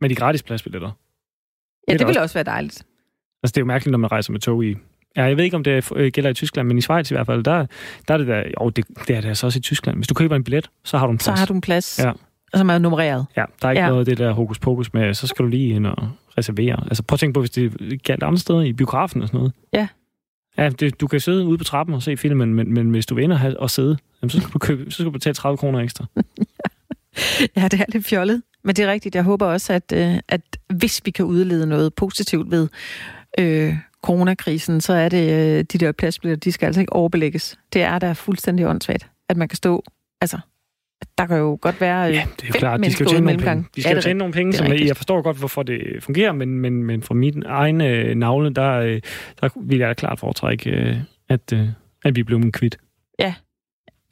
med 0.00 0.08
de 0.08 0.14
gratis 0.14 0.42
pladsbilletter. 0.42 0.90
Ja, 1.88 1.92
det, 1.92 2.00
det 2.00 2.06
vil 2.06 2.10
også. 2.10 2.20
også 2.20 2.34
være 2.34 2.44
dejligt. 2.44 2.84
Altså, 3.42 3.52
det 3.52 3.56
er 3.56 3.60
jo 3.60 3.66
mærkeligt, 3.66 3.90
når 3.90 3.98
man 3.98 4.12
rejser 4.12 4.32
med 4.32 4.40
tog 4.40 4.64
i 4.64 4.76
Ja, 5.16 5.24
jeg 5.24 5.36
ved 5.36 5.44
ikke, 5.44 5.56
om 5.56 5.64
det 5.64 5.92
øh, 5.96 6.12
gælder 6.12 6.30
i 6.30 6.34
Tyskland, 6.34 6.68
men 6.68 6.78
i 6.78 6.80
Schweiz 6.80 7.10
i 7.10 7.14
hvert 7.14 7.26
fald, 7.26 7.44
der, 7.44 7.66
der 8.08 8.14
er 8.14 8.18
det 8.18 8.26
der... 8.26 8.42
Jo, 8.60 8.68
det, 8.68 8.84
det 9.08 9.16
er 9.16 9.20
det 9.20 9.28
altså 9.28 9.46
også 9.46 9.58
i 9.58 9.62
Tyskland. 9.62 9.96
Hvis 9.96 10.06
du 10.06 10.14
køber 10.14 10.36
en 10.36 10.44
billet, 10.44 10.70
så 10.84 10.98
har 10.98 11.06
du 11.06 11.12
en 11.12 11.18
plads. 11.18 11.24
Så 11.24 11.32
har 11.32 11.46
du 11.46 11.54
en 11.54 11.60
plads, 11.60 11.98
ja. 11.98 12.12
som 12.54 12.70
er 12.70 12.78
nummereret. 12.78 13.26
Ja, 13.36 13.44
der 13.62 13.68
er 13.68 13.72
ikke 13.72 13.82
ja. 13.82 13.88
noget 13.88 14.00
af 14.00 14.06
det 14.06 14.18
der 14.18 14.32
hokus 14.32 14.58
pokus 14.58 14.94
med, 14.94 15.14
så 15.14 15.26
skal 15.26 15.44
du 15.44 15.48
lige 15.48 15.74
ind 15.74 15.86
og 15.86 16.08
reservere. 16.38 16.84
Altså 16.86 17.02
prøv 17.02 17.14
at 17.14 17.20
tænke 17.20 17.34
på, 17.34 17.40
hvis 17.40 17.50
det 17.50 18.02
galt 18.02 18.22
andre 18.22 18.38
steder 18.38 18.60
i 18.60 18.72
biografen 18.72 19.22
og 19.22 19.28
sådan 19.28 19.38
noget. 19.38 19.52
Ja. 19.72 19.88
Ja, 20.58 20.68
det, 20.68 21.00
du 21.00 21.06
kan 21.06 21.20
sidde 21.20 21.44
ude 21.44 21.58
på 21.58 21.64
trappen 21.64 21.94
og 21.94 22.02
se 22.02 22.16
filmen, 22.16 22.54
men, 22.54 22.74
men 22.74 22.90
hvis 22.90 23.06
du 23.06 23.14
vil 23.14 23.24
ind 23.24 23.32
og, 23.32 23.54
og 23.58 23.70
sidde, 23.70 23.98
jamen, 24.22 24.30
så, 24.30 24.40
skal 24.40 24.52
du 24.52 24.58
købe, 24.58 24.90
så 24.90 24.94
skal 24.94 25.04
du 25.04 25.10
betale 25.10 25.34
30 25.34 25.56
kroner 25.56 25.78
ekstra. 25.78 26.06
ja, 27.56 27.68
det 27.68 27.80
er 27.80 27.84
lidt 27.88 28.06
fjollet. 28.06 28.42
Men 28.64 28.76
det 28.76 28.84
er 28.84 28.92
rigtigt. 28.92 29.14
Jeg 29.14 29.24
håber 29.24 29.46
også, 29.46 29.72
at, 29.72 29.92
øh, 29.94 30.18
at 30.28 30.40
hvis 30.74 31.00
vi 31.04 31.10
kan 31.10 31.24
udlede 31.24 31.66
noget 31.66 31.94
positivt 31.94 32.50
ved 32.50 32.68
øh, 33.38 33.76
coronakrisen, 34.02 34.80
så 34.80 34.92
er 34.92 35.08
det 35.08 35.30
øh, 35.30 35.64
de 35.64 35.78
der 35.78 35.92
pladsbilletter, 35.92 36.40
de 36.40 36.52
skal 36.52 36.66
altså 36.66 36.80
ikke 36.80 36.92
overbelægges. 36.92 37.58
Det 37.72 37.82
er 37.82 37.98
da 37.98 38.12
fuldstændig 38.12 38.66
åndssvagt, 38.66 39.06
at 39.28 39.36
man 39.36 39.48
kan 39.48 39.56
stå, 39.56 39.84
altså, 40.20 40.38
der 41.18 41.26
kan 41.26 41.38
jo 41.38 41.58
godt 41.60 41.80
være 41.80 42.00
ja, 42.00 42.26
det 42.36 42.42
er 42.42 42.46
jo 42.46 42.52
klart, 42.52 42.80
de 42.80 42.92
skal 42.92 43.04
jo 43.04 43.10
tjene 43.10 43.26
nogle 43.26 43.42
penge. 43.42 43.64
De 43.76 43.82
skal 43.82 43.94
jo 43.94 44.02
tjene 44.02 44.18
nogle 44.18 44.34
penge, 44.34 44.52
som 44.52 44.66
jeg 44.66 44.96
forstår 44.96 45.22
godt, 45.22 45.38
hvorfor 45.38 45.62
det 45.62 45.80
fungerer, 46.00 46.32
men, 46.32 46.58
men, 46.58 46.84
men 46.84 47.02
fra 47.02 47.14
min 47.14 47.42
egen 47.46 47.80
øh, 47.80 48.14
navle, 48.14 48.54
der, 48.54 48.72
øh, 48.72 49.00
der 49.40 49.48
vil 49.56 49.78
jeg 49.78 49.88
da 49.88 49.94
klart 49.94 50.20
foretrække, 50.20 50.70
øh, 50.70 50.96
at, 51.28 51.52
øh, 51.52 51.68
at 52.04 52.16
vi 52.16 52.22
blev 52.22 52.38
en 52.38 52.52
kvidt. 52.52 52.78
Ja, 53.18 53.34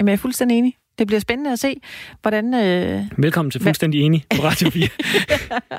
Jamen, 0.00 0.08
jeg 0.08 0.12
er 0.12 0.18
fuldstændig 0.18 0.58
enig. 0.58 0.76
Det 0.98 1.06
bliver 1.06 1.20
spændende 1.20 1.52
at 1.52 1.58
se, 1.58 1.80
hvordan... 2.22 2.54
Øh... 2.54 3.02
Velkommen 3.16 3.50
til 3.50 3.60
Fuldstændig 3.62 4.00
Enig 4.00 4.24
på 4.36 4.42
Radio 4.42 4.70
4. 4.80 4.88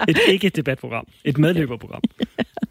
et 0.09 0.17
ikke-debatprogram. 0.27 1.07
Et 1.25 1.37
medløberprogram. 1.37 2.01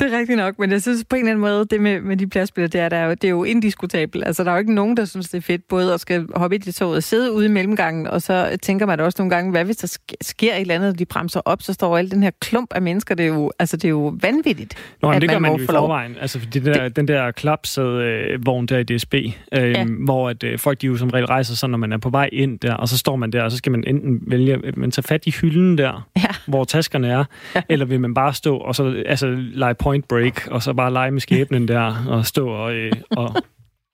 Det 0.00 0.14
er 0.14 0.18
rigtigt 0.18 0.38
nok, 0.38 0.58
men 0.58 0.70
jeg 0.70 0.82
synes 0.82 1.04
på 1.04 1.16
en 1.16 1.20
eller 1.20 1.30
anden 1.30 1.40
måde, 1.40 1.66
det 1.70 1.80
med, 1.80 2.00
med 2.00 2.16
de 2.16 2.26
pladsbilletter, 2.26 2.78
det 2.78 2.84
er, 2.84 2.88
der 2.88 3.04
jo, 3.04 3.10
det 3.10 3.24
er 3.24 3.28
jo 3.28 3.44
indiskutabelt. 3.44 4.24
Altså, 4.26 4.44
der 4.44 4.50
er 4.50 4.54
jo 4.54 4.58
ikke 4.58 4.74
nogen, 4.74 4.96
der 4.96 5.04
synes, 5.04 5.28
det 5.28 5.38
er 5.38 5.42
fedt, 5.42 5.68
både 5.68 5.94
at 5.94 6.00
skal 6.00 6.26
hoppe 6.34 6.56
i 6.56 6.58
det 6.58 6.74
toget 6.74 6.96
og 6.96 7.02
sidde 7.02 7.32
ude 7.32 7.46
i 7.46 7.48
mellemgangen, 7.48 8.06
og 8.06 8.22
så 8.22 8.58
tænker 8.62 8.86
man 8.86 8.98
da 8.98 9.04
også 9.04 9.16
nogle 9.22 9.30
gange, 9.30 9.50
hvad 9.50 9.64
hvis 9.64 9.76
der 9.76 9.98
sker 10.20 10.54
et 10.54 10.60
eller 10.60 10.74
andet, 10.74 10.88
og 10.88 10.98
de 10.98 11.04
bremser 11.04 11.40
op, 11.44 11.62
så 11.62 11.72
står 11.72 11.98
alle 11.98 12.10
den 12.10 12.22
her 12.22 12.30
klump 12.40 12.72
af 12.72 12.82
mennesker, 12.82 13.14
det 13.14 13.24
er 13.24 13.28
jo, 13.28 13.52
altså, 13.58 13.76
det 13.76 13.84
er 13.84 13.88
jo 13.88 14.16
vanvittigt. 14.20 14.74
Nå, 15.02 15.10
men 15.10 15.20
det 15.20 15.30
gør 15.30 15.38
man 15.38 15.52
jo 15.52 15.62
i 15.62 15.66
forvejen. 15.66 16.16
Altså, 16.20 16.38
det 16.52 16.64
der, 16.64 16.82
det... 16.82 16.96
den 16.96 17.08
der 17.08 17.30
klapsæde 17.30 18.04
øh, 18.04 18.46
vogn 18.46 18.66
der 18.66 18.78
i 18.78 18.84
DSB, 18.84 19.14
øh, 19.14 19.30
ja. 19.52 19.84
hvor 19.84 20.28
at, 20.28 20.44
øh, 20.44 20.58
folk 20.58 20.80
de 20.80 20.86
jo 20.86 20.96
som 20.96 21.10
regel 21.10 21.26
rejser 21.26 21.54
sådan, 21.54 21.70
når 21.70 21.78
man 21.78 21.92
er 21.92 21.98
på 21.98 22.10
vej 22.10 22.28
ind 22.32 22.58
der, 22.58 22.74
og 22.74 22.88
så 22.88 22.98
står 22.98 23.16
man 23.16 23.30
der, 23.30 23.42
og 23.42 23.50
så 23.50 23.56
skal 23.56 23.72
man 23.72 23.84
enten 23.86 24.20
vælge, 24.26 24.60
at 24.64 24.76
man 24.76 24.90
tager 24.90 25.06
fat 25.06 25.26
i 25.26 25.30
hylden 25.30 25.78
der, 25.78 26.08
ja. 26.16 26.28
hvor 26.46 26.64
taskerne 26.64 27.08
er, 27.08 27.24
ja. 27.54 27.62
eller 27.68 27.86
vil 27.86 28.00
man 28.00 28.14
bare 28.14 28.34
stå 28.34 28.56
og 28.56 28.74
så 28.74 29.02
altså, 29.06 29.26
lege 29.36 29.74
point 29.82 30.08
break, 30.08 30.46
og 30.46 30.62
så 30.62 30.72
bare 30.72 30.92
lege 30.92 31.10
med 31.10 31.20
skæbnen 31.20 31.68
der, 31.68 32.04
og 32.08 32.26
stå 32.26 32.48
og, 32.48 32.74
øh, 32.74 32.92
og, 33.10 33.34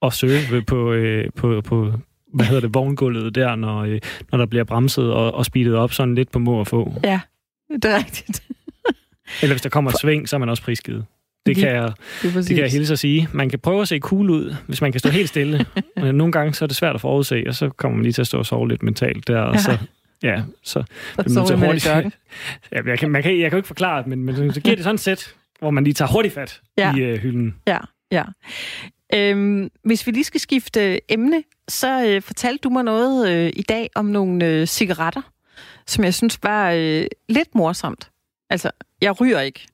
og 0.01 0.12
søge 0.12 0.62
på, 0.62 0.92
øh, 0.92 1.31
på, 1.37 1.61
på 1.64 1.92
hvad 2.35 2.46
hedder 2.46 2.61
det, 2.61 2.74
vogngulvet 2.74 3.35
der, 3.35 3.55
når, 3.57 3.79
øh, 3.85 4.01
når 4.33 4.38
der 4.38 4.46
bliver 4.46 4.64
bremset 4.64 5.12
og, 5.12 5.35
og 5.35 5.44
speedet 5.44 5.74
op 5.74 5.92
sådan 5.92 6.14
lidt 6.14 6.31
på 6.31 6.38
må 6.38 6.59
og 6.59 6.66
få. 6.66 6.94
Ja, 7.05 7.20
det 7.83 7.85
er 7.85 7.96
rigtigt. 7.98 8.42
Eller 9.42 9.55
hvis 9.55 9.62
der 9.62 9.68
kommer 9.68 9.90
et 9.90 9.98
sving, 10.01 10.29
så 10.29 10.37
er 10.37 10.38
man 10.38 10.48
også 10.48 10.62
prisgivet. 10.62 11.05
Det 11.46 11.57
kan, 11.57 11.68
jeg, 11.68 11.92
Det, 12.22 12.35
det 12.35 12.46
kan 12.46 12.59
jeg 12.59 12.70
hilse 12.70 12.92
at 12.92 12.98
sige. 12.98 13.29
Man 13.33 13.51
kan 13.51 13.59
prøve 13.59 13.83
at 13.83 13.88
se 13.88 13.98
cool 13.98 14.31
ud, 14.31 14.55
hvis 14.66 14.81
man 14.81 14.92
kan 14.92 14.98
stå 14.98 15.09
helt 15.09 15.29
stille. 15.29 15.66
Men 15.96 16.14
nogle 16.14 16.33
gange 16.33 16.55
så 16.55 16.64
er 16.64 16.66
det 16.66 16.77
svært 16.77 16.94
at 16.94 17.01
forudse, 17.01 17.44
og 17.46 17.55
så 17.55 17.68
kommer 17.70 17.96
man 17.96 18.03
lige 18.03 18.12
til 18.12 18.20
at 18.20 18.27
stå 18.27 18.38
og 18.38 18.46
sove 18.46 18.68
lidt 18.68 18.83
mentalt 18.83 19.29
der, 19.29 19.40
og 19.40 19.61
så 19.61 19.79
Ja, 20.22 20.42
så 20.62 20.83
Så 21.16 21.22
bliver 21.44 21.57
man 21.57 21.68
hurtigt- 21.68 21.87
ja, 22.72 22.81
jeg, 22.87 22.98
kan, 22.98 23.11
man 23.11 23.22
kan, 23.22 23.33
jeg 23.33 23.42
kan 23.42 23.51
jo 23.51 23.57
ikke 23.57 23.66
forklare 23.66 23.98
det, 23.98 24.07
men, 24.07 24.24
men 24.24 24.53
så 24.55 24.61
giver 24.61 24.77
det 24.77 24.85
sådan 24.85 24.94
et 24.94 25.01
sæt, 25.01 25.35
hvor 25.59 25.71
man 25.71 25.85
lige 25.85 25.94
tager 25.94 26.12
hurtigt 26.12 26.35
fat 26.35 26.61
Ja. 26.79 26.94
i 26.97 27.01
øh, 27.01 27.18
hylden. 27.18 27.55
Ja, 27.66 27.79
ja. 28.12 28.23
Øhm, 29.14 29.71
hvis 29.85 30.07
vi 30.07 30.12
lige 30.12 30.25
skal 30.25 30.40
skifte 30.40 31.12
emne, 31.12 31.42
så 31.68 32.07
øh, 32.07 32.23
fortalte 32.23 32.61
du 32.62 32.68
mig 32.71 32.85
noget 32.85 33.31
øh, 33.31 33.53
i 33.57 33.62
dag 33.62 33.90
om 33.94 34.05
nogle 34.05 34.47
øh, 34.47 34.66
cigaretter, 34.66 35.23
som 35.87 36.05
jeg 36.05 36.14
synes 36.14 36.38
var 36.42 36.71
øh, 36.77 37.07
lidt 37.29 37.55
morsomt. 37.55 38.11
Altså, 38.51 38.71
jeg 39.01 39.21
ryger 39.21 39.40
ikke. 39.40 39.66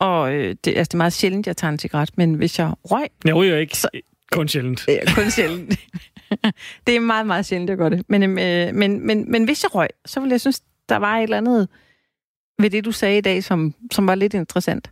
Og 0.00 0.34
øh, 0.34 0.56
det, 0.64 0.76
altså, 0.76 0.88
det 0.88 0.94
er 0.94 0.96
meget 0.96 1.12
sjældent, 1.12 1.46
jeg 1.46 1.56
tager 1.56 1.72
en 1.72 1.78
cigaret, 1.78 2.10
men 2.18 2.34
hvis 2.34 2.58
jeg 2.58 2.72
røg, 2.84 3.06
Jeg 3.24 3.34
ryger 3.36 3.56
ikke 3.58 3.76
Så- 3.76 3.88
kun 4.32 4.48
sjældent. 4.48 4.84
øh, 4.88 5.14
kun 5.14 5.30
sjældent. 5.30 5.70
det 6.86 6.96
er 6.96 7.00
meget, 7.00 7.26
meget 7.26 7.46
sjældent, 7.46 7.70
jeg 7.70 7.78
gør 7.78 7.88
det. 7.88 8.02
Men, 8.08 8.22
øh, 8.38 8.74
men, 8.74 9.06
men, 9.06 9.30
men 9.30 9.44
hvis 9.44 9.62
jeg 9.62 9.74
røg, 9.74 9.88
så 10.06 10.20
ville 10.20 10.32
jeg 10.32 10.40
synes, 10.40 10.62
der 10.88 10.96
var 10.96 11.16
et 11.18 11.22
eller 11.22 11.36
andet 11.36 11.68
ved 12.58 12.70
det, 12.70 12.84
du 12.84 12.92
sagde 12.92 13.18
i 13.18 13.20
dag, 13.20 13.44
som, 13.44 13.74
som 13.92 14.06
var 14.06 14.14
lidt 14.14 14.34
interessant. 14.34 14.90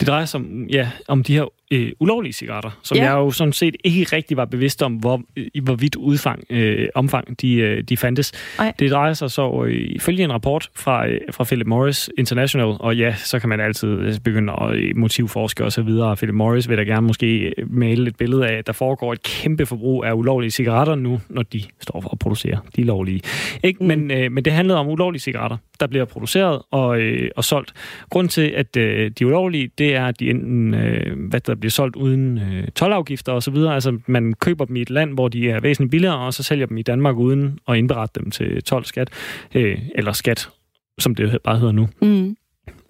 Det 0.00 0.06
drejer 0.06 0.26
sig 0.26 0.40
om, 0.40 0.66
ja, 0.70 0.90
om 1.08 1.22
de 1.22 1.32
her 1.32 1.48
øh, 1.72 1.92
ulovlige 2.00 2.32
cigaretter, 2.32 2.70
som 2.82 2.96
Ja. 2.96 3.04
jeg 3.04 3.12
jo 3.12 3.30
sådan 3.30 3.52
set 3.52 3.76
ikke 3.84 4.16
rigtig 4.16 4.36
var 4.36 4.44
bevidst 4.44 4.82
om, 4.82 4.94
hvor, 4.94 5.22
i 5.36 5.60
hvor 5.60 5.74
vidt 5.74 5.96
udfang, 5.96 6.44
øh, 6.50 6.88
omfang 6.94 7.40
de, 7.40 7.54
øh, 7.54 7.82
de 7.82 7.96
fandtes. 7.96 8.32
Nej. 8.58 8.72
Det 8.78 8.90
drejer 8.90 9.12
sig 9.12 9.30
så 9.30 9.64
øh, 9.66 9.74
ifølge 9.90 10.24
en 10.24 10.32
rapport 10.32 10.70
fra, 10.76 11.08
øh, 11.08 11.20
fra 11.30 11.44
Philip 11.44 11.66
Morris 11.66 12.10
International, 12.18 12.66
og 12.80 12.96
ja, 12.96 13.14
så 13.14 13.38
kan 13.38 13.48
man 13.48 13.60
altid 13.60 13.88
øh, 13.88 14.14
begynde 14.24 14.52
at 14.60 14.74
øh, 14.74 14.96
motivforske 14.96 15.64
osv. 15.64 15.88
Philip 16.16 16.34
Morris 16.34 16.68
vil 16.68 16.78
da 16.78 16.82
gerne 16.82 17.06
måske 17.06 17.38
øh, 17.58 17.72
male 17.72 18.08
et 18.08 18.16
billede 18.16 18.46
af, 18.48 18.54
at 18.54 18.66
der 18.66 18.72
foregår 18.72 19.12
et 19.12 19.22
kæmpe 19.22 19.66
forbrug 19.66 20.04
af 20.04 20.12
ulovlige 20.12 20.50
cigaretter 20.50 20.94
nu, 20.94 21.20
når 21.28 21.42
de 21.42 21.62
står 21.80 22.00
for 22.00 22.08
at 22.12 22.18
producere 22.18 22.58
de 22.76 22.82
lovlige. 22.84 23.20
Ikke? 23.62 23.78
Mm. 23.80 23.86
Men, 23.86 24.10
øh, 24.10 24.32
men 24.32 24.44
det 24.44 24.52
handlede 24.52 24.78
om 24.78 24.88
ulovlige 24.88 25.20
cigaretter, 25.20 25.56
der 25.80 25.86
bliver 25.86 26.04
produceret 26.04 26.62
og, 26.70 27.00
øh, 27.00 27.30
og 27.36 27.44
solgt. 27.44 27.72
Grunden 28.10 28.28
til, 28.28 28.52
at 28.56 28.76
øh, 28.76 29.10
de 29.18 29.24
er 29.24 29.26
ulovlige, 29.28 29.70
det 29.78 29.94
er, 29.96 30.06
at 30.06 30.20
de 30.20 30.30
enten 30.30 30.74
øh, 30.74 31.28
hvad 31.28 31.40
der 31.40 31.54
bliver 31.62 31.70
solgt 31.70 31.96
uden 31.96 32.38
øh, 32.38 32.68
tolvafgifter 32.68 33.32
osv. 33.32 33.56
Altså, 33.56 33.98
man 34.06 34.34
køber 34.34 34.64
dem 34.64 34.76
i 34.76 34.80
et 34.82 34.90
land, 34.90 35.14
hvor 35.14 35.28
de 35.28 35.50
er 35.50 35.60
væsentligt 35.60 35.90
billigere, 35.90 36.18
og 36.18 36.34
så 36.34 36.42
sælger 36.42 36.66
dem 36.66 36.76
i 36.76 36.82
Danmark 36.82 37.16
uden 37.16 37.58
at 37.68 37.76
indberette 37.76 38.20
dem 38.20 38.30
til 38.30 38.62
12 38.62 38.84
skat, 38.84 39.10
øh, 39.54 39.78
eller 39.94 40.12
skat, 40.12 40.48
som 40.98 41.14
det 41.14 41.38
bare 41.44 41.58
hedder 41.58 41.72
nu. 41.72 41.88
Mm. 42.02 42.36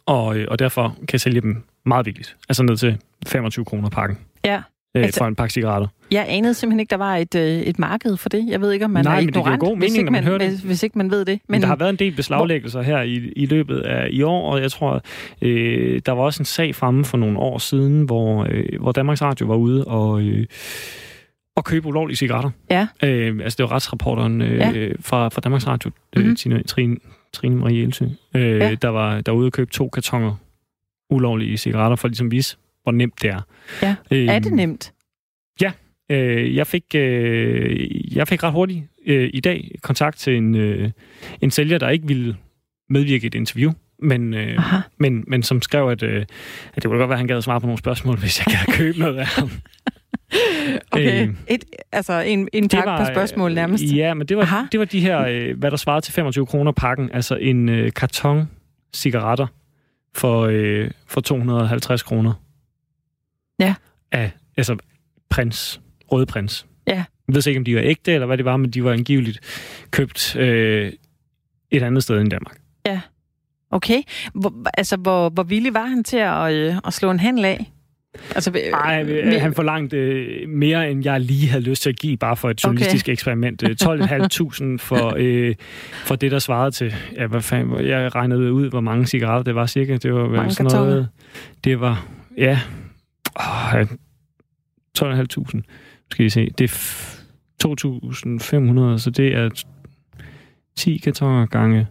Og, 0.06 0.36
øh, 0.38 0.46
og 0.50 0.58
derfor 0.58 0.88
kan 0.98 1.08
jeg 1.12 1.20
sælge 1.20 1.40
dem 1.40 1.62
meget 1.86 2.04
billigt. 2.04 2.36
Altså 2.48 2.62
ned 2.62 2.76
til 2.76 2.98
25 3.26 3.64
kroner 3.64 3.88
pakken 3.88 4.18
Ja. 4.44 4.62
Øh, 4.94 5.02
Altså- 5.04 5.18
for 5.20 5.26
en 5.26 5.34
pakke 5.34 5.52
cigaretter. 5.52 5.88
Jeg 6.10 6.26
anede 6.28 6.54
simpelthen 6.54 6.80
ikke, 6.80 6.90
der 6.90 6.96
var 6.96 7.16
et, 7.16 7.34
øh, 7.34 7.42
et 7.60 7.78
marked 7.78 8.16
for 8.16 8.28
det. 8.28 8.44
Jeg 8.48 8.60
ved 8.60 8.72
ikke, 8.72 8.84
om 8.84 8.90
man 8.90 9.04
Nej, 9.04 9.12
er 9.12 9.20
men 9.20 9.26
det 9.28 9.36
ignorant, 9.36 9.60
god 9.60 9.68
hvis, 9.76 9.78
mening, 9.80 9.96
ikke 9.96 10.04
når 10.04 10.12
man 10.12 10.24
hører 10.24 10.38
det. 10.38 10.48
hvis, 10.48 10.60
hvis 10.60 10.82
ikke 10.82 10.98
man 10.98 11.10
ved 11.10 11.24
det. 11.24 11.40
Men 11.48 11.52
Men 11.54 11.60
der 11.60 11.66
har 11.66 11.76
været 11.76 11.90
en 11.90 11.96
del 11.96 12.12
beslaglæggelser 12.16 12.82
her 12.82 13.02
i, 13.02 13.32
i 13.36 13.46
løbet 13.46 13.80
af 13.80 14.08
i 14.10 14.22
år, 14.22 14.52
og 14.52 14.60
jeg 14.62 14.70
tror, 14.72 15.02
øh, 15.42 16.00
der 16.06 16.12
var 16.12 16.22
også 16.22 16.40
en 16.42 16.44
sag 16.44 16.74
fremme 16.74 17.04
for 17.04 17.16
nogle 17.18 17.38
år 17.38 17.58
siden, 17.58 18.02
hvor, 18.02 18.46
øh, 18.50 18.64
hvor 18.80 18.92
Danmarks 18.92 19.22
Radio 19.22 19.46
var 19.46 19.54
ude 19.56 19.84
og, 19.84 20.22
øh, 20.22 20.46
og 21.56 21.64
købe 21.64 21.88
ulovlige 21.88 22.16
cigaretter. 22.16 22.50
Ja. 22.70 22.86
Øh, 23.02 23.38
altså 23.42 23.56
det 23.56 23.62
var 23.70 23.72
retsrapporteren 23.72 24.42
øh, 24.42 24.58
Ja. 24.58 24.88
fra, 25.00 25.28
fra 25.28 25.40
Danmarks 25.40 25.66
Radio, 25.66 25.90
øh, 26.16 26.24
Mhm. 26.26 26.36
Trine, 26.66 26.96
Trine, 27.32 27.56
Marie 27.56 27.82
Elsø, 27.82 28.04
øh, 28.34 28.42
Ja. 28.58 28.74
der, 28.74 28.88
var, 28.88 29.20
der 29.20 29.32
var 29.32 29.38
ude 29.38 29.46
og 29.46 29.52
købe 29.52 29.70
to 29.70 29.88
kartonger 29.88 30.34
ulovlige 31.10 31.56
cigaretter, 31.56 31.96
for 31.96 32.08
ligesom 32.08 32.26
at 32.26 32.30
vise, 32.30 32.56
hvor 32.82 32.92
nemt 32.92 33.22
det 33.22 33.30
er. 33.30 33.40
Ja. 33.82 33.94
Øh, 34.10 34.26
er 34.26 34.38
det 34.38 34.52
nemt? 34.52 34.92
Øh, 36.12 36.56
jeg, 36.56 36.66
fik, 36.66 36.84
øh, 36.94 38.16
jeg 38.16 38.28
fik 38.28 38.42
ret 38.42 38.52
hurtigt 38.52 38.84
øh, 39.06 39.30
i 39.32 39.40
dag 39.40 39.70
kontakt 39.82 40.18
til 40.18 40.36
en, 40.36 40.54
øh, 40.54 40.90
en 41.40 41.50
sælger, 41.50 41.78
der 41.78 41.88
ikke 41.88 42.06
ville 42.06 42.36
medvirke 42.90 43.24
i 43.24 43.26
et 43.26 43.34
interview, 43.34 43.72
men, 43.98 44.34
øh, 44.34 44.58
Aha. 44.58 44.76
men, 44.98 45.24
men 45.26 45.42
som 45.42 45.62
skrev, 45.62 45.88
at, 45.88 46.02
øh, 46.02 46.20
at 46.74 46.82
det 46.82 46.84
kunne 46.84 46.98
godt 46.98 47.08
være, 47.08 47.14
at 47.14 47.18
han 47.18 47.26
gad 47.26 47.36
at 47.36 47.44
svare 47.44 47.60
på 47.60 47.66
nogle 47.66 47.78
spørgsmål, 47.78 48.18
hvis 48.20 48.46
jeg 48.46 48.54
kan 48.54 48.74
købe 48.74 48.98
noget 48.98 49.16
af 49.16 49.26
ham. 49.26 49.50
Okay. 50.92 51.28
Øh, 51.28 51.34
Et, 51.48 51.64
altså 51.92 52.20
en, 52.20 52.48
en 52.52 52.68
tak 52.68 52.84
per 52.84 53.04
spørgsmål 53.04 53.54
nærmest. 53.54 53.84
Ja, 53.84 54.14
men 54.14 54.26
det 54.26 54.36
Aha. 54.36 54.56
var, 54.56 54.68
det 54.72 54.80
var 54.80 54.86
de 54.86 55.00
her, 55.00 55.20
øh, 55.20 55.58
hvad 55.58 55.70
der 55.70 55.76
svarede 55.76 56.04
til 56.04 56.14
25 56.14 56.46
kroner 56.46 56.72
pakken, 56.72 57.10
altså 57.12 57.36
en 57.36 57.68
øh, 57.68 57.92
karton 57.92 58.50
cigaretter 58.94 59.46
for, 60.14 60.42
øh, 60.50 60.90
for 61.06 61.20
250 61.20 62.02
kroner. 62.02 62.32
Ja. 63.66 63.74
Af, 64.12 64.32
altså 64.56 64.76
prins, 65.30 65.80
røde 66.12 66.26
prins. 66.26 66.66
Ja. 66.86 67.04
Jeg 67.28 67.34
ved 67.34 67.46
ikke, 67.46 67.58
om 67.58 67.64
de 67.64 67.74
var 67.74 67.82
ægte, 67.84 68.12
eller 68.12 68.26
hvad 68.26 68.36
det 68.38 68.44
var, 68.44 68.56
men 68.56 68.70
de 68.70 68.84
var 68.84 68.92
angiveligt 68.92 69.40
købt 69.90 70.36
øh, 70.36 70.92
et 71.70 71.82
andet 71.82 72.02
sted 72.02 72.20
end 72.20 72.30
Danmark. 72.30 72.56
Okay. 73.74 74.02
Hvor, 74.34 74.52
altså, 74.74 74.96
hvor, 74.96 75.28
hvor 75.28 75.42
villig 75.42 75.74
var 75.74 75.86
han 75.86 76.04
til 76.04 76.16
at, 76.16 76.52
øh, 76.52 76.74
at 76.86 76.94
slå 76.94 77.10
en 77.10 77.20
handel 77.20 77.44
af? 77.44 77.72
Altså, 78.34 78.50
øh, 78.50 78.70
Nej, 78.70 79.02
vi- 79.02 79.20
han 79.36 79.54
forlangte 79.54 79.96
øh, 79.96 80.48
mere, 80.48 80.90
end 80.90 81.04
jeg 81.04 81.20
lige 81.20 81.48
havde 81.48 81.64
lyst 81.64 81.82
til 81.82 81.90
at 81.90 81.98
give, 81.98 82.16
bare 82.16 82.36
for 82.36 82.50
et 82.50 82.64
journalistisk 82.64 83.04
okay. 83.04 83.12
eksperiment. 83.12 83.62
Øh, 83.62 83.76
12.500 83.82 84.78
for, 84.88 85.14
øh, 85.16 85.54
for 86.04 86.16
det, 86.16 86.30
der 86.30 86.38
svarede 86.38 86.70
til... 86.70 86.94
Ja, 87.16 87.26
hvad 87.26 87.40
fanden, 87.40 87.86
jeg 87.86 88.14
regnede 88.14 88.52
ud, 88.52 88.70
hvor 88.70 88.80
mange 88.80 89.06
cigaretter 89.06 89.42
det 89.42 89.54
var 89.54 89.66
cirka. 89.66 89.96
Det 89.96 90.14
var 90.14 90.28
Mange 90.28 90.50
sådan 90.50 90.70
kartoner. 90.70 90.90
noget... 90.90 91.08
Det 91.64 91.80
var... 91.80 92.06
Ja... 92.38 92.60
Ja, 93.40 93.84
12.500. 94.98 95.60
Skal 96.10 96.26
I 96.26 96.30
se. 96.30 96.50
Det 96.58 96.64
er 96.64 96.68
f- 96.68 97.18
2.500, 97.64 98.98
så 98.98 99.10
det 99.16 99.34
er 99.36 99.64
10 100.76 100.96
kartoner 100.98 101.46
gange 101.46 101.86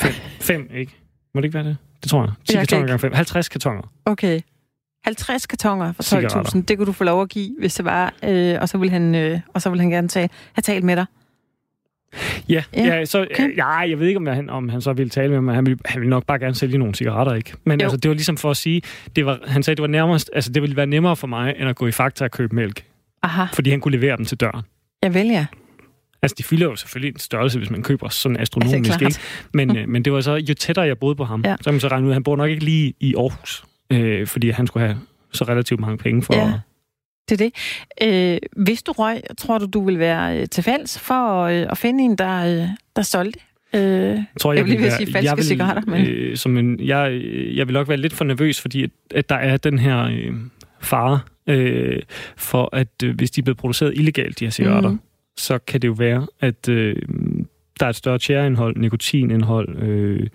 5. 0.00 0.12
5, 0.40 0.68
ikke? 0.74 0.92
Må 1.34 1.40
det 1.40 1.44
ikke 1.44 1.54
være 1.54 1.64
det? 1.68 1.76
Det 2.02 2.10
tror 2.10 2.22
jeg. 2.24 2.32
10 2.48 2.52
Jeg 2.54 2.62
ikke. 2.62 2.76
gange 2.86 2.98
5. 2.98 3.12
50 3.12 3.48
kartoner. 3.48 3.92
Okay. 4.04 4.40
50 5.04 5.46
kartoner 5.46 5.92
for 5.92 6.02
Cigaretter. 6.02 6.42
12.000, 6.42 6.60
det 6.62 6.76
kunne 6.78 6.86
du 6.86 6.92
få 6.92 7.04
lov 7.04 7.22
at 7.22 7.28
give, 7.28 7.56
hvis 7.58 7.74
det 7.74 7.84
var, 7.84 8.14
øh, 8.24 8.58
og, 8.60 8.68
så 8.68 8.78
ville 8.78 8.92
han, 8.92 9.14
øh, 9.14 9.40
og 9.54 9.62
så 9.62 9.68
ville 9.70 9.80
han 9.80 9.90
gerne 9.90 10.08
tage, 10.08 10.28
have 10.52 10.62
talt 10.62 10.84
med 10.84 10.96
dig. 10.96 11.06
Ja, 12.48 12.62
Ja, 12.76 12.84
ja, 12.84 13.04
så, 13.04 13.18
okay. 13.22 13.30
okay. 13.34 13.56
ja, 13.56 13.68
jeg 13.68 13.98
ved 14.00 14.06
ikke, 14.06 14.18
om 14.18 14.26
han, 14.26 14.50
om 14.50 14.68
han 14.68 14.80
så 14.80 14.92
ville 14.92 15.10
tale 15.10 15.32
med 15.32 15.40
mig. 15.40 15.54
Han 15.54 15.66
ville, 15.66 15.78
han 15.84 16.00
ville 16.00 16.10
nok 16.10 16.26
bare 16.26 16.38
gerne 16.38 16.54
sælge 16.54 16.78
nogle 16.78 16.94
cigaretter, 16.94 17.34
ikke? 17.34 17.52
Men 17.64 17.80
Jo. 17.80 17.84
altså, 17.84 17.96
det 17.96 18.08
var 18.08 18.14
ligesom 18.14 18.36
for 18.36 18.50
at 18.50 18.56
sige, 18.56 18.82
det 19.16 19.26
var, 19.26 19.38
han 19.46 19.62
sagde, 19.62 19.76
det 19.76 19.82
var 19.82 19.88
nærmest, 19.88 20.30
altså, 20.34 20.52
det 20.52 20.62
ville 20.62 20.76
være 20.76 20.86
nemmere 20.86 21.16
for 21.16 21.26
mig, 21.26 21.54
end 21.58 21.68
at 21.68 21.76
gå 21.76 21.86
i 21.86 21.92
Fakta 21.92 22.24
og 22.24 22.30
købe 22.30 22.56
mælk. 22.56 22.84
Aha, 23.22 23.44
Fordi 23.52 23.70
han 23.70 23.80
kunne 23.80 23.96
levere 23.98 24.16
dem 24.16 24.24
til 24.24 24.40
døren. 24.40 24.62
jeg 25.02 25.14
vel 25.14 25.26
ja. 25.26 25.46
Altså, 26.22 26.34
de 26.38 26.42
fylder 26.42 26.66
jo 26.66 26.76
selvfølgelig 26.76 27.12
en 27.12 27.18
størrelse, 27.18 27.58
hvis 27.58 27.70
man 27.70 27.82
køber 27.82 28.08
sådan 28.08 28.36
astronomisk, 28.40 28.90
klart. 28.98 29.02
ikke? 29.02 29.20
Men, 29.54 29.76
øh, 29.76 29.88
men 29.88 30.04
det 30.04 30.12
var 30.12 30.20
så, 30.20 30.34
jo 30.34 30.54
tættere 30.54 30.86
jeg 30.86 30.98
boede 30.98 31.14
på 31.16 31.24
ham, 31.24 31.42
ja. 31.44 31.56
så 31.60 31.64
kan 31.64 31.74
man 31.74 31.80
så 31.80 31.88
regne 31.88 32.06
ud, 32.06 32.10
at 32.10 32.14
han 32.14 32.22
bor 32.22 32.36
nok 32.36 32.50
ikke 32.50 32.64
lige 32.64 32.94
i 33.00 33.14
Aarhus, 33.14 33.64
øh, 33.90 34.26
fordi 34.26 34.50
han 34.50 34.66
skulle 34.66 34.86
have 34.86 34.98
så 35.32 35.44
relativt 35.44 35.80
mange 35.80 35.98
penge 35.98 36.22
for 36.22 36.34
Ja. 36.34 36.46
at 36.48 36.52
Det 37.28 37.40
er 37.40 37.50
det. 37.50 37.52
Øh, 38.34 38.64
hvis 38.64 38.82
du 38.82 38.92
røg, 38.92 39.20
tror 39.38 39.58
du, 39.58 39.66
du 39.66 39.84
vil 39.84 39.98
være 39.98 40.40
øh, 40.40 40.46
til 40.48 40.64
falds 40.64 40.98
for 40.98 41.40
øh, 41.42 41.66
at 41.70 41.78
finde 41.78 42.04
en, 42.04 42.16
der, 42.16 42.62
øh, 42.62 42.68
der 42.96 43.02
solgte? 43.02 43.40
Øh, 43.74 43.80
Jeg 43.82 44.24
tror, 44.40 44.52
Jeg 44.52 44.64
vil 44.64 44.70
lige 44.70 44.78
at 44.78 44.82
være- 44.82 44.96
sige 44.96 45.12
falske 45.12 45.28
jeg 45.30 45.36
vil, 45.36 45.44
cigaretter, 45.44 45.82
men- 45.90 46.06
Øh, 46.06 46.36
som 46.36 46.56
en, 46.58 46.80
jeg, 46.80 47.20
jeg 47.54 47.66
vil 47.66 47.72
nok 47.72 47.88
være 47.88 47.96
lidt 47.98 48.12
for 48.12 48.24
nervøs, 48.24 48.60
fordi 48.60 48.82
at, 48.82 48.90
at 49.14 49.28
der 49.28 49.34
er 49.34 49.56
den 49.56 49.78
her 49.78 50.02
øh, 50.04 50.32
fare 50.80 51.20
øh, 51.46 52.02
for, 52.36 52.68
at 52.76 52.88
øh, 53.04 53.14
hvis 53.16 53.30
de 53.30 53.40
er 53.40 53.42
blevet 53.42 53.58
produceret 53.58 53.92
illegalt, 53.96 54.40
de 54.40 54.44
her 54.44 54.50
cigaretter, 54.50 54.90
mm. 54.90 55.00
så 55.38 55.58
kan 55.58 55.82
det 55.82 55.88
jo 55.88 55.92
være, 55.92 56.26
at 56.40 56.68
øh, 56.68 56.96
der 57.80 57.86
er 57.86 57.90
et 57.90 57.96
større 57.96 58.18
tjæreindhold, 58.18 58.76
nikotinindhold, 58.76 59.82
øh, 59.82 60.26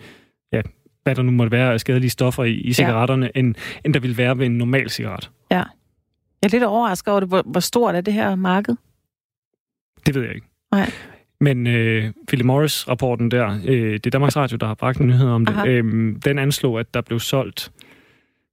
ja, 0.54 0.62
hvad 1.04 1.16
der 1.16 1.22
nu 1.22 1.32
måtte 1.32 1.52
være 1.52 1.74
af 1.74 1.80
skadelige 1.80 2.10
stoffer 2.10 2.44
i, 2.44 2.54
i 2.54 2.74
cigaretterne, 2.74 3.30
ja. 3.36 3.40
end, 3.40 3.56
end 3.86 3.94
der 3.94 4.00
vil 4.00 4.18
være 4.18 4.38
ved 4.38 4.46
en 4.46 4.58
normal 4.58 4.90
cigaret. 4.90 5.30
Jeg 6.42 6.48
er 6.48 6.52
lidt 6.52 6.64
overrasket 6.64 7.08
over 7.08 7.20
det. 7.20 7.30
Hvor, 7.30 7.44
hvor 7.46 7.60
stort 7.60 7.96
er 7.96 8.02
det 8.02 8.14
her 8.14 8.36
marked? 8.36 8.76
Det 10.06 10.16
ved 10.16 10.22
jeg 10.22 10.36
ikke. 10.36 10.48
Nej. 10.72 10.92
Men 11.40 11.68
øh, 11.68 12.12
Philip 12.28 12.46
Morris-rapporten 12.46 13.32
der, 13.32 13.60
øh, 13.66 13.94
det 13.94 14.06
er 14.06 14.10
Danmarks 14.10 14.38
Radio, 14.38 14.58
der 14.58 14.68
har 14.68 14.74
bragt 14.74 15.00
en 15.00 15.08
nyhed 15.08 15.28
om 15.28 15.46
det, 15.46 15.54
Aha. 15.54 15.68
øh, 15.68 16.16
den 16.26 16.40
anslog, 16.40 16.80
at 16.80 16.94
der 16.94 17.02
blev 17.02 17.20
solgt 17.20 17.72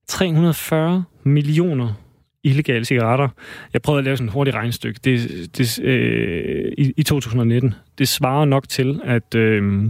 340 0.07 1.05
millioner 1.23 1.95
illegale 2.43 2.85
cigaretter. 2.85 3.29
Jeg 3.73 3.83
prøvede 3.83 3.99
at 3.99 4.05
lave 4.05 4.17
sådan 4.17 4.29
et 4.29 4.33
hurtigt 4.33 4.57
regnestykke. 4.57 5.01
Det, 5.05 5.59
det, 5.59 5.81
øh, 5.85 6.73
i, 6.79 6.93
I 6.97 7.03
2019. 7.03 7.75
Det 7.99 8.09
svarer 8.09 8.45
nok 8.45 8.69
til, 8.69 9.01
at 9.05 9.35
øh, 9.35 9.85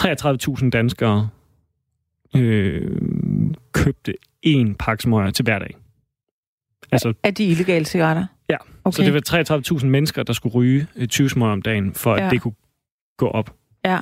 33.000 0.00 0.70
danskere 0.70 1.28
øh, 2.36 3.00
købte 3.72 4.14
én 4.46 4.74
pakke 4.78 5.02
smøger 5.02 5.30
til 5.30 5.42
hverdag. 5.42 5.76
Altså, 6.92 7.12
Er 7.22 7.30
de 7.30 7.44
illegale 7.44 7.84
cigaretter? 7.84 8.26
Ja, 8.50 8.56
okay. 8.84 8.96
så 8.96 9.02
det 9.02 9.14
var 9.14 9.78
33.000 9.78 9.86
mennesker, 9.86 10.22
der 10.22 10.32
skulle 10.32 10.54
ryge 10.54 10.86
20 11.08 11.30
smøger 11.30 11.52
om 11.52 11.62
dagen, 11.62 11.94
for 11.94 12.16
ja. 12.16 12.24
at 12.26 12.30
det 12.30 12.40
kunne 12.40 12.54
gå 13.18 13.28
op. 13.28 13.54
Ja, 13.84 13.98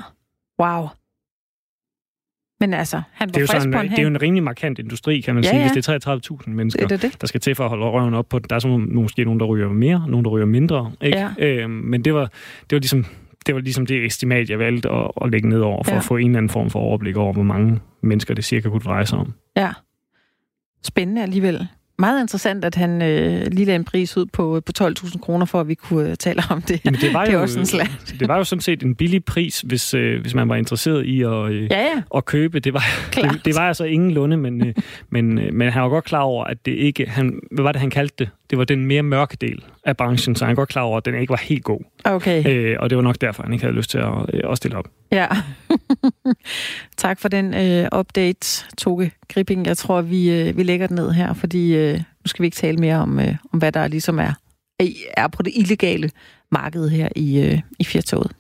wow. 0.61 0.89
Men 2.61 2.75
altså, 2.75 3.03
han 3.13 3.29
var 3.29 3.33
det 3.33 3.43
er, 3.43 3.47
frisk 3.47 3.63
sådan, 3.63 3.73
på 3.73 3.81
en 3.81 3.91
det 3.91 3.99
er 3.99 4.03
jo 4.03 4.09
en 4.09 4.23
rimelig 4.23 4.43
markant 4.43 4.79
industri, 4.79 5.21
kan 5.21 5.35
man 5.35 5.45
ja, 5.45 5.51
sige, 5.51 5.61
ja. 5.61 5.73
hvis 5.73 5.87
det 5.87 6.07
er 6.07 6.21
33.000 6.45 6.51
mennesker, 6.51 6.87
det 6.87 7.05
er 7.05 7.09
det. 7.09 7.21
der 7.21 7.27
skal 7.27 7.41
til 7.41 7.55
for 7.55 7.65
at 7.65 7.71
holde 7.71 7.85
røven 7.85 8.15
op 8.15 8.29
på 8.29 8.39
den. 8.39 8.47
Der 8.51 8.57
er 8.57 8.61
så 8.61 8.69
måske 8.69 9.25
nogen, 9.25 9.41
der 9.41 9.47
ryger 9.47 9.69
mere, 9.69 10.05
nogen, 10.09 10.25
der 10.25 10.31
ryger 10.31 10.47
mindre. 10.47 10.93
Ikke? 11.01 11.19
Ja. 11.19 11.31
Øhm, 11.39 11.71
men 11.71 12.05
det 12.05 12.15
var, 12.15 12.31
det 12.71 12.77
var 12.77 12.79
ligesom 12.79 13.05
det 13.47 13.55
var 13.55 13.61
ligesom 13.61 13.87
det 13.87 14.07
estimat, 14.07 14.51
jeg 14.51 14.59
valgte 14.59 14.91
at, 14.91 15.11
at 15.23 15.31
lægge 15.31 15.49
ned 15.49 15.61
over, 15.61 15.83
for 15.83 15.91
ja. 15.91 15.97
at 15.97 16.05
få 16.05 16.17
en 16.17 16.27
eller 16.27 16.39
anden 16.39 16.51
form 16.51 16.71
for 16.71 16.79
overblik 16.79 17.17
over, 17.17 17.33
hvor 17.33 17.43
mange 17.43 17.81
mennesker 18.03 18.35
det 18.35 18.45
cirka 18.45 18.69
kunne 18.69 18.81
dreje 18.81 19.07
sig 19.07 19.19
om. 19.19 19.35
Ja. 19.57 19.73
Spændende 20.83 21.23
alligevel. 21.23 21.69
Meget 21.99 22.21
interessant, 22.21 22.65
at 22.65 22.75
han 22.75 23.03
øh, 23.03 23.47
lige 23.47 23.65
lagde 23.65 23.77
en 23.77 23.85
pris 23.85 24.17
ud 24.17 24.27
på, 24.27 24.63
på 24.67 24.73
12.000 24.85 25.19
kroner, 25.19 25.47
for 25.47 25.61
at 25.61 25.69
vi 25.69 25.75
kunne 25.75 26.11
øh, 26.11 26.17
tale 26.17 26.43
om 26.51 26.63
det. 26.63 26.81
Jamen, 26.85 27.01
det, 27.01 27.15
var 27.15 27.25
det, 27.27 27.33
jo, 27.33 27.41
også 27.41 27.59
en 27.59 27.67
slag. 27.67 27.87
det 28.21 28.29
var 28.29 28.37
jo 28.37 28.45
sådan 28.45 28.61
set 28.61 28.83
en 28.83 28.95
billig 28.95 29.25
pris, 29.25 29.61
hvis, 29.61 29.95
øh, 29.95 30.21
hvis 30.21 30.35
man 30.35 30.49
var 30.49 30.57
interesseret 30.57 31.05
i 31.05 31.23
at, 31.23 31.51
øh, 31.51 31.71
ja, 31.71 31.81
ja. 31.81 32.03
at 32.17 32.25
købe. 32.25 32.61
Det 32.61 32.75
var, 32.75 32.85
det, 33.15 33.45
det 33.45 33.55
var 33.55 33.69
altså 33.69 33.85
ingen 33.85 34.11
lunde, 34.11 34.37
men, 34.37 34.67
øh, 34.67 34.75
men, 35.11 35.39
øh, 35.39 35.55
men 35.55 35.73
han 35.73 35.83
var 35.83 35.89
godt 35.89 36.05
klar 36.05 36.21
over, 36.21 36.45
at 36.45 36.67
det 36.67 36.73
ikke... 36.73 37.09
Han, 37.09 37.41
hvad 37.51 37.63
var 37.63 37.73
det, 37.73 37.81
han 37.81 37.91
kaldte 37.91 38.15
det? 38.19 38.29
Det 38.53 38.59
var 38.59 38.65
den 38.65 38.87
mere 38.87 39.03
mørke 39.03 39.37
del 39.41 39.65
af 39.85 39.97
branchen, 39.97 40.37
så 40.37 40.45
han 40.45 40.55
godt 40.55 40.69
klar 40.69 40.83
over, 40.83 40.97
at 40.97 41.05
den 41.05 41.15
ikke 41.15 41.31
var 41.31 41.41
helt 41.43 41.65
god. 41.65 41.81
Okay. 42.05 42.47
Øh, 42.49 42.77
og 42.81 42.91
det 42.91 42.97
var 42.97 43.03
nok 43.03 43.21
derfor, 43.21 43.43
han 43.43 43.53
ikke 43.53 43.65
havde 43.65 43.77
lyst 43.77 43.91
til 43.91 43.99
at, 43.99 44.35
øh, 44.35 44.51
at 44.51 44.57
stille 44.57 44.77
op. 44.77 44.89
Ja. 45.13 45.27
tak 46.97 47.21
for 47.21 47.29
den 47.29 47.55
øh, 47.55 47.89
update, 47.99 48.65
Toge 48.79 49.13
Gripping. 49.29 49.67
Jeg 49.67 49.77
tror, 49.77 50.03
vi, 50.03 50.31
øh, 50.31 50.57
vi 50.57 50.63
lægger 50.63 50.87
den 50.87 50.97
ned 50.97 51.11
her, 51.13 51.35
fordi 51.35 51.75
øh, 51.75 51.95
nu 51.95 52.27
skal 52.27 52.43
vi 52.43 52.47
ikke 52.47 52.55
tale 52.55 52.77
mere 52.77 52.97
om, 52.97 53.21
øh, 53.21 53.35
om 53.53 53.59
hvad 53.59 53.73
der 53.73 53.89
ligesom 53.89 54.19
er, 54.19 54.33
er 55.17 55.29
på 55.29 55.43
det 55.43 55.53
illegale 55.57 56.11
marked 56.51 56.89
her 56.89 57.09
i, 57.17 57.41
øh, 57.41 57.61
i 57.79 57.85
Fjertoget. 57.85 58.33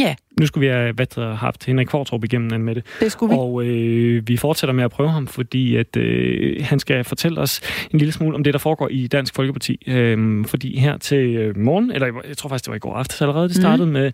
Ja. 0.00 0.14
Nu 0.40 0.46
skulle 0.46 0.68
vi 0.68 0.74
have 0.74 0.92
hvad 0.92 1.34
haft 1.34 1.64
Henrik 1.64 1.86
Kvartrup 1.86 2.24
igennem 2.24 2.60
med 2.60 2.74
det. 2.74 2.86
Det 3.00 3.12
skulle 3.12 3.34
vi. 3.34 3.38
Og 3.38 3.64
øh, 3.64 4.28
vi 4.28 4.36
fortsætter 4.36 4.74
med 4.74 4.84
at 4.84 4.90
prøve 4.90 5.10
ham, 5.10 5.26
fordi 5.26 5.76
at 5.76 5.96
øh, 5.96 6.64
han 6.64 6.78
skal 6.78 7.04
fortælle 7.04 7.40
os 7.40 7.60
en 7.90 7.98
lille 7.98 8.12
smule 8.12 8.34
om 8.34 8.44
det, 8.44 8.52
der 8.52 8.58
foregår 8.58 8.88
i 8.90 9.06
Dansk 9.06 9.34
Folkeparti. 9.34 9.82
Øh, 9.86 10.44
fordi 10.44 10.78
her 10.78 10.96
til 10.96 11.52
morgen, 11.58 11.90
eller 11.90 12.06
jeg 12.28 12.36
tror 12.36 12.48
faktisk, 12.48 12.64
det 12.64 12.70
var 12.70 12.76
i 12.76 12.78
går 12.78 12.94
aftes 12.94 13.22
allerede, 13.22 13.48
det 13.48 13.56
startede 13.56 13.86
mm. 13.86 13.92
med, 13.92 14.12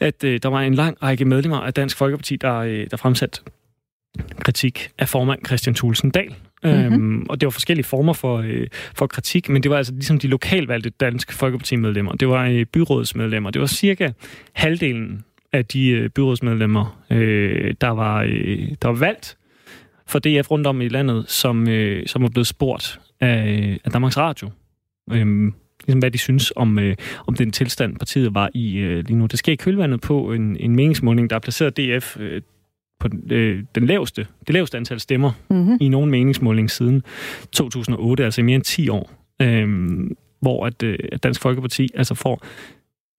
at 0.00 0.24
øh, 0.24 0.40
der 0.42 0.48
var 0.48 0.60
en 0.60 0.74
lang 0.74 1.02
række 1.02 1.24
medlemmer 1.24 1.58
af 1.58 1.74
Dansk 1.74 1.96
Folkeparti, 1.96 2.36
der, 2.36 2.56
øh, 2.58 2.86
der 2.90 2.96
fremsatte 2.96 3.40
kritik 4.38 4.90
af 4.98 5.08
formand 5.08 5.46
Christian 5.46 5.74
Thulsen 5.74 6.10
Dahl. 6.10 6.34
Mm-hmm. 6.64 6.94
Øhm, 6.94 7.26
og 7.28 7.40
det 7.40 7.46
var 7.46 7.50
forskellige 7.50 7.84
former 7.84 8.12
for, 8.12 8.38
øh, 8.38 8.66
for 8.94 9.06
kritik, 9.06 9.48
men 9.48 9.62
det 9.62 9.70
var 9.70 9.76
altså 9.76 9.92
ligesom 9.92 10.18
de 10.18 10.28
lokalvalgte 10.28 10.90
danske 10.90 11.34
folkepartimedlemmer. 11.34 12.12
Det 12.12 12.28
var 12.28 12.46
øh, 12.46 12.64
byrådsmedlemmer. 12.64 13.50
Det 13.50 13.60
var 13.60 13.66
cirka 13.66 14.10
halvdelen 14.52 15.24
af 15.52 15.66
de 15.66 15.88
øh, 15.88 16.08
byrådsmedlemmer, 16.08 17.02
øh, 17.10 17.74
der, 17.80 17.88
var, 17.88 18.22
øh, 18.22 18.68
der 18.82 18.88
var 18.88 18.98
valgt 18.98 19.36
for 20.06 20.18
DF 20.18 20.50
rundt 20.50 20.66
om 20.66 20.80
i 20.80 20.88
landet, 20.88 21.24
som, 21.28 21.68
øh, 21.68 22.06
som 22.06 22.22
var 22.22 22.28
blevet 22.28 22.46
spurgt 22.46 23.00
af, 23.20 23.78
af 23.84 23.90
Danmarks 23.90 24.16
Radio. 24.16 24.50
Øh, 25.12 25.52
ligesom 25.86 25.98
hvad 25.98 26.10
de 26.10 26.18
synes 26.18 26.52
om, 26.56 26.78
øh, 26.78 26.96
om 27.26 27.34
den 27.34 27.50
tilstand, 27.50 27.96
partiet 27.96 28.34
var 28.34 28.50
i 28.54 28.76
øh, 28.76 29.04
lige 29.06 29.18
nu. 29.18 29.26
Det 29.26 29.38
sker 29.38 29.52
i 29.52 29.56
kølvandet 29.56 30.00
på 30.00 30.32
en, 30.32 30.56
en 30.60 30.76
meningsmåling, 30.76 31.30
der 31.30 31.36
er 31.36 31.40
placeret 31.40 31.76
DF 31.76 32.16
øh, 32.20 32.42
på 33.02 33.08
øh, 33.30 33.64
den 33.74 33.86
laveste, 33.86 34.26
det 34.46 34.52
laveste 34.52 34.76
antal 34.76 35.00
stemmer 35.00 35.32
mm-hmm. 35.50 35.78
i 35.80 35.88
nogen 35.88 36.10
meningsmåling 36.10 36.70
siden 36.70 37.02
2008, 37.52 38.24
altså 38.24 38.40
i 38.40 38.44
mere 38.44 38.54
end 38.54 38.64
10 38.64 38.88
år, 38.88 39.10
øh, 39.42 39.90
hvor 40.40 40.66
at, 40.66 40.82
øh, 40.82 40.98
Dansk 41.22 41.40
Folkeparti 41.40 41.88
altså 41.94 42.14
får 42.14 42.44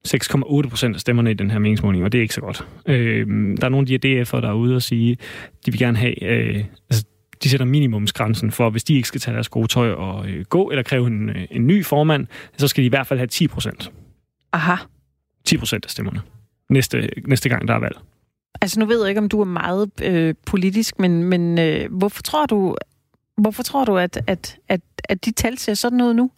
6,8 0.08 0.70
procent 0.70 0.96
af 0.96 1.02
stemmerne 1.02 1.32
i 1.32 1.34
den 1.34 1.52
her 1.52 1.60
meningsmåling, 1.60 2.04
og 2.04 2.12
det 2.12 2.18
er 2.18 2.22
ikke 2.22 2.34
så 2.34 2.42
godt. 2.42 2.68
Øh, 2.86 3.28
der 3.58 3.66
er 3.66 3.70
nogle 3.70 3.94
af 3.94 4.00
de 4.00 4.22
DF'er, 4.22 4.42
der 4.42 4.50
er 4.50 4.54
ude 4.54 4.76
og 4.76 4.82
sige, 4.82 5.18
de 5.66 5.72
vil 5.72 5.80
gerne 5.80 5.98
have, 5.98 6.24
øh, 6.24 6.64
altså 6.90 7.06
de 7.44 7.50
sætter 7.50 7.66
minimumsgrænsen 7.66 8.52
for, 8.52 8.70
hvis 8.70 8.84
de 8.84 8.96
ikke 8.96 9.08
skal 9.08 9.22
tage 9.22 9.36
deres 9.36 9.50
gode 9.50 9.68
tøj 9.68 9.92
og 9.92 10.30
øh, 10.30 10.46
gå, 10.46 10.70
eller 10.70 10.84
kræve 10.84 11.08
en, 11.08 11.30
øh, 11.30 11.46
en 11.52 11.68
ny 11.68 11.86
formand, 11.86 12.28
så 12.58 12.68
skal 12.68 12.82
de 12.82 12.86
i 12.86 12.90
hvert 12.90 13.08
fald 13.08 13.20
have 13.20 13.28
10 13.28 13.48
procent. 13.48 13.92
Aha. 14.54 14.76
10 15.46 15.58
procent 15.58 15.86
af 15.86 15.92
stemmerne. 15.92 16.22
Næste, 16.70 17.10
næste 17.28 17.50
gang, 17.50 17.68
der 17.68 17.74
er 17.74 17.80
valg. 17.80 17.98
Altså 18.62 18.80
nu 18.80 18.86
ved 18.86 18.99
jeg 18.99 19.10
ikke, 19.10 19.22
om 19.22 19.30
du 19.30 19.41
er 19.41 19.45
meget 19.45 19.91
øh, 20.01 20.36
politisk, 20.45 20.99
men, 20.99 21.24
men 21.24 21.60
øh, 21.60 21.91
hvorfor 21.91 22.22
tror 22.22 22.45
du, 22.45 22.76
hvorfor 23.38 23.64
tror 23.64 23.86
du 23.86 23.97
at, 23.97 24.24
at, 24.28 24.58
at, 24.70 24.82
at 25.04 25.26
de 25.26 25.32
tal 25.32 25.58
ser 25.58 25.74
sådan 25.74 26.01
ud 26.01 26.14
nu? 26.14 26.32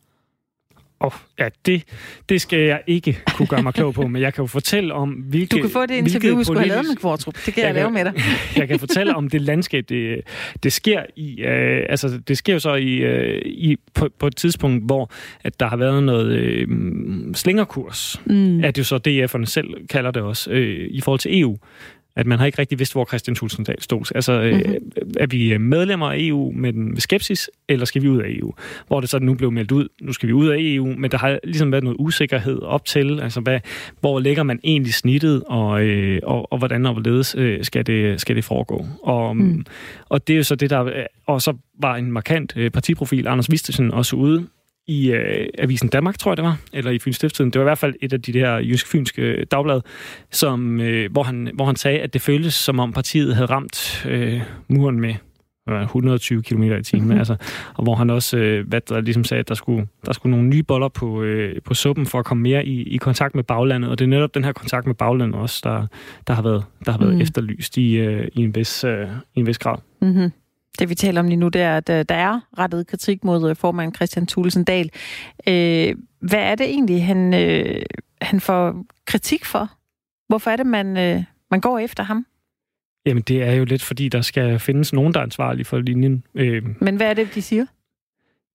Oh, 1.00 1.12
ja, 1.40 1.50
det, 1.66 1.84
det 2.30 2.42
skal 2.42 2.60
jeg 2.60 2.82
ikke 2.88 3.20
kunne 3.36 3.48
gøre 3.48 3.64
mig 3.64 3.74
klog 3.74 3.94
på, 3.94 4.08
men 4.08 4.22
jeg 4.22 4.34
kan 4.34 4.42
jo 4.42 4.48
fortælle 4.48 4.94
om, 4.94 5.10
hvilke... 5.10 5.56
Du 5.56 5.62
kan 5.62 5.70
få 5.70 5.86
det 5.86 5.96
interview, 5.96 6.38
vi 6.38 6.44
skulle 6.44 6.60
have 6.60 6.70
lavet 6.70 6.86
med 6.88 6.96
Kvartrup. 6.96 7.36
Det 7.46 7.54
kan 7.54 7.64
jeg, 7.64 7.68
jeg 7.68 7.76
lave 7.76 7.92
med 7.92 8.06
dig. 8.06 8.14
jeg 8.58 8.68
kan 8.68 8.80
fortælle 8.80 9.16
om 9.16 9.30
det 9.30 9.42
landskab, 9.42 9.86
det, 9.90 10.22
det 10.64 10.74
sker 10.74 11.04
i. 11.16 11.42
Øh, 11.42 11.86
altså, 11.90 12.22
det 12.28 12.38
sker 12.38 12.54
jo 12.54 12.60
så 12.60 12.74
i, 12.74 12.96
øh, 12.96 13.42
i 13.46 13.78
på, 13.94 14.10
på 14.20 14.28
et 14.28 14.36
tidspunkt, 14.36 14.86
hvor 14.86 15.12
at 15.44 15.60
der 15.60 15.68
har 15.68 15.78
været 15.78 16.04
noget 16.04 16.32
øh, 16.32 16.68
slingerkurs, 17.34 18.22
mm. 18.26 18.64
at 18.64 18.76
det 18.76 18.78
jo 18.78 18.84
så 18.84 19.00
DF'erne 19.08 19.46
selv 19.46 19.88
kalder 19.88 20.12
det 20.12 20.22
også, 20.22 20.52
øh, 20.52 20.88
i 20.92 21.02
forhold 21.02 21.20
til 21.20 21.42
EU 21.42 21.58
at 22.16 22.28
man 22.28 22.40
har 22.40 22.46
ikke 22.46 22.60
rigtig 22.60 22.80
vidst, 22.80 22.94
hvor 22.94 23.06
Christian 23.06 23.36
Tulsendal 23.36 23.82
stod. 23.82 24.12
Altså, 24.16 24.52
mm-hmm. 24.54 25.12
er 25.18 25.28
vi 25.28 25.58
medlemmer 25.58 26.12
af 26.12 26.16
EU 26.20 26.52
med 26.56 26.74
den 26.74 27.00
skepsis, 27.00 27.50
eller 27.70 27.86
skal 27.86 28.02
vi 28.02 28.10
ud 28.10 28.22
af 28.22 28.30
EU? 28.30 28.54
Hvor 28.88 29.00
det 29.00 29.10
så 29.10 29.20
nu 29.20 29.34
blev 29.34 29.52
meldt 29.52 29.72
ud, 29.72 29.88
nu 30.02 30.14
skal 30.14 30.28
vi 30.28 30.34
ud 30.34 30.48
af 30.48 30.58
EU, 30.60 30.86
men 30.98 31.12
der 31.12 31.18
har 31.18 31.40
ligesom 31.44 31.72
været 31.72 31.84
noget 31.84 31.98
usikkerhed 32.00 32.62
op 32.62 32.86
til, 32.86 33.20
altså 33.20 33.40
hvad, 33.40 33.60
hvor 34.00 34.20
ligger 34.20 34.44
man 34.44 34.60
egentlig 34.64 34.94
snittet, 34.94 35.44
og, 35.48 35.84
øh, 35.84 36.20
og, 36.24 36.52
og 36.52 36.58
hvordan 36.58 36.86
og 36.86 36.94
hvorledes 36.94 37.36
øh, 37.38 37.64
skal, 37.64 37.88
det, 37.88 38.22
skal 38.22 38.36
det 38.36 38.44
foregå? 38.44 38.86
Og, 39.04 39.38
mm. 39.38 39.66
og 40.10 40.28
det 40.28 40.34
er 40.34 40.38
jo 40.38 40.44
så 40.44 40.56
det, 40.56 40.70
der... 40.70 41.06
Og 41.28 41.42
så 41.42 41.54
var 41.80 41.96
en 41.96 42.12
markant 42.12 42.56
partiprofil, 42.74 43.28
Anders 43.28 43.52
Vistesen, 43.52 43.92
også 43.92 44.16
ude 44.16 44.48
i 44.88 45.12
øh, 45.12 45.48
Avisen 45.58 45.90
Danmark, 45.90 46.18
tror 46.18 46.32
jeg 46.32 46.38
det 46.38 46.46
var, 46.46 46.58
eller 46.74 46.92
i 46.92 47.00
Fyns 47.00 47.16
Stiftstiden. 47.16 47.52
Det 47.52 47.60
var 47.60 47.66
i 47.66 47.70
hvert 47.70 47.78
fald 47.78 47.94
et 48.02 48.14
af 48.14 48.22
de 48.22 48.34
der 48.34 48.58
jysk-fynske 48.58 49.46
dagblad, 49.46 49.82
som, 50.32 50.82
øh, 50.82 51.12
hvor, 51.12 51.24
han, 51.24 51.50
hvor 51.54 51.66
han 51.66 51.76
sagde, 51.76 52.00
at 52.00 52.14
det 52.14 52.22
føltes 52.22 52.54
som 52.54 52.80
om 52.80 52.94
partiet 52.94 53.36
havde 53.36 53.46
ramt 53.46 54.06
øh, 54.10 54.42
muren 54.68 55.00
med 55.00 55.16
120 55.68 56.44
km 56.44 56.64
i 56.64 56.84
timen, 56.84 57.06
mm-hmm. 57.06 57.20
altså, 57.20 57.36
og 57.74 57.84
hvor 57.84 57.96
han 57.96 58.10
også 58.10 58.38
øh, 58.38 58.68
hvad 58.68 58.82
der 58.82 59.02
ligesom 59.02 59.24
sagde, 59.24 59.40
at 59.40 59.50
der 59.50 59.56
skulle, 59.56 59.88
der 60.06 60.14
skulle 60.14 60.32
nogle 60.32 60.48
nye 60.48 60.64
boller 60.64 60.88
på, 60.88 61.24
øh, 61.24 61.62
på 61.62 61.74
suppen 61.74 62.06
for 62.06 62.20
at 62.20 62.26
komme 62.26 62.44
mere 62.44 62.66
i, 62.66 62.84
i 62.84 62.98
kontakt 62.98 63.36
med 63.36 63.44
baglandet, 63.44 63.90
og 63.92 64.00
det 64.00 64.06
er 64.06 64.10
netop 64.10 64.36
den 64.36 64.44
her 64.44 64.52
kontakt 64.52 64.88
med 64.88 64.96
baglandet 64.96 65.40
også, 65.40 65.62
der, 65.64 65.88
der 66.28 66.34
har 66.34 66.42
været, 66.42 66.66
der 66.86 66.92
har 66.92 67.00
været 67.00 67.16
mm. 67.16 67.22
efterlyst 67.22 67.78
i, 67.78 67.94
øh, 67.96 68.28
i, 68.34 68.42
en 68.42 68.56
vis, 68.56 68.84
øh, 68.84 69.08
i 69.36 69.40
en 69.40 69.48
vis 69.48 69.58
grad. 69.58 69.78
Mm-hmm. 70.02 70.32
Det 70.80 70.90
vi 70.90 70.96
taler 70.96 71.20
om 71.20 71.28
lige 71.28 71.38
nu, 71.38 71.48
det 71.48 71.62
er, 71.62 71.78
at 71.78 71.90
øh, 71.90 72.06
der 72.10 72.16
er 72.16 72.40
rettet 72.58 72.88
kritik 72.88 73.24
mod 73.24 73.50
øh, 73.50 73.56
formand 73.56 73.96
Christian 73.96 74.28
Thulesen 74.28 74.64
Dahl. 74.64 74.90
Øh, 75.48 75.96
hvad 76.20 76.40
er 76.40 76.56
det 76.56 76.66
egentlig, 76.66 77.06
han, 77.06 77.34
øh, 77.34 77.82
han 78.22 78.40
får 78.40 78.86
kritik 79.06 79.46
for? 79.46 79.72
Hvorfor 80.28 80.52
er 80.52 80.56
det, 80.56 80.66
man, 80.66 80.98
øh, 80.98 81.24
man 81.52 81.62
går 81.62 81.80
efter 81.80 82.04
ham? 82.04 82.26
Jamen, 83.06 83.24
det 83.24 83.44
er 83.44 83.52
jo 83.52 83.66
lidt, 83.66 83.84
fordi 83.84 84.10
der 84.10 84.22
skal 84.22 84.60
findes 84.60 84.94
nogen, 84.94 85.14
der 85.14 85.20
er 85.20 85.24
ansvarlig 85.24 85.66
for 85.66 85.80
linjen. 85.80 86.24
Øh, 86.36 86.64
Men 86.82 86.96
hvad 86.96 87.10
er 87.10 87.14
det, 87.14 87.36
de 87.36 87.42
siger? 87.42 87.66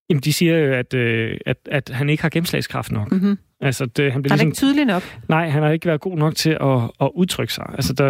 Jamen, 0.09 0.21
de 0.21 0.33
siger 0.33 0.57
jo, 0.57 0.73
at, 0.73 0.93
øh, 0.93 1.37
at, 1.45 1.57
at 1.65 1.89
han 1.89 2.09
ikke 2.09 2.23
har 2.23 2.29
gennemslagskraft 2.29 2.91
nok. 2.91 3.11
Mm-hmm. 3.11 3.37
Altså, 3.61 3.85
det, 3.85 4.11
han, 4.11 4.21
bliver 4.21 4.33
han 4.33 4.39
er 4.39 4.45
ligesom, 4.45 4.47
ikke 4.47 4.55
tydelig 4.55 4.85
nok? 4.85 5.03
Nej, 5.29 5.49
han 5.49 5.63
har 5.63 5.69
ikke 5.69 5.85
været 5.85 6.01
god 6.01 6.17
nok 6.17 6.35
til 6.35 6.49
at, 6.49 6.91
at 7.01 7.09
udtrykke 7.15 7.53
sig. 7.53 7.65
Altså, 7.73 7.93
der, 7.93 8.07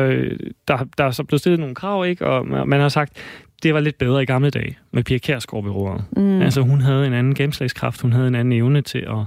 der, 0.68 0.88
der 0.98 1.04
er 1.04 1.12
så 1.12 1.24
blevet 1.24 1.40
stillet 1.40 1.60
nogle 1.60 1.76
krav, 1.76 2.06
ikke? 2.06 2.28
og 2.28 2.48
man 2.68 2.80
har 2.80 2.90
sagt, 2.90 3.18
det 3.64 3.74
var 3.74 3.80
lidt 3.80 3.98
bedre 3.98 4.24
i 4.24 4.26
gamle 4.26 4.50
dage 4.50 4.78
med 4.92 5.04
Pia 5.04 5.18
Kærsgaard 5.18 5.64
ved 5.64 5.72
roret. 5.72 6.04
Mm. 6.18 6.42
Altså, 6.42 6.62
hun 6.62 6.82
havde 6.82 7.08
en 7.08 7.14
anden 7.14 7.36
gennemslagskraft, 7.36 8.02
hun 8.02 8.14
havde 8.14 8.28
en 8.28 8.36
anden 8.36 8.52
evne 8.52 8.82
til 8.82 9.00
at, 9.00 9.26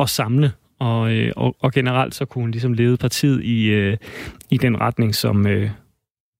at 0.00 0.08
samle, 0.10 0.52
og, 0.78 1.12
øh, 1.12 1.32
og, 1.36 1.56
og 1.60 1.72
generelt 1.72 2.14
så 2.14 2.24
kunne 2.24 2.42
hun 2.42 2.50
ligesom 2.50 2.72
lede 2.72 2.96
partiet 2.96 3.44
i, 3.44 3.66
øh, 3.66 3.96
i 4.50 4.56
den 4.56 4.80
retning, 4.80 5.14
som, 5.14 5.46
øh, 5.46 5.70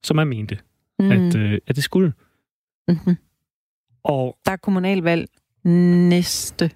som 0.04 0.16
man 0.16 0.26
mente, 0.26 0.58
mm. 0.98 1.12
at, 1.12 1.36
øh, 1.36 1.58
at 1.66 1.76
det 1.76 1.84
skulle. 1.84 2.12
Mm-hmm. 2.88 3.16
Og 4.04 4.36
der 4.46 4.52
er 4.52 4.56
kommunalvalg 4.56 5.26
næste 5.64 6.70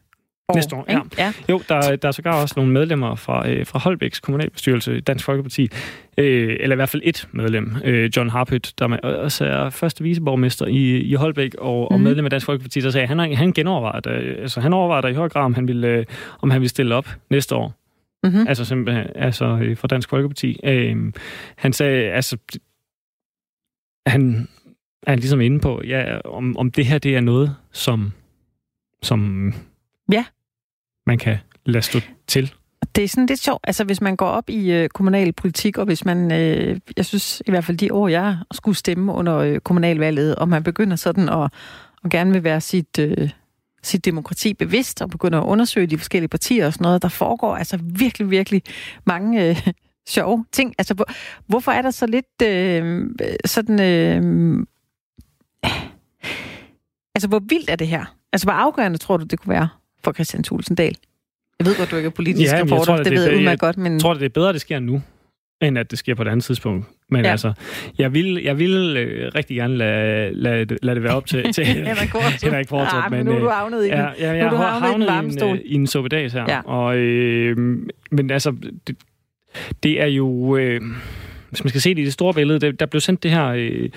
år. 0.49 0.55
Næste 0.55 0.76
år, 0.76 0.84
ja. 0.89 1.01
ja. 1.18 1.32
Jo, 1.49 1.62
der, 1.68 1.97
der 1.97 2.09
er 2.09 2.12
sågar 2.12 2.43
også 2.43 2.55
nogle 2.57 2.72
medlemmer 2.72 3.14
fra, 3.14 3.49
øh, 3.49 3.66
fra 3.66 3.78
Holbæks 3.78 4.20
kommunalbestyrelse, 4.20 5.01
Dansk 5.01 5.24
Folkeparti, 5.24 5.68
øh, 6.18 6.57
eller 6.61 6.74
i 6.74 6.76
hvert 6.76 6.89
fald 6.89 7.03
et 7.05 7.28
medlem, 7.32 7.76
øh, 7.84 8.11
John 8.16 8.30
Harpøt, 8.30 8.74
der 8.78 8.97
også 8.97 9.45
er 9.45 9.70
første 9.70 10.05
viceborgmester 10.05 10.66
i, 10.66 11.01
i 11.01 11.14
Holbæk 11.14 11.55
og, 11.55 11.89
mm. 11.91 11.95
og 11.95 11.95
mhm. 11.95 12.03
medlem 12.03 12.24
af 12.24 12.30
Dansk 12.30 12.47
Folkeparti, 12.47 12.80
der 12.80 12.91
sagde, 12.91 13.03
at 13.03 13.09
han, 13.09 13.34
han 13.34 13.53
genovervejer 13.53 14.01
altså 14.41 14.61
han 14.61 14.72
overvejer 14.72 15.01
der 15.01 15.09
i 15.09 15.14
høj 15.14 15.28
grad, 15.28 15.45
om 15.45 15.55
han 15.55 15.68
vil, 15.68 15.84
øh, 15.84 16.05
om 16.43 16.51
han 16.51 16.61
vil 16.61 16.68
stille 16.68 16.95
op 16.95 17.09
næste 17.30 17.55
år. 17.55 17.74
Mm-hmm. 18.26 18.47
Altså 18.49 18.64
simpelthen 18.64 19.07
altså, 19.14 19.45
øh, 19.45 19.76
for 19.76 19.87
Dansk 19.87 20.09
Folkeparti. 20.09 20.61
Øh, 20.64 21.12
han 21.57 21.72
sagde, 21.72 22.11
altså 22.11 22.37
han 24.07 24.49
er 25.07 25.16
ligesom 25.16 25.41
inde 25.41 25.61
på, 25.61 25.82
ja, 25.84 26.18
om, 26.20 26.57
om 26.57 26.70
det 26.70 26.87
her 26.87 26.99
det 26.99 27.16
er 27.16 27.20
noget, 27.20 27.57
som, 27.72 28.12
som 29.03 29.53
ja. 30.12 30.24
man 31.07 31.18
kan 31.18 31.38
lade 31.64 31.82
stå 31.82 31.99
til. 32.26 32.55
Det 32.97 33.05
er 33.05 33.09
sådan 33.09 33.26
lidt 33.26 33.40
sjovt. 33.40 33.61
Altså, 33.64 33.84
hvis 33.84 34.01
man 34.01 34.16
går 34.16 34.26
op 34.26 34.51
i 34.51 34.72
øh, 34.72 34.88
kommunal 34.88 35.32
politik, 35.32 35.78
og 35.78 35.84
hvis 35.84 36.05
man, 36.05 36.32
øh, 36.32 36.80
jeg 36.97 37.07
synes 37.07 37.42
i 37.47 37.51
hvert 37.51 37.64
fald 37.64 37.78
de 37.78 37.92
år, 37.92 38.09
jeg 38.09 38.38
skulle 38.53 38.76
stemme 38.76 39.12
under 39.12 39.36
øh, 39.36 39.61
kommunalvalget, 39.61 40.36
og 40.36 40.49
man 40.49 40.62
begynder 40.62 40.97
sådan 40.97 41.28
at, 41.28 41.53
og 42.03 42.11
gerne 42.11 42.32
vil 42.32 42.44
være 42.44 42.61
sit, 42.61 42.99
øh, 42.99 43.30
sit 43.82 44.05
demokrati 44.05 44.55
bevidst, 44.55 45.03
og 45.03 45.11
begynder 45.11 45.40
at 45.40 45.47
undersøge 45.47 45.86
de 45.86 45.99
forskellige 45.99 46.28
partier 46.28 46.66
og 46.66 46.72
sådan 46.72 46.84
noget, 46.84 47.03
der 47.03 47.09
foregår 47.09 47.57
altså 47.57 47.78
virkelig, 47.82 48.30
virkelig 48.30 48.62
mange 49.07 49.49
øh, 49.49 49.68
sjove 50.14 50.44
ting. 50.53 50.74
Altså, 50.78 50.94
hvor, 50.94 51.07
hvorfor 51.47 51.72
er 51.72 51.82
der 51.82 51.90
så 51.90 52.07
lidt 52.07 52.42
øh, 52.42 53.11
sådan... 53.44 53.80
Øh, 53.80 54.66
altså, 57.14 57.28
hvor 57.28 57.42
vildt 57.49 57.70
er 57.70 57.76
det 57.76 57.88
her? 57.88 58.16
Altså, 58.37 58.47
hvor 58.47 58.53
afgørende 58.53 58.99
tror 58.99 59.16
du, 59.16 59.24
det 59.24 59.39
kunne 59.39 59.55
være 59.55 59.68
for 60.05 60.12
Christian 60.12 60.43
Tulsendal? 60.43 60.95
Jeg 61.59 61.66
ved 61.66 61.76
godt, 61.76 61.91
du 61.91 61.97
ikke 61.97 62.07
er 62.07 62.11
politisk 62.11 62.53
ja, 62.53 62.62
reporter, 62.62 62.84
tror, 62.84 62.97
det, 62.97 63.05
det 63.05 63.12
ved 63.12 63.24
jeg 63.24 63.37
udmærket 63.37 63.61
godt, 63.61 63.76
men... 63.76 63.93
Jeg 63.93 64.01
tror, 64.01 64.14
det 64.14 64.22
er 64.22 64.28
bedre, 64.28 64.49
at 64.49 64.53
det 64.53 64.61
sker 64.61 64.78
nu, 64.78 65.03
end 65.62 65.78
at 65.78 65.91
det 65.91 65.99
sker 65.99 66.14
på 66.14 66.22
et 66.22 66.28
andet 66.28 66.45
tidspunkt. 66.45 66.87
Men 67.11 67.24
ja. 67.24 67.30
altså, 67.30 67.53
jeg 67.99 68.14
vil, 68.14 68.43
jeg 68.45 68.59
vil 68.59 68.97
øh, 68.97 69.32
rigtig 69.34 69.57
gerne 69.57 69.76
lade, 69.76 70.34
lade, 70.34 70.76
lade 70.82 70.95
det 70.95 71.03
være 71.03 71.14
op 71.14 71.26
til, 71.26 71.43
til 71.55 71.64
Henrik 71.66 72.66
Kvartrup. 72.66 73.05
Ah, 73.05 73.11
men, 73.11 73.24
men 73.24 73.26
nu 73.26 73.32
er 73.32 73.39
du 73.39 73.47
øh, 73.47 73.53
havnet 73.53 73.84
i. 73.84 73.89
Ja, 73.89 74.09
ja, 74.18 74.32
jeg 74.32 74.51
nu 74.51 74.57
har 74.57 74.78
havnet 74.78 75.07
i 75.07 75.43
en, 75.43 75.55
øh, 75.55 75.61
i 75.64 75.74
en 75.74 75.87
sovedags 75.87 76.32
her. 76.32 76.45
Ja. 76.49 76.61
Og, 76.61 76.97
øh, 76.97 77.57
men 78.11 78.30
altså, 78.30 78.55
det, 78.87 78.97
det 79.82 80.03
er 80.03 80.07
jo... 80.07 80.57
Øh, 80.57 80.80
hvis 81.49 81.64
man 81.64 81.68
skal 81.68 81.80
se 81.80 81.95
det 81.95 82.03
i 82.03 82.05
det 82.05 82.12
store 82.12 82.34
billede, 82.34 82.61
der, 82.61 82.72
der 82.72 82.87
blev 82.87 83.01
sendt 83.01 83.22
det 83.22 83.30
her 83.30 83.47
øh, 83.47 83.89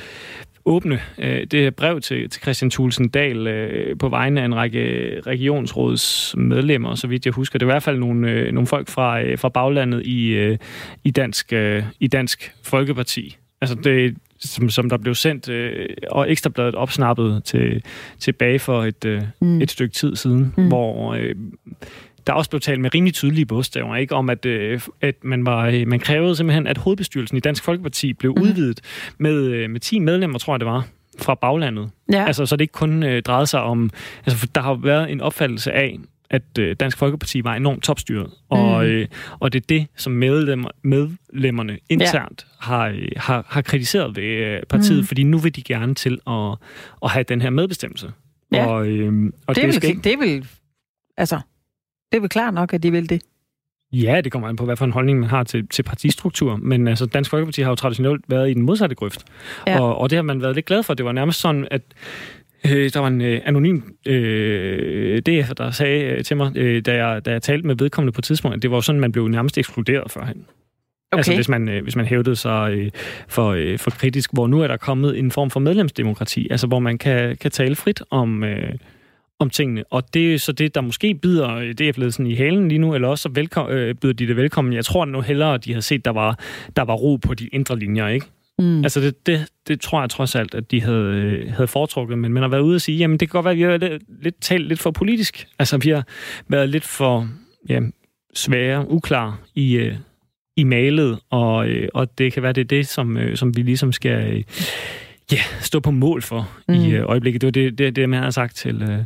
åbne 0.69 0.99
øh, 1.17 1.47
det 1.51 1.59
her 1.59 1.69
brev 1.69 2.01
til, 2.01 2.29
til 2.29 2.41
Christian 2.41 2.71
Thulsen 2.71 3.09
Dahl 3.09 3.47
øh, 3.47 3.97
på 3.97 4.09
vegne 4.09 4.41
af 4.41 4.45
en 4.45 4.55
række 4.55 5.21
regionsråds 5.27 6.35
medlemmer, 6.37 6.95
så 6.95 7.07
vidt 7.07 7.25
jeg 7.25 7.33
husker. 7.33 7.59
Det 7.59 7.65
er 7.65 7.69
i 7.69 7.73
hvert 7.73 7.83
fald 7.83 7.99
nogle, 7.99 8.31
øh, 8.31 8.51
nogle 8.51 8.67
folk 8.67 8.87
fra, 8.87 9.21
øh, 9.21 9.37
fra 9.37 9.49
baglandet 9.49 10.05
i, 10.05 10.27
øh, 10.27 10.57
i, 11.03 11.11
dansk, 11.11 11.53
øh, 11.53 11.83
i 11.99 12.07
Dansk 12.07 12.51
Folkeparti. 12.63 13.37
Altså 13.61 13.75
det, 13.75 14.15
som, 14.39 14.69
som 14.69 14.89
der 14.89 14.97
blev 14.97 15.15
sendt, 15.15 15.49
øh, 15.49 15.89
og 16.11 16.31
Ekstrabladet 16.31 16.75
opsnappet 16.75 17.43
til, 17.43 17.83
tilbage 18.19 18.59
for 18.59 18.83
et, 18.83 19.05
øh, 19.05 19.21
mm. 19.41 19.61
et 19.61 19.71
stykke 19.71 19.93
tid 19.93 20.15
siden, 20.15 20.53
mm. 20.57 20.67
hvor 20.67 21.13
øh, 21.13 21.35
der 22.29 22.35
også 22.35 22.49
blev 22.49 22.59
talt 22.59 22.81
med 22.81 22.95
rimelig 22.95 23.13
tydelige 23.13 23.45
bogstaver, 23.45 23.95
ikke? 23.95 24.15
om 24.15 24.29
at, 24.29 24.45
øh, 24.45 24.81
at 25.01 25.15
man, 25.23 25.45
var, 25.45 25.67
øh, 25.67 25.87
man 25.87 25.99
krævede 25.99 26.35
simpelthen, 26.35 26.67
at 26.67 26.77
hovedbestyrelsen 26.77 27.37
i 27.37 27.39
Dansk 27.39 27.63
Folkeparti 27.63 28.13
blev 28.13 28.33
mm. 28.37 28.41
udvidet 28.41 28.81
med, 29.17 29.33
øh, 29.33 29.69
med 29.69 29.79
10 29.79 29.99
medlemmer, 29.99 30.39
tror 30.39 30.53
jeg 30.53 30.59
det 30.59 30.67
var, 30.67 30.87
fra 31.19 31.35
baglandet. 31.35 31.89
Ja. 32.11 32.25
Altså, 32.25 32.45
så 32.45 32.55
det 32.55 32.61
ikke 32.61 32.71
kun 32.71 33.03
øh, 33.03 33.21
drejede 33.21 33.47
sig 33.47 33.61
om... 33.61 33.89
Altså, 34.25 34.47
der 34.55 34.61
har 34.61 34.73
været 34.73 35.11
en 35.11 35.21
opfattelse 35.21 35.71
af, 35.71 35.99
at 36.29 36.57
øh, 36.59 36.75
Dansk 36.79 36.97
Folkeparti 36.97 37.43
var 37.43 37.55
enormt 37.55 37.83
topstyret. 37.83 38.31
Og, 38.49 38.83
mm. 38.83 38.89
øh, 38.89 39.07
og 39.39 39.53
det 39.53 39.61
er 39.61 39.65
det, 39.69 39.87
som 39.95 40.13
medlemmer, 40.13 40.69
medlemmerne 40.83 41.79
internt 41.89 42.47
ja. 42.61 42.65
har, 42.65 42.87
øh, 42.87 43.07
har, 43.17 43.45
har 43.47 43.61
kritiseret 43.61 44.15
ved 44.15 44.23
øh, 44.23 44.63
partiet, 44.69 44.99
mm. 44.99 45.05
fordi 45.05 45.23
nu 45.23 45.37
vil 45.37 45.55
de 45.55 45.63
gerne 45.63 45.95
til 45.95 46.19
at, 46.27 46.55
at 47.03 47.11
have 47.11 47.23
den 47.23 47.41
her 47.41 47.49
medbestemmelse. 47.49 48.11
Ja. 48.51 48.65
Og, 48.65 48.87
øh, 48.87 49.31
og 49.47 49.55
det, 49.55 49.63
det, 49.63 49.73
skal 49.73 49.89
vil, 49.89 49.97
ikke... 49.97 50.09
det 50.09 50.19
vil... 50.19 50.47
Altså, 51.17 51.39
det 52.11 52.17
er 52.17 52.21
vel 52.21 52.29
klart 52.29 52.53
nok, 52.53 52.73
at 52.73 52.83
de 52.83 52.91
vil 52.91 53.09
det. 53.09 53.21
Ja, 53.91 54.21
det 54.21 54.31
kommer 54.31 54.47
an 54.47 54.55
på, 54.55 54.65
hvad 54.65 54.75
for 54.75 54.85
en 54.85 54.91
holdning 54.91 55.19
man 55.19 55.29
har 55.29 55.43
til, 55.43 55.67
til 55.67 55.83
partistruktur. 55.83 56.55
Men 56.55 56.87
altså, 56.87 57.05
Dansk 57.05 57.29
Folkeparti 57.29 57.61
har 57.61 57.69
jo 57.69 57.75
traditionelt 57.75 58.25
været 58.27 58.49
i 58.49 58.53
den 58.53 58.61
modsatte 58.61 58.95
grøft. 58.95 59.25
Ja. 59.67 59.81
Og, 59.81 59.97
og 59.97 60.09
det 60.09 60.17
har 60.17 60.23
man 60.23 60.41
været 60.41 60.55
lidt 60.55 60.65
glad 60.65 60.83
for. 60.83 60.93
Det 60.93 61.05
var 61.05 61.11
nærmest 61.11 61.39
sådan, 61.39 61.67
at 61.71 61.81
øh, 62.65 62.93
der 62.93 62.99
var 62.99 63.07
en 63.07 63.21
øh, 63.21 63.41
anonym 63.45 63.81
øh, 64.05 65.21
DF, 65.21 65.51
der 65.57 65.71
sagde 65.71 66.03
øh, 66.03 66.23
til 66.23 66.37
mig, 66.37 66.57
øh, 66.57 66.85
da, 66.85 67.05
jeg, 67.05 67.25
da 67.25 67.31
jeg 67.31 67.41
talte 67.41 67.67
med 67.67 67.75
vedkommende 67.75 68.11
på 68.11 68.19
et 68.19 68.23
tidspunkt, 68.23 68.55
at 68.55 68.61
det 68.61 68.71
var 68.71 68.79
sådan, 68.79 69.01
man 69.01 69.11
blev 69.11 69.27
nærmest 69.27 69.57
ekskluderet 69.57 70.11
førhen. 70.11 70.45
Okay. 71.11 71.19
Altså 71.19 71.35
hvis 71.35 71.49
man, 71.49 71.69
øh, 71.69 71.83
hvis 71.83 71.95
man 71.95 72.05
hævdede 72.05 72.35
sig 72.35 72.73
øh, 72.73 72.91
for, 73.27 73.49
øh, 73.49 73.79
for 73.79 73.91
kritisk, 73.91 74.33
hvor 74.33 74.47
nu 74.47 74.61
er 74.61 74.67
der 74.67 74.77
kommet 74.77 75.19
en 75.19 75.31
form 75.31 75.49
for 75.49 75.59
medlemsdemokrati, 75.59 76.47
altså 76.51 76.67
hvor 76.67 76.79
man 76.79 76.97
kan, 76.97 77.37
kan 77.37 77.51
tale 77.51 77.75
frit 77.75 78.01
om... 78.09 78.43
Øh, 78.43 78.73
om 79.39 79.49
tingene. 79.49 79.83
Og 79.89 80.13
det 80.13 80.33
er 80.33 80.39
så 80.39 80.51
det, 80.51 80.75
der 80.75 80.81
måske 80.81 81.13
bider 81.13 81.73
DF-ledelsen 81.73 82.27
i 82.27 82.35
halen 82.35 82.67
lige 82.67 82.79
nu, 82.79 82.95
eller 82.95 83.07
også 83.07 83.21
så 83.21 83.29
velkom- 83.29 83.71
øh, 83.71 83.95
byder 83.95 84.13
de 84.13 84.27
det 84.27 84.35
velkommen. 84.35 84.73
Jeg 84.73 84.85
tror 84.85 85.05
nu 85.05 85.21
hellere, 85.21 85.53
at 85.53 85.65
de 85.65 85.73
har 85.73 85.81
set, 85.81 86.05
der 86.05 86.11
var, 86.11 86.39
der 86.75 86.81
var 86.81 86.93
ro 86.93 87.15
på 87.15 87.33
de 87.33 87.47
indre 87.47 87.79
linjer, 87.79 88.07
ikke? 88.07 88.25
Mm. 88.59 88.83
Altså 88.83 89.01
det, 89.01 89.27
det, 89.27 89.45
det 89.67 89.81
tror 89.81 90.01
jeg 90.01 90.09
trods 90.09 90.35
alt, 90.35 90.55
at 90.55 90.71
de 90.71 90.81
havde, 90.81 91.03
øh, 91.03 91.53
havde 91.53 91.67
foretrukket, 91.67 92.17
men 92.17 92.33
man 92.33 92.43
har 92.43 92.49
været 92.49 92.61
ude 92.61 92.75
og 92.75 92.81
sige, 92.81 92.97
jamen 92.97 93.17
det 93.17 93.29
kan 93.29 93.31
godt 93.31 93.43
være, 93.43 93.51
at 93.51 93.57
vi 93.57 93.63
har 93.63 93.77
lidt, 93.77 94.03
lidt 94.23 94.41
talt 94.41 94.67
lidt 94.67 94.79
for 94.79 94.91
politisk. 94.91 95.47
Altså 95.59 95.77
vi 95.77 95.89
har 95.89 96.03
været 96.47 96.69
lidt 96.69 96.83
for 96.83 97.29
ja, 97.69 97.79
svære, 98.33 98.91
uklar 98.91 99.39
i, 99.55 99.75
øh, 99.75 99.95
i 100.57 100.63
malet, 100.63 101.19
og, 101.29 101.69
øh, 101.69 101.89
og 101.93 102.17
det 102.17 102.33
kan 102.33 102.43
være, 102.43 102.53
det 102.53 102.61
er 102.61 102.65
det, 102.65 102.87
som, 102.87 103.17
øh, 103.17 103.37
som 103.37 103.57
vi 103.57 103.61
ligesom 103.61 103.91
skal 103.91 104.33
øh, 104.33 104.43
ja, 105.31 105.41
stå 105.61 105.79
på 105.79 105.91
mål 105.91 106.21
for 106.21 106.49
mm. 106.67 106.73
i 106.73 106.91
øh, 106.91 107.03
øjeblikket. 107.05 107.41
Det 107.41 107.47
var 107.47 107.51
det, 107.51 107.77
det, 107.77 107.95
det, 107.95 108.09
man 108.09 108.23
har 108.23 108.29
sagt 108.29 108.55
til, 108.55 108.81
øh, 108.81 109.03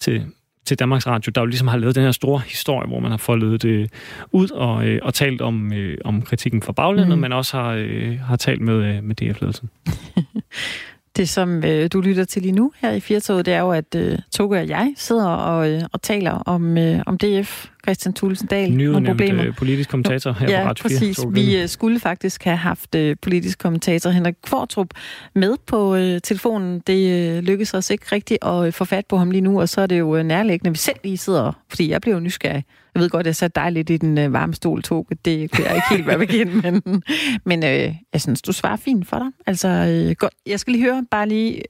til, 0.00 0.26
til 0.64 0.78
Danmarks 0.78 1.06
Radio, 1.06 1.30
der 1.34 1.40
jo 1.40 1.46
ligesom 1.46 1.68
har 1.68 1.78
lavet 1.78 1.94
den 1.94 2.04
her 2.04 2.12
store 2.12 2.40
historie, 2.46 2.88
hvor 2.88 3.00
man 3.00 3.10
har 3.10 3.18
foldet 3.18 3.62
det 3.62 3.92
ud 4.32 4.50
og, 4.50 4.86
øh, 4.86 5.00
og 5.02 5.14
talt 5.14 5.40
om, 5.40 5.72
øh, 5.72 5.98
om 6.04 6.22
kritikken 6.22 6.62
fra 6.62 6.72
baglandet, 6.72 7.18
mm. 7.18 7.20
men 7.20 7.32
også 7.32 7.56
har, 7.56 7.70
øh, 7.70 8.18
har 8.18 8.36
talt 8.36 8.60
med, 8.60 8.74
øh, 8.74 9.04
med 9.04 9.14
DF-ledelsen. 9.14 9.70
Det, 11.16 11.28
som 11.28 11.64
øh, 11.64 11.88
du 11.92 12.00
lytter 12.00 12.24
til 12.24 12.42
lige 12.42 12.52
nu 12.52 12.72
her 12.80 12.92
i 12.92 13.00
Firtoget, 13.00 13.46
det 13.46 13.54
er 13.54 13.60
jo, 13.60 13.70
at 13.70 13.94
øh, 13.96 14.18
Toge 14.34 14.60
og 14.60 14.68
jeg 14.68 14.92
sidder 14.96 15.28
og, 15.28 15.70
øh, 15.70 15.82
og 15.92 16.02
taler 16.02 16.30
om, 16.30 16.78
øh, 16.78 17.00
om 17.06 17.18
DF, 17.18 17.66
Christian 17.82 18.14
Tulsendal, 18.14 18.72
nogle 18.72 19.06
problemer. 19.06 19.46
Øh, 19.46 19.56
politisk 19.56 19.90
kommentator 19.90 20.32
her 20.32 20.50
ja, 20.50 20.62
på 20.62 20.68
Radio 20.68 20.88
4. 20.88 20.98
præcis. 20.98 21.24
Vi 21.30 21.56
øh, 21.56 21.68
skulle 21.68 22.00
faktisk 22.00 22.44
have 22.44 22.56
haft 22.56 22.94
øh, 22.94 23.16
politisk 23.22 23.58
kommentator 23.58 24.10
Henrik 24.10 24.34
Kvartrup 24.42 24.88
med 25.34 25.56
på 25.66 25.96
øh, 25.96 26.20
telefonen. 26.20 26.82
Det 26.86 27.36
øh, 27.36 27.42
lykkedes 27.42 27.74
os 27.74 27.90
ikke 27.90 28.06
rigtigt 28.12 28.44
at 28.44 28.66
øh, 28.66 28.72
få 28.72 28.84
fat 28.84 29.06
på 29.06 29.16
ham 29.16 29.30
lige 29.30 29.42
nu, 29.42 29.60
og 29.60 29.68
så 29.68 29.80
er 29.80 29.86
det 29.86 29.98
jo 29.98 30.16
øh, 30.16 30.24
nærliggende, 30.24 30.70
vi 30.70 30.78
selv 30.78 30.96
lige 31.04 31.18
sidder, 31.18 31.52
fordi 31.68 31.90
jeg 31.90 32.00
blev 32.00 32.20
nysgerrig 32.20 32.64
jeg 32.96 33.02
ved 33.02 33.10
godt, 33.10 33.26
jeg 33.26 33.36
satte 33.36 33.60
dig 33.60 33.72
lidt 33.72 33.90
i 33.90 33.96
den 33.96 34.18
øh, 34.18 34.32
varme 34.32 34.54
stol, 34.54 34.82
Toge. 34.82 35.04
Det 35.24 35.50
kunne 35.50 35.66
jeg 35.66 35.74
ikke 35.74 35.88
helt 35.90 36.06
være 36.06 36.18
bekendt, 36.18 36.54
men, 36.64 37.02
men 37.44 37.64
øh, 37.64 37.94
jeg 38.12 38.20
synes, 38.20 38.42
du 38.42 38.52
svarer 38.52 38.76
fint 38.76 39.06
for 39.06 39.18
dig. 39.18 39.28
Altså, 39.46 39.68
øh, 39.68 40.14
godt. 40.14 40.34
Jeg 40.46 40.60
skal 40.60 40.72
lige 40.72 40.84
høre, 40.84 41.06
bare 41.10 41.28
lige, 41.28 41.62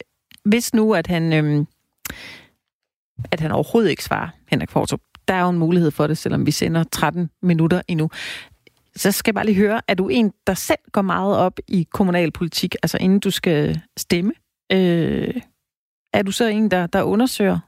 hvis 0.45 0.75
nu, 0.75 0.95
at 0.95 1.07
han, 1.07 1.33
øh, 1.33 1.67
at 3.31 3.41
han 3.41 3.53
overhovedet 3.53 3.91
ikke 3.91 4.05
svarer, 4.05 4.29
Henrik 4.49 4.71
Fortrup, 4.71 5.01
der 5.29 5.35
er 5.35 5.43
jo 5.43 5.49
en 5.49 5.59
mulighed 5.59 5.91
for 5.91 6.07
det, 6.07 6.19
selvom 6.19 6.47
vi 6.47 6.51
sender 6.51 6.85
13 6.93 7.31
minutter 7.43 7.83
endnu. 7.89 8.11
Så 8.97 9.13
skal 9.13 9.31
jeg 9.31 9.35
bare 9.35 9.47
lige 9.47 9.57
høre, 9.57 9.81
er 9.89 9.95
du 9.95 10.09
en, 10.09 10.33
der 10.47 10.55
selv 10.55 10.79
går 10.93 11.03
meget 11.03 11.37
op 11.37 11.59
i 11.69 11.87
kommunalpolitik, 11.93 12.75
altså 12.83 12.99
inden 13.01 13.21
du 13.21 13.31
skal 13.31 13.81
stemme? 13.97 14.33
Øh, 14.73 15.35
er 16.13 16.23
du 16.23 16.33
så 16.33 16.45
en, 16.45 16.71
der, 16.71 16.87
der 16.87 17.03
undersøger 17.03 17.59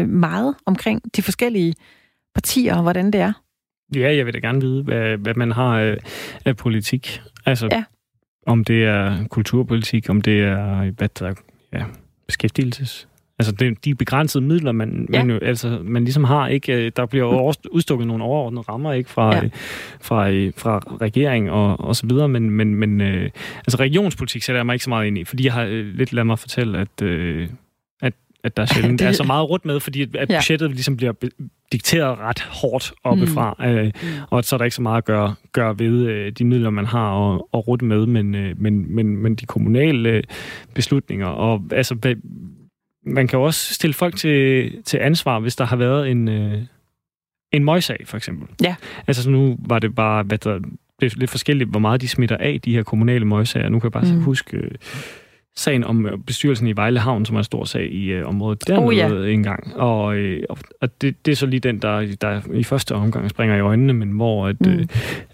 øh, 0.00 0.08
meget 0.08 0.54
omkring 0.66 1.16
de 1.16 1.22
forskellige 1.22 1.74
partier, 2.34 2.76
og 2.76 2.82
hvordan 2.82 3.10
det 3.10 3.20
er? 3.20 3.32
Ja, 3.94 4.16
jeg 4.16 4.26
vil 4.26 4.34
da 4.34 4.38
gerne 4.38 4.60
vide, 4.60 4.82
hvad, 4.82 5.16
hvad 5.16 5.34
man 5.34 5.52
har 5.52 5.80
af, 5.80 5.96
af 6.44 6.56
politik. 6.56 7.22
Altså, 7.46 7.68
ja. 7.72 7.84
om 8.46 8.64
det 8.64 8.84
er 8.84 9.26
kulturpolitik, 9.30 10.10
om 10.10 10.20
det 10.20 10.40
er 10.40 10.90
hvad 10.90 11.08
der, 11.08 11.34
ja, 11.72 11.84
beskæftigelses. 12.26 13.08
Altså, 13.38 13.52
det, 13.52 13.84
de 13.84 13.94
begrænsede 13.94 14.44
midler, 14.44 14.72
man, 14.72 15.08
ja. 15.12 15.24
man, 15.24 15.30
jo, 15.30 15.38
altså, 15.42 15.80
man 15.82 16.04
ligesom 16.04 16.24
har, 16.24 16.48
ikke, 16.48 16.72
øh, 16.86 16.92
der 16.96 17.06
bliver 17.06 17.24
over, 17.24 17.54
udstukket 17.70 18.06
nogle 18.06 18.24
overordnede 18.24 18.62
rammer 18.62 18.92
ikke 18.92 19.10
fra, 19.10 19.36
ja. 19.36 19.40
fra, 20.00 20.28
fra, 20.56 20.78
fra 20.78 20.96
regering 21.00 21.50
og, 21.50 21.80
og 21.80 21.96
så 21.96 22.06
videre, 22.06 22.28
men, 22.28 22.50
men, 22.50 22.74
men 22.74 23.00
øh, 23.00 23.30
altså, 23.56 23.76
regionspolitik 23.80 24.42
sætter 24.42 24.58
jeg 24.58 24.66
mig 24.66 24.74
ikke 24.74 24.84
så 24.84 24.90
meget 24.90 25.06
ind 25.06 25.18
i, 25.18 25.24
fordi 25.24 25.44
jeg 25.44 25.52
har 25.52 25.64
øh, 25.64 25.86
lidt 25.86 26.12
ladet 26.12 26.26
mig 26.26 26.38
fortælle, 26.38 26.78
at, 26.78 27.02
øh, 27.02 27.48
at, 28.48 28.56
der 28.56 28.66
sjældent 28.66 29.00
det... 29.00 29.08
er 29.08 29.12
så 29.12 29.24
meget 29.24 29.50
rundt 29.50 29.64
med, 29.64 29.80
fordi 29.80 30.02
at, 30.02 30.08
ja. 30.14 30.38
budgettet 30.38 30.70
ligesom 30.70 30.96
bliver 30.96 31.12
dikteret 31.72 32.18
ret 32.18 32.40
hårdt 32.40 32.92
oppefra, 33.04 33.56
mm. 33.58 33.64
øh, 33.64 33.92
og 34.30 34.44
så 34.44 34.56
er 34.56 34.58
der 34.58 34.64
ikke 34.64 34.74
så 34.74 34.82
meget 34.82 34.98
at 34.98 35.04
gøre, 35.04 35.34
gøre 35.52 35.78
ved 35.78 36.06
øh, 36.06 36.32
de 36.32 36.44
midler, 36.44 36.70
man 36.70 36.86
har 36.86 37.34
at, 37.34 37.42
at 37.54 37.68
rute 37.68 37.84
med, 37.84 38.06
men, 38.06 38.34
øh, 38.34 38.60
men, 38.60 38.94
men, 38.94 39.16
men 39.16 39.34
de 39.34 39.46
kommunale 39.46 40.08
øh, 40.08 40.22
beslutninger, 40.74 41.26
og 41.26 41.62
altså, 41.72 42.16
man 43.06 43.28
kan 43.28 43.38
jo 43.38 43.44
også 43.44 43.74
stille 43.74 43.94
folk 43.94 44.16
til, 44.16 44.72
til 44.84 44.98
ansvar, 44.98 45.40
hvis 45.40 45.56
der 45.56 45.64
har 45.64 45.76
været 45.76 46.10
en, 46.10 46.28
øh, 46.28 46.62
en 47.52 47.64
møgssag, 47.64 48.02
for 48.04 48.16
eksempel. 48.16 48.48
Ja. 48.62 48.74
Altså, 49.06 49.22
så 49.22 49.30
nu 49.30 49.56
var 49.58 49.78
det 49.78 49.94
bare, 49.94 50.22
hvad 50.22 50.38
der, 50.38 50.58
det 51.00 51.12
er 51.12 51.18
lidt 51.18 51.30
forskelligt, 51.30 51.70
hvor 51.70 51.80
meget 51.80 52.00
de 52.00 52.08
smitter 52.08 52.36
af, 52.36 52.60
de 52.64 52.74
her 52.74 52.82
kommunale 52.82 53.24
møgssager. 53.24 53.68
Nu 53.68 53.78
kan 53.78 53.86
jeg 53.86 53.92
bare 53.92 54.14
mm. 54.14 54.22
huske... 54.22 54.56
Øh, 54.56 54.70
sagen 55.58 55.84
om 55.84 56.06
øh, 56.06 56.18
bestyrelsen 56.18 56.66
i 56.66 56.76
Vejle 56.76 57.00
Havn, 57.00 57.24
som 57.24 57.36
er 57.36 57.40
en 57.40 57.44
stor 57.44 57.64
sag 57.64 57.92
i 57.92 58.12
øh, 58.12 58.26
området 58.26 58.68
der 58.68 58.78
oh, 58.78 58.96
ja. 58.96 59.08
en 59.08 59.42
gang. 59.42 59.76
Og, 59.76 60.16
øh, 60.16 60.42
og 60.80 61.00
det, 61.00 61.26
det 61.26 61.32
er 61.32 61.36
så 61.36 61.46
lige 61.46 61.60
den, 61.60 61.82
der, 61.82 62.16
der 62.20 62.40
i 62.54 62.64
første 62.64 62.94
omgang 62.94 63.30
springer 63.30 63.56
i 63.56 63.60
øjnene, 63.60 63.92
men 63.92 64.10
hvor 64.10 64.46
at, 64.46 64.60
mm. 64.60 64.72
øh, 64.72 64.86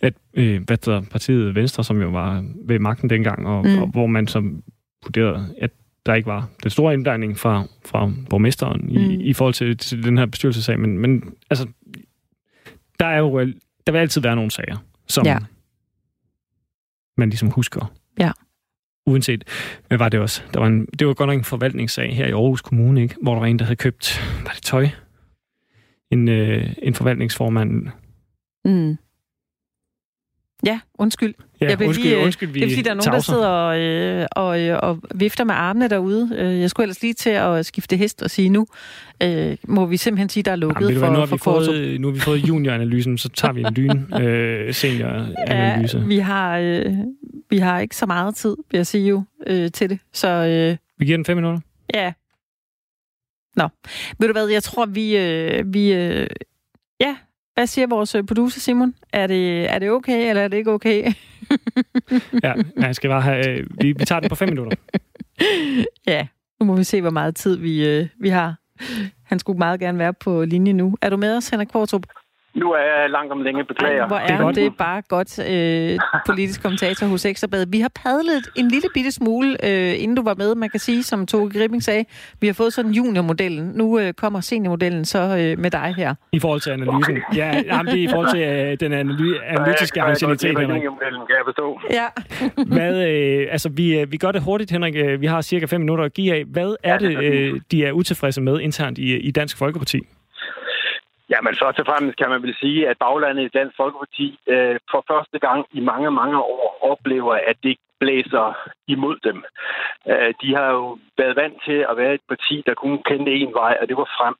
at 0.02 0.14
øh, 0.34 0.62
hvad 0.62 0.76
der, 0.76 1.00
partiet 1.00 1.54
Venstre, 1.54 1.84
som 1.84 2.00
jo 2.00 2.08
var 2.08 2.44
ved 2.64 2.78
magten 2.78 3.10
dengang, 3.10 3.46
og, 3.46 3.66
mm. 3.66 3.78
og 3.78 3.88
hvor 3.88 4.06
man 4.06 4.26
som 4.26 4.62
vurderet, 5.04 5.54
at 5.60 5.70
der 6.06 6.14
ikke 6.14 6.26
var 6.26 6.48
den 6.62 6.70
store 6.70 6.94
indblanding 6.94 7.38
fra, 7.38 7.64
fra 7.84 8.12
borgmesteren 8.30 8.90
i, 8.90 8.98
mm. 8.98 9.20
i 9.20 9.32
forhold 9.32 9.54
til, 9.54 9.76
til 9.76 10.04
den 10.04 10.18
her 10.18 10.26
bestyrelsesag. 10.26 10.80
Men, 10.80 10.98
men 10.98 11.34
altså, 11.50 11.66
der 13.00 13.06
er 13.06 13.18
jo 13.18 13.40
der 13.86 13.92
vil 13.92 13.98
altid 13.98 14.20
være 14.20 14.36
nogle 14.36 14.50
sager, 14.50 14.76
som 15.08 15.26
ja. 15.26 15.38
man 17.16 17.30
ligesom 17.30 17.50
husker. 17.50 17.92
Ja. 18.18 18.30
Uanset, 19.06 19.44
hvad 19.88 19.98
var 19.98 20.08
det 20.08 20.20
også? 20.20 20.42
Der 20.54 20.60
var 20.60 20.66
en, 20.66 20.86
det 20.98 21.06
var 21.06 21.14
godt 21.14 21.28
nok 21.28 21.38
en 21.38 21.44
forvaltningssag 21.44 22.16
her 22.16 22.26
i 22.26 22.30
Aarhus 22.30 22.62
Kommune, 22.62 23.02
ikke? 23.02 23.14
hvor 23.22 23.32
der 23.32 23.40
var 23.40 23.46
en, 23.46 23.58
der 23.58 23.64
havde 23.64 23.76
købt, 23.76 24.22
var 24.44 24.50
det 24.50 24.62
tøj? 24.62 24.88
En, 26.10 26.28
øh, 26.28 26.72
en 26.82 26.94
forvaltningsformand. 26.94 27.86
Mm. 28.64 28.96
Ja, 30.66 30.80
undskyld. 30.98 31.34
Ja, 31.60 31.66
jeg 31.68 31.86
undskyld, 31.86 32.04
lige, 32.04 32.24
undskyld, 32.24 32.48
vi 32.48 32.60
Det 32.60 32.66
er 32.66 32.70
fordi, 32.70 32.82
der 32.82 32.90
er 32.90 32.94
nogen, 32.94 33.12
der 33.12 33.20
sidder 33.20 33.48
og, 33.48 33.80
øh, 33.80 34.26
og, 34.32 34.60
øh, 34.60 34.78
og 34.82 35.00
vifter 35.14 35.44
med 35.44 35.54
armene 35.54 35.88
derude. 35.88 36.30
Øh, 36.36 36.60
jeg 36.60 36.70
skulle 36.70 36.84
ellers 36.84 37.02
lige 37.02 37.14
til 37.14 37.30
at 37.30 37.66
skifte 37.66 37.96
hest 37.96 38.22
og 38.22 38.30
sige 38.30 38.48
nu, 38.48 38.66
øh, 39.22 39.56
må 39.68 39.86
vi 39.86 39.96
simpelthen 39.96 40.28
sige, 40.28 40.42
der 40.42 40.52
er 40.52 40.56
lukket 40.56 40.88
Jamen, 40.88 41.00
for, 41.00 41.10
nu 41.10 41.18
har 41.18 41.26
vi 41.26 41.30
for 41.30 41.36
fået, 41.36 42.00
Nu 42.00 42.06
har 42.06 42.14
vi 42.14 42.20
fået 42.20 42.48
junioranalysen, 42.48 43.18
så 43.18 43.28
tager 43.28 43.52
vi 43.52 43.60
en 43.60 43.74
lyn 43.74 44.12
øh, 44.22 44.74
senioranalyse. 44.74 45.98
Ja, 45.98 46.04
vi 46.04 46.18
har, 46.18 46.58
øh, 46.58 46.92
vi 47.54 47.58
har 47.58 47.80
ikke 47.80 47.96
så 47.96 48.06
meget 48.06 48.34
tid, 48.34 48.56
vil 48.70 48.78
jeg 48.78 48.86
sige 48.86 49.08
jo, 49.08 49.24
øh, 49.46 49.70
til 49.70 49.90
det. 49.90 49.98
Så, 50.12 50.28
øh, 50.28 50.76
vi 50.98 51.04
giver 51.04 51.18
den 51.18 51.24
fem 51.24 51.36
minutter? 51.36 51.60
Ja. 51.94 52.12
Nå, 53.56 53.68
ved 54.18 54.28
du 54.28 54.32
hvad, 54.32 54.48
jeg 54.48 54.62
tror, 54.62 54.86
vi, 54.86 55.16
øh, 55.16 55.74
vi 55.74 55.92
øh, 55.92 56.26
ja, 57.00 57.16
hvad 57.54 57.66
siger 57.66 57.86
vores 57.86 58.14
øh, 58.14 58.24
producer, 58.24 58.60
Simon? 58.60 58.94
Er 59.12 59.26
det, 59.26 59.70
er 59.70 59.78
det 59.78 59.90
okay, 59.90 60.28
eller 60.28 60.42
er 60.42 60.48
det 60.48 60.56
ikke 60.56 60.72
okay? 60.72 61.12
ja, 62.44 62.54
jeg 62.76 62.94
skal 62.94 63.10
bare 63.10 63.22
have... 63.22 63.48
Øh, 63.48 63.66
vi, 63.80 63.92
vi 63.92 64.04
tager 64.04 64.20
den 64.20 64.28
på 64.28 64.34
fem 64.34 64.48
minutter. 64.48 64.76
ja, 66.06 66.26
nu 66.60 66.66
må 66.66 66.76
vi 66.76 66.84
se, 66.84 67.00
hvor 67.00 67.10
meget 67.10 67.36
tid 67.36 67.56
vi, 67.56 67.88
øh, 67.88 68.06
vi 68.20 68.28
har. 68.28 68.54
Han 69.22 69.38
skulle 69.38 69.58
meget 69.58 69.80
gerne 69.80 69.98
være 69.98 70.14
på 70.14 70.44
linje 70.44 70.72
nu. 70.72 70.96
Er 71.02 71.10
du 71.10 71.16
med 71.16 71.36
os, 71.36 71.48
Henrik 71.48 71.68
Kvartrup? 71.68 72.06
Nu 72.54 72.72
er 72.72 73.00
jeg 73.00 73.10
langt 73.10 73.32
om 73.32 73.42
længe, 73.42 73.64
beklager. 73.64 74.02
Ej, 74.02 74.06
hvor 74.06 74.16
er 74.16 74.26
det, 74.26 74.34
er 74.34 74.38
godt. 74.42 74.56
det 74.56 74.76
bare 74.78 75.02
godt 75.08 75.38
øh, 75.50 75.98
politisk 76.26 76.62
kommentator 76.62 77.06
hos 77.06 77.24
Ekstrabladet. 77.26 77.68
Vi 77.72 77.80
har 77.80 77.90
padlet 78.04 78.44
en 78.56 78.68
lille 78.68 78.88
bitte 78.94 79.12
smule, 79.12 79.56
øh, 79.64 80.02
inden 80.02 80.16
du 80.16 80.22
var 80.22 80.34
med, 80.34 80.54
man 80.54 80.70
kan 80.70 80.80
sige, 80.80 81.02
som 81.02 81.26
Toge 81.26 81.50
Gripping 81.50 81.82
sagde. 81.82 82.04
Vi 82.40 82.46
har 82.46 82.54
fået 82.54 82.72
sådan 82.72 82.90
juniormodellen. 82.90 83.72
Nu 83.74 83.98
øh, 83.98 84.12
kommer 84.12 84.40
seniormodellen 84.40 85.04
så 85.04 85.18
øh, 85.18 85.58
med 85.58 85.70
dig 85.70 85.94
her. 85.96 86.14
I 86.32 86.40
forhold 86.40 86.60
til 86.60 86.70
analysen. 86.70 87.18
Ja, 87.36 87.62
jamen, 87.66 87.92
det 87.92 88.00
er 88.00 88.08
i 88.08 88.08
forhold 88.10 88.30
til 88.30 88.40
øh, 88.40 88.76
den 88.80 88.92
analy- 88.92 89.44
analytiske 89.58 90.00
ja, 90.00 90.08
ancienitet, 90.10 90.48
Henrik. 90.58 90.68
Juniormodellen, 90.68 91.20
kan 91.26 91.36
jeg 91.36 91.44
forstå. 91.46 91.80
Ja. 91.90 92.06
Hvad, 92.76 93.08
øh, 93.08 93.46
altså, 93.50 93.68
vi, 93.68 93.98
øh, 93.98 94.12
vi 94.12 94.16
gør 94.16 94.32
det 94.32 94.42
hurtigt, 94.42 94.70
Henrik. 94.70 94.94
Øh, 94.96 95.20
vi 95.20 95.26
har 95.26 95.40
cirka 95.40 95.66
fem 95.66 95.80
minutter 95.80 96.04
at 96.04 96.14
give 96.14 96.34
af. 96.34 96.44
Hvad 96.44 96.74
er 96.82 96.98
det, 96.98 97.22
øh, 97.24 97.60
de 97.70 97.84
er 97.84 97.92
utilfredse 97.92 98.40
med 98.40 98.60
internt 98.60 98.98
i, 98.98 99.16
i 99.18 99.30
Dansk 99.30 99.58
Folkeparti? 99.58 100.00
Jamen, 101.30 101.54
først 101.62 101.78
og 101.80 101.86
fremmest 101.86 102.18
kan 102.18 102.30
man 102.30 102.42
vel 102.42 102.56
sige, 102.60 102.88
at 102.88 102.98
baglandet 102.98 103.44
i 103.44 103.56
Dansk 103.58 103.76
Folkeparti 103.76 104.38
øh, 104.46 104.76
for 104.90 105.04
første 105.10 105.38
gang 105.38 105.66
i 105.72 105.80
mange, 105.80 106.10
mange 106.10 106.38
år 106.38 106.78
oplever, 106.92 107.34
at 107.34 107.56
det 107.62 107.76
blæser 108.00 108.46
imod 108.88 109.16
dem. 109.28 109.38
Øh, 110.10 110.34
de 110.42 110.48
har 110.58 110.68
jo 110.78 110.98
været 111.18 111.36
vant 111.36 111.58
til 111.66 111.78
at 111.90 111.96
være 111.96 112.14
et 112.14 112.24
parti, 112.28 112.62
der 112.66 112.74
kun 112.74 113.02
kendte 113.08 113.32
en 113.32 113.52
vej, 113.54 113.74
og 113.80 113.88
det 113.88 113.96
var 113.96 114.08
frem. 114.18 114.36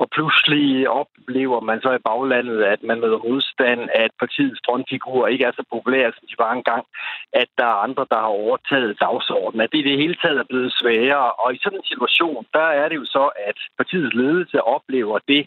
Og 0.00 0.06
pludselig 0.16 0.88
oplever 0.88 1.60
man 1.60 1.78
så 1.82 1.90
i 1.92 2.04
baglandet, 2.08 2.62
at 2.62 2.82
man 2.82 3.00
møder 3.00 3.18
modstand, 3.28 3.80
at 3.94 4.10
partiets 4.22 4.60
frontfigurer 4.66 5.28
ikke 5.28 5.44
er 5.44 5.52
så 5.52 5.64
populære, 5.72 6.12
som 6.16 6.24
de 6.30 6.34
var 6.44 6.52
engang, 6.52 6.84
at 7.32 7.48
der 7.58 7.66
er 7.72 7.82
andre, 7.86 8.06
der 8.10 8.18
har 8.24 8.32
overtaget 8.42 9.00
dagsordenen, 9.00 9.60
at 9.64 9.72
det 9.72 9.78
i 9.78 9.88
det 9.90 9.98
hele 10.02 10.16
taget 10.22 10.38
er 10.38 10.50
blevet 10.50 10.72
sværere. 10.80 11.32
Og 11.32 11.54
i 11.54 11.58
sådan 11.62 11.78
en 11.78 11.90
situation, 11.92 12.46
der 12.52 12.68
er 12.80 12.88
det 12.88 12.96
jo 12.96 13.04
så, 13.04 13.24
at 13.48 13.58
partiets 13.78 14.14
ledelse 14.14 14.62
oplever 14.62 15.18
det, 15.28 15.46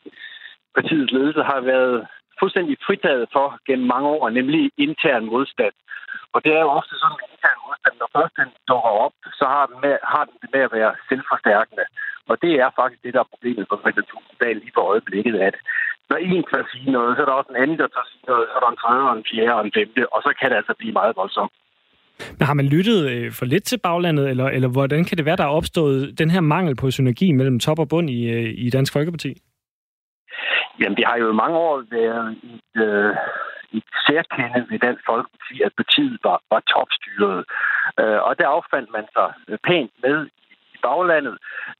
partiets 0.77 1.11
ledelse 1.15 1.41
har 1.51 1.61
været 1.73 1.95
fuldstændig 2.39 2.75
fritaget 2.87 3.25
for 3.35 3.47
gennem 3.67 3.87
mange 3.93 4.07
år, 4.15 4.29
nemlig 4.39 4.61
intern 4.85 5.25
modstand. 5.33 5.75
Og 6.33 6.39
det 6.43 6.51
er 6.57 6.61
jo 6.65 6.69
ofte 6.79 6.95
sådan 7.01 7.19
at 7.23 7.29
intern 7.33 7.59
modstand, 7.67 7.95
når 8.01 8.09
først 8.17 8.33
den 8.41 8.49
dukker 8.69 8.93
op, 9.05 9.15
så 9.39 9.45
har 9.53 9.65
den, 9.69 9.77
med, 9.83 9.95
har 10.13 10.23
den 10.27 10.35
det 10.41 10.49
med 10.55 10.61
at 10.67 10.73
være 10.77 10.91
selvforstærkende. 11.09 11.85
Og 12.29 12.35
det 12.43 12.53
er 12.63 12.69
faktisk 12.79 13.01
det, 13.03 13.13
der 13.15 13.21
er 13.23 13.31
problemet 13.33 13.65
for 13.69 13.77
Christian 13.81 14.07
Tulsendal 14.09 14.57
lige 14.63 14.77
på 14.77 14.83
øjeblikket, 14.91 15.35
at 15.49 15.55
når 16.09 16.17
en 16.29 16.43
kan 16.49 16.63
sige 16.73 16.91
noget, 16.97 17.11
så 17.15 17.21
er 17.21 17.27
der 17.29 17.39
også 17.39 17.51
en 17.53 17.61
anden, 17.63 17.77
der 17.81 17.87
tager 17.93 18.09
sige 18.11 18.27
noget, 18.31 18.45
så 18.49 18.55
er 18.57 18.63
der 18.63 18.71
en 18.71 18.81
tredje, 18.83 19.09
og 19.09 19.15
en 19.17 19.27
fjerde 19.29 19.55
og 19.57 19.63
en 19.65 19.75
femte, 19.77 20.01
og 20.13 20.19
så 20.25 20.31
kan 20.39 20.49
det 20.49 20.57
altså 20.61 20.73
blive 20.79 20.97
meget 20.99 21.13
voldsomt. 21.21 21.53
Men 22.37 22.45
har 22.49 22.53
man 22.53 22.67
lyttet 22.75 22.99
øh, 23.11 23.31
for 23.31 23.45
lidt 23.45 23.63
til 23.63 23.79
baglandet, 23.87 24.29
eller, 24.29 24.47
eller 24.57 24.69
hvordan 24.75 25.03
kan 25.05 25.17
det 25.17 25.25
være, 25.25 25.35
der 25.35 25.43
er 25.43 25.57
opstået 25.59 26.19
den 26.19 26.29
her 26.29 26.41
mangel 26.41 26.75
på 26.75 26.91
synergi 26.91 27.31
mellem 27.31 27.59
top 27.59 27.79
og 27.79 27.89
bund 27.89 28.09
i, 28.09 28.19
øh, 28.35 28.53
i 28.65 28.69
Dansk 28.69 28.93
Folkeparti? 28.93 29.31
Jamen, 30.79 30.97
det 30.97 31.05
har 31.05 31.17
jo 31.17 31.31
i 31.31 31.41
mange 31.43 31.57
år 31.57 31.83
været 31.91 32.27
et, 32.53 32.81
øh, 32.87 33.15
et 33.77 33.87
særkende 34.07 34.65
ved 34.69 34.79
Dansk 34.79 35.03
Folkeparti, 35.05 35.55
at 35.65 35.71
partiet 35.77 36.17
var, 36.23 36.37
var 36.51 36.61
topstyret. 36.73 37.39
Øh, 37.99 38.19
og 38.27 38.31
der 38.39 38.47
affandt 38.47 38.89
man 38.95 39.05
sig 39.15 39.29
pænt 39.67 39.93
med 40.03 40.17
i 40.44 40.44
baglandet, 40.87 41.35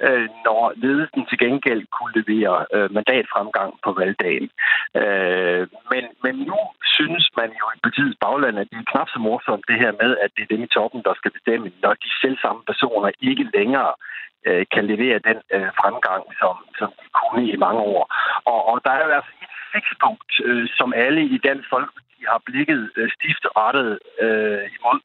øh, 0.08 0.28
når 0.46 0.62
ledelsen 0.84 1.24
til 1.26 1.38
gengæld 1.46 1.84
kunne 1.96 2.14
levere 2.20 2.56
øh, 2.76 2.88
mandatfremgang 2.98 3.72
på 3.86 3.90
valgdagen. 4.00 4.50
Øh, 5.02 5.64
men, 5.92 6.04
men 6.24 6.36
nu 6.50 6.60
synes 6.96 7.26
man 7.40 7.50
jo 7.60 7.66
i 7.76 7.80
partiets 7.86 8.18
bagland, 8.26 8.56
at 8.60 8.68
det 8.72 8.78
er 8.80 8.92
knap 8.92 9.10
så 9.10 9.20
morsomt 9.28 9.66
det 9.70 9.78
her 9.84 9.92
med, 10.02 10.12
at 10.24 10.30
det 10.36 10.42
er 10.44 10.54
dem 10.54 10.64
i 10.64 10.74
toppen, 10.78 11.02
der 11.08 11.14
skal 11.18 11.32
bestemme, 11.38 11.68
når 11.84 11.94
de 12.04 12.10
selv 12.22 12.38
samme 12.44 12.62
personer 12.72 13.10
ikke 13.30 13.46
længere 13.58 13.94
øh, 14.48 14.66
kan 14.74 14.84
levere 14.92 15.20
den 15.30 15.40
øh, 15.56 15.70
fremgang, 15.80 16.24
som, 16.40 16.56
som 16.80 16.90
de 17.00 17.08
kunne 17.20 17.44
i 17.54 17.58
mange 17.66 17.82
år. 17.96 18.04
Og, 18.52 18.60
og 18.72 18.78
der 18.86 18.92
er 18.92 19.04
jo 19.06 19.12
altså 19.18 19.34
et 19.46 19.54
fikspunkt, 19.74 20.32
øh, 20.48 20.68
som 20.78 20.90
alle 21.04 21.22
i 21.36 21.38
Dansk 21.48 21.68
Folkeparti 21.74 22.15
har 22.30 22.42
blikket 22.46 22.92
øh, 22.96 23.10
stift 23.16 23.44
rettet 23.58 24.00
øh, 24.26 24.64
imod, 24.78 25.00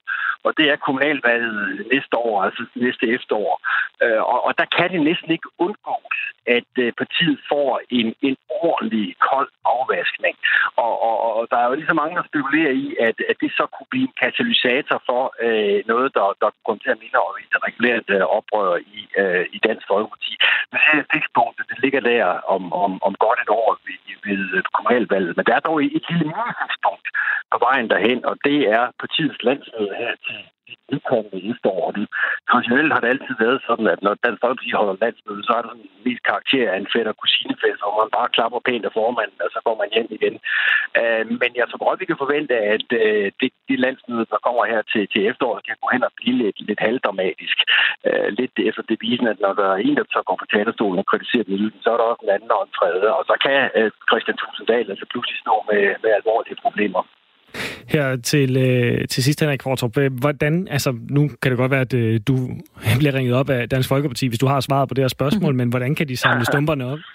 og 0.44 0.50
det 0.58 0.66
er 0.70 0.76
kommunalvalget 0.76 1.86
næste 1.92 2.16
år, 2.16 2.42
altså 2.42 2.62
næste 2.74 3.06
efterår. 3.16 3.54
Øh, 4.02 4.22
og, 4.32 4.38
og 4.46 4.52
der 4.58 4.66
kan 4.76 4.90
det 4.92 5.02
næsten 5.10 5.30
ikke 5.30 5.48
undgås, 5.58 6.18
at 6.56 6.72
øh, 6.78 6.92
partiet 7.00 7.38
får 7.48 7.80
en, 7.90 8.14
en 8.22 8.36
ordentlig 8.62 9.06
kold 9.30 9.50
afvaskning. 9.64 10.36
Og, 10.76 10.92
og, 11.08 11.16
og 11.36 11.46
der 11.50 11.56
er 11.56 11.66
jo 11.68 11.74
lige 11.74 11.92
så 11.92 11.98
mange, 12.00 12.16
der 12.16 12.30
spekulerer 12.30 12.72
i, 12.84 12.86
at, 13.00 13.16
at 13.30 13.36
det 13.42 13.50
så 13.58 13.64
kunne 13.74 13.90
blive 13.92 14.06
en 14.08 14.18
katalysator 14.22 15.02
for 15.08 15.22
øh, 15.46 15.78
noget, 15.92 16.08
der, 16.14 16.26
der 16.42 16.50
kommer 16.64 16.80
til 16.82 16.94
at 16.94 17.00
minde 17.02 17.18
om 17.28 17.34
et 17.44 17.56
regulært 17.66 18.08
øh, 18.16 18.24
oprør 18.38 18.76
i, 18.76 19.00
øh, 19.20 19.44
i 19.56 19.58
Dansk 19.66 19.86
Folkeparti. 19.90 20.32
Men 20.70 20.78
det 20.86 21.12
fikspunktet, 21.14 21.64
det 21.70 21.78
ligger 21.84 22.00
der 22.00 22.24
om, 22.54 22.62
om, 22.84 22.92
om 23.06 23.14
godt 23.24 23.38
et 23.44 23.52
år 23.60 23.70
ved, 23.86 23.98
ved 24.26 24.42
øh, 24.56 24.62
kommunalvalget. 24.74 25.36
Men 25.36 25.44
der 25.46 25.54
er 25.54 25.66
dog 25.68 25.76
et 25.84 26.06
lille 26.10 26.26
minuspunkt 26.38 27.06
på 27.52 27.58
vejen 27.66 27.90
derhen, 27.90 28.24
og 28.24 28.36
det 28.44 28.58
er 28.76 28.84
partiets 29.02 29.42
landsmøde 29.42 29.94
her 30.02 30.12
til 30.26 30.40
vedkommende 30.90 31.38
efterår. 31.50 31.82
Og 31.88 31.92
det, 31.96 32.04
traditionelt 32.50 32.92
har 32.94 33.00
det 33.02 33.12
altid 33.14 33.34
været 33.44 33.60
sådan, 33.68 33.88
at 33.94 34.00
når 34.02 34.14
Dansk 34.24 34.40
Folkeparti 34.42 34.70
holder 34.80 35.02
landsmøde, 35.04 35.42
så 35.44 35.52
er 35.56 35.62
der 35.62 35.70
sådan 35.72 35.90
mest 36.08 36.22
karakter 36.30 36.64
af 36.72 36.76
en 36.78 36.92
fætter 36.94 37.14
kusinefest, 37.22 37.80
hvor 37.82 37.94
man 38.02 38.10
bare 38.18 38.34
klapper 38.36 38.60
pænt 38.68 38.84
af 38.88 38.92
formanden, 38.98 39.38
og 39.46 39.50
så 39.54 39.60
går 39.66 39.76
man 39.80 39.88
hjem 39.94 40.10
igen. 40.18 40.36
Øh, 41.00 41.24
men 41.40 41.50
jeg 41.60 41.66
tror 41.66 41.80
godt, 41.86 42.02
vi 42.02 42.10
kan 42.10 42.22
forvente, 42.24 42.54
at 42.74 42.88
øh, 43.02 43.26
det, 43.40 43.50
det 43.68 43.78
landsmøde, 43.84 44.30
der 44.32 44.44
kommer 44.46 44.64
her 44.72 44.82
til, 44.92 45.02
til 45.12 45.20
efteråret, 45.30 45.66
kan 45.66 45.82
gå 45.82 45.88
hen 45.94 46.04
og 46.08 46.12
blive 46.18 46.36
lidt, 46.42 46.58
lidt 46.68 46.80
halvdramatisk. 46.86 47.58
Øh, 48.08 48.28
lidt 48.40 48.54
efter 48.68 48.82
det 48.88 48.98
visen, 49.04 49.26
at 49.32 49.40
når 49.44 49.52
der 49.60 49.68
er 49.74 49.80
en, 49.86 49.96
der 49.96 50.04
så 50.16 50.20
går 50.28 50.36
på 50.40 50.46
talerstolen 50.54 51.02
og 51.02 51.06
kritiserer 51.10 51.44
den, 51.44 51.72
så 51.82 51.88
er 51.92 51.98
der 51.98 52.10
også 52.12 52.22
en 52.24 52.34
anden 52.36 52.50
og 52.56 52.62
en 52.62 52.76
tredje, 52.78 53.08
og 53.18 53.22
så 53.30 53.34
kan 53.46 53.58
øh, 53.78 53.90
Christian 54.10 54.36
Tusinddal 54.40 54.90
altså 54.92 55.06
pludselig 55.12 55.38
stå 55.44 55.54
med, 55.70 55.82
med 56.02 56.10
alvorlige 56.18 56.62
problemer. 56.64 57.02
Her 57.86 58.16
til, 58.16 58.56
øh, 58.56 59.08
til 59.08 59.24
sidst, 59.24 59.40
Henrik 59.40 59.58
Kvartrup. 59.58 59.98
Øh, 59.98 60.12
hvordan, 60.12 60.68
altså 60.70 60.94
nu 61.10 61.30
kan 61.42 61.50
det 61.50 61.58
godt 61.58 61.70
være, 61.70 61.80
at 61.80 61.94
øh, 61.94 62.20
du 62.28 62.48
bliver 62.98 63.14
ringet 63.14 63.34
op 63.34 63.50
af 63.50 63.68
Dansk 63.68 63.88
Folkeparti, 63.88 64.26
hvis 64.26 64.38
du 64.38 64.46
har 64.46 64.60
svaret 64.60 64.88
på 64.88 64.94
det 64.94 65.02
her 65.02 65.08
spørgsmål, 65.08 65.54
men 65.54 65.68
hvordan 65.68 65.94
kan 65.94 66.08
de 66.08 66.16
samle 66.16 66.44
stumperne 66.44 66.86
op? 66.86 66.98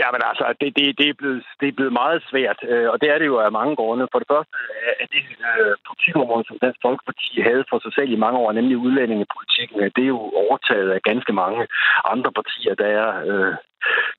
Ja, 0.00 0.06
men 0.14 0.22
altså, 0.30 0.44
det, 0.60 0.68
det, 0.76 0.98
det, 0.98 1.06
er 1.08 1.16
blevet, 1.20 1.42
det 1.60 1.68
er 1.68 1.78
blevet 1.78 1.92
meget 1.92 2.18
svært, 2.30 2.58
øh, 2.72 2.88
og 2.92 2.96
det 3.00 3.08
er 3.10 3.18
det 3.18 3.26
jo 3.32 3.38
af 3.38 3.52
mange 3.52 3.76
grunde. 3.76 4.08
For 4.12 4.18
det 4.18 4.28
første 4.32 4.52
er 5.02 5.06
det 5.14 5.22
øh, 5.50 5.74
politikområde, 5.88 6.44
som 6.48 6.58
Dansk 6.64 6.80
Folkeparti 6.86 7.32
havde 7.48 7.64
for 7.70 7.78
sig 7.84 7.92
selv 7.94 8.10
i 8.12 8.22
mange 8.24 8.38
år, 8.38 8.52
nemlig 8.52 8.76
udlændingepolitikken, 8.76 9.76
øh, 9.82 9.90
det 9.96 10.02
er 10.04 10.14
jo 10.16 10.20
overtaget 10.44 10.90
af 10.90 11.02
ganske 11.10 11.32
mange 11.32 11.60
andre 12.12 12.30
partier. 12.38 12.74
Der 12.74 12.88
er, 13.00 13.08
øh, 13.30 13.54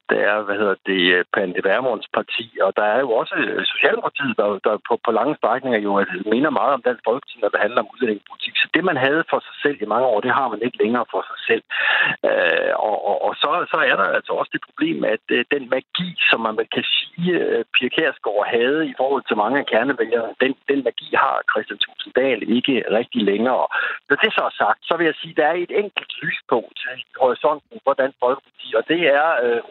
der 0.10 0.20
er, 0.30 0.36
hvad 0.46 0.58
hedder 0.62 0.76
det, 0.90 1.02
øh, 1.16 1.26
Pernille 1.34 1.64
Vermunds 1.70 2.10
parti, 2.18 2.46
og 2.66 2.72
der 2.80 2.86
er 2.96 3.00
jo 3.06 3.10
også 3.22 3.36
Socialdemokratiet, 3.74 4.34
der, 4.40 4.48
der 4.66 4.74
på, 4.88 4.94
på 5.06 5.12
lange 5.20 5.36
strækninger 5.40 5.80
jo 5.88 5.92
minder 6.34 6.52
meget 6.60 6.74
om 6.74 6.82
Dansk 6.88 7.04
Folkeparti, 7.08 7.36
når 7.42 7.50
det 7.50 7.64
handler 7.66 7.82
om 7.82 7.92
udlændingepolitik. 7.94 8.56
Så 8.58 8.68
det, 8.74 8.84
man 8.84 8.98
havde 9.06 9.24
for 9.32 9.40
sig 9.48 9.56
selv 9.64 9.78
i 9.82 9.92
mange 9.94 10.08
år, 10.12 10.20
det 10.22 10.34
har 10.40 10.48
man 10.48 10.62
ikke 10.62 10.82
længere 10.84 11.06
for 11.14 11.22
sig 11.30 11.40
selv. 11.50 11.64
Øh, 12.30 12.74
og 12.88 12.94
og, 13.10 13.16
og 13.26 13.34
så, 13.42 13.50
så 13.72 13.78
er 13.90 13.96
der 14.02 14.08
altså 14.18 14.32
også 14.40 14.52
det 14.56 14.66
problem, 14.68 15.04
at 15.16 15.26
Øh, 15.34 15.46
den 15.54 15.64
magi, 15.76 16.10
som 16.30 16.40
man 16.42 16.68
kan 16.76 16.86
sige, 16.96 17.32
øh, 17.44 17.66
Pia 17.74 17.90
Kærsgaard 17.96 18.46
havde 18.56 18.80
i 18.92 18.94
forhold 19.00 19.24
til 19.26 19.38
mange 19.44 19.60
af 19.60 19.66
kernevælgerne, 19.72 20.34
den, 20.44 20.54
den 20.70 20.80
magi 20.88 21.10
har 21.24 21.36
Christian 21.52 21.80
Tusinddal 21.84 22.40
ikke 22.58 22.76
rigtig 22.98 23.22
længere. 23.32 23.66
Når 24.10 24.16
det 24.24 24.32
så 24.34 24.44
er 24.50 24.56
sagt, 24.64 24.80
så 24.88 24.94
vil 24.98 25.06
jeg 25.10 25.18
sige, 25.22 25.34
at 25.36 25.38
der 25.38 25.48
er 25.48 25.58
et 25.66 25.74
enkelt 25.84 26.14
lyspunkt 26.24 26.80
i 26.98 27.04
horisonten 27.24 27.78
for 27.84 27.94
Dansk 27.94 28.18
Folkeparti, 28.24 28.68
og 28.80 28.84
det 28.92 29.02
er... 29.20 29.28
Øh, 29.46 29.64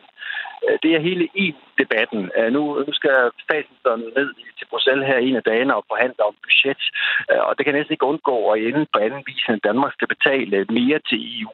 Øh, 0.68 0.78
det 0.82 0.90
er 0.94 1.06
hele 1.08 1.24
EU-debatten. 1.44 2.22
Øh, 2.38 2.52
nu, 2.56 2.62
nu 2.86 2.92
skal 2.92 3.16
statsministeren 3.46 4.02
ned 4.18 4.28
til 4.58 4.66
Bruxelles 4.70 5.06
her 5.06 5.18
en 5.18 5.36
af 5.36 5.42
dagene 5.42 5.76
og 5.76 5.84
forhandle 5.92 6.22
om 6.30 6.34
budget, 6.46 6.82
øh, 7.30 7.42
og 7.48 7.52
det 7.56 7.64
kan 7.64 7.74
næsten 7.74 7.94
ikke 7.94 8.10
undgå 8.12 8.36
at 8.50 8.62
ende 8.68 8.86
på 8.92 8.98
anden 9.06 9.22
vis, 9.26 9.44
end 9.48 9.66
Danmark 9.68 9.92
skal 9.92 10.08
betale 10.14 10.56
mere 10.78 10.98
til 11.08 11.18
EU. 11.40 11.52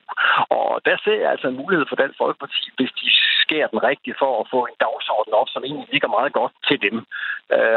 Og 0.58 0.80
der 0.86 0.96
ser 1.04 1.18
jeg 1.22 1.30
altså 1.30 1.48
en 1.48 1.60
mulighed 1.62 1.86
for 1.88 1.96
Dansk 1.96 2.18
Folkeparti, 2.18 2.62
hvis 2.76 2.92
de 3.00 3.06
skærer 3.42 3.68
den 3.72 3.82
rigtigt 3.90 4.16
for 4.22 4.32
at 4.40 4.48
få 4.54 4.60
en 4.66 4.76
dagsorden 4.84 5.32
op, 5.40 5.48
som 5.50 5.64
egentlig 5.64 5.88
ligger 5.92 6.08
meget 6.16 6.32
godt 6.32 6.52
til 6.68 6.78
dem. 6.86 6.96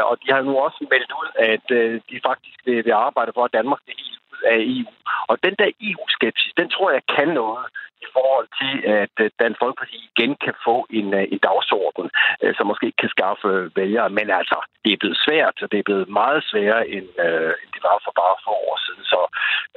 Og 0.08 0.14
de 0.22 0.28
har 0.32 0.42
nu 0.42 0.52
også 0.66 0.80
meldt 0.92 1.12
ud, 1.20 1.28
at 1.52 1.66
de 2.10 2.16
faktisk 2.28 2.58
vil 2.66 2.92
arbejde 3.08 3.32
for, 3.34 3.44
at 3.44 3.52
Danmark 3.58 3.80
skal 3.80 3.94
helt 3.98 4.21
af 4.44 4.58
EU. 4.76 4.92
Og 5.30 5.36
den 5.44 5.54
der 5.60 5.68
EU-skepsis, 5.88 6.52
den 6.60 6.68
tror 6.70 6.90
jeg 6.90 7.02
kan 7.16 7.28
noget 7.28 7.66
i 8.04 8.06
forhold 8.16 8.48
til, 8.60 8.74
at 9.00 9.14
øh, 9.24 9.30
Dansk 9.40 9.58
Folkeparti 9.62 9.96
igen 10.10 10.32
kan 10.44 10.54
få 10.66 10.76
en, 10.98 11.08
øh, 11.18 11.24
en 11.34 11.40
dagsorden, 11.48 12.06
øh, 12.42 12.54
som 12.56 12.66
måske 12.66 12.88
kan 13.00 13.10
skaffe 13.16 13.50
vælgere. 13.80 14.08
Men 14.18 14.26
altså, 14.40 14.58
det 14.84 14.92
er 14.92 15.00
blevet 15.02 15.18
svært, 15.26 15.56
og 15.62 15.68
det 15.72 15.78
er 15.78 15.88
blevet 15.88 16.08
meget 16.20 16.40
sværere, 16.50 16.84
end, 16.94 17.08
øh, 17.26 17.52
end 17.60 17.70
det 17.74 17.82
var 17.88 17.96
for 18.04 18.12
bare 18.22 18.36
få 18.44 18.52
år 18.68 18.78
siden. 18.84 19.04
Så 19.12 19.20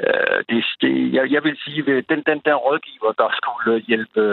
øh, 0.04 0.40
det, 0.50 0.58
det, 0.82 0.94
jeg, 1.18 1.26
jeg 1.36 1.42
vil 1.44 1.58
sige, 1.66 1.80
at 1.98 2.10
den, 2.12 2.22
den 2.32 2.40
der 2.48 2.56
rådgiver, 2.66 3.12
der 3.22 3.30
skulle 3.40 3.74
hjælpe 3.90 4.24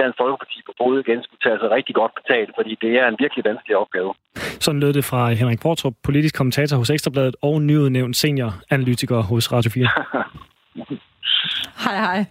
Dansk 0.00 0.16
Folkeparti 0.22 0.58
på 0.66 0.72
både 0.82 0.96
igen 1.04 1.22
skulle 1.22 1.42
tage 1.46 1.58
sig 1.62 1.70
rigtig 1.70 1.94
godt 1.94 2.12
betalt, 2.20 2.50
fordi 2.58 2.72
det 2.84 2.92
er 3.00 3.06
en 3.08 3.16
virkelig 3.18 3.44
vanskelig 3.44 3.76
opgave. 3.76 4.14
Sådan 4.66 4.80
lød 4.80 4.92
det 4.92 5.04
fra 5.04 5.32
Henrik 5.40 5.60
Bortrup, 5.60 5.94
politisk 6.02 6.34
kommentator 6.34 6.76
hos 6.76 6.90
Ekstrabladet 6.90 7.36
og 7.42 7.62
nyudnævnt 7.62 8.16
senioranalytiker 8.16 9.20
hos 9.22 9.52
Radio 9.52 9.70
4. 9.70 9.88
hej 11.84 11.96
hej. 12.06 12.24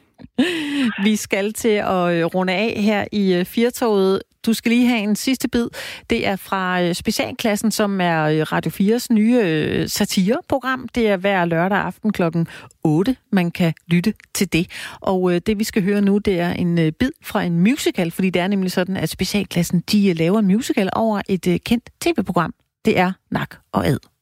Vi 1.03 1.15
skal 1.15 1.53
til 1.53 1.77
at 1.95 2.03
øh, 2.13 2.25
runde 2.25 2.53
af 2.53 2.73
her 2.77 3.05
i 3.11 3.33
øh, 3.33 3.45
Firtoget. 3.45 4.21
Du 4.45 4.53
skal 4.53 4.71
lige 4.71 4.87
have 4.87 5.01
en 5.01 5.15
sidste 5.15 5.47
bid. 5.47 5.67
Det 6.09 6.27
er 6.27 6.35
fra 6.35 6.81
øh, 6.81 6.95
Specialklassen, 6.95 7.71
som 7.71 8.01
er 8.01 8.23
øh, 8.23 8.41
Radio 8.41 8.71
4's 8.71 9.07
nye 9.11 9.41
øh, 9.43 9.89
satireprogram. 9.89 10.87
Det 10.95 11.07
er 11.07 11.17
hver 11.17 11.45
lørdag 11.45 11.77
aften 11.77 12.11
klokken 12.11 12.47
8, 12.83 13.15
man 13.31 13.51
kan 13.51 13.73
lytte 13.87 14.13
til 14.33 14.53
det. 14.53 14.67
Og 15.01 15.47
det 15.47 15.59
vi 15.59 15.63
skal 15.63 15.83
høre 15.83 16.01
nu, 16.01 16.17
det 16.17 16.39
er 16.39 16.53
en 16.53 16.75
bid 16.75 17.11
fra 17.23 17.43
en 17.43 17.59
musical, 17.59 18.11
fordi 18.11 18.29
det 18.29 18.41
er 18.41 18.47
nemlig 18.47 18.71
sådan, 18.71 18.97
at 18.97 19.09
Specialklassen 19.09 19.83
de 19.91 20.13
laver 20.13 20.39
en 20.39 20.47
musical 20.47 20.89
over 20.93 21.21
et 21.29 21.63
kendt 21.63 21.89
tv-program. 22.01 22.53
Det 22.85 22.99
er 22.99 23.11
Nak 23.31 23.55
og 23.71 23.87
Ad. 23.87 24.18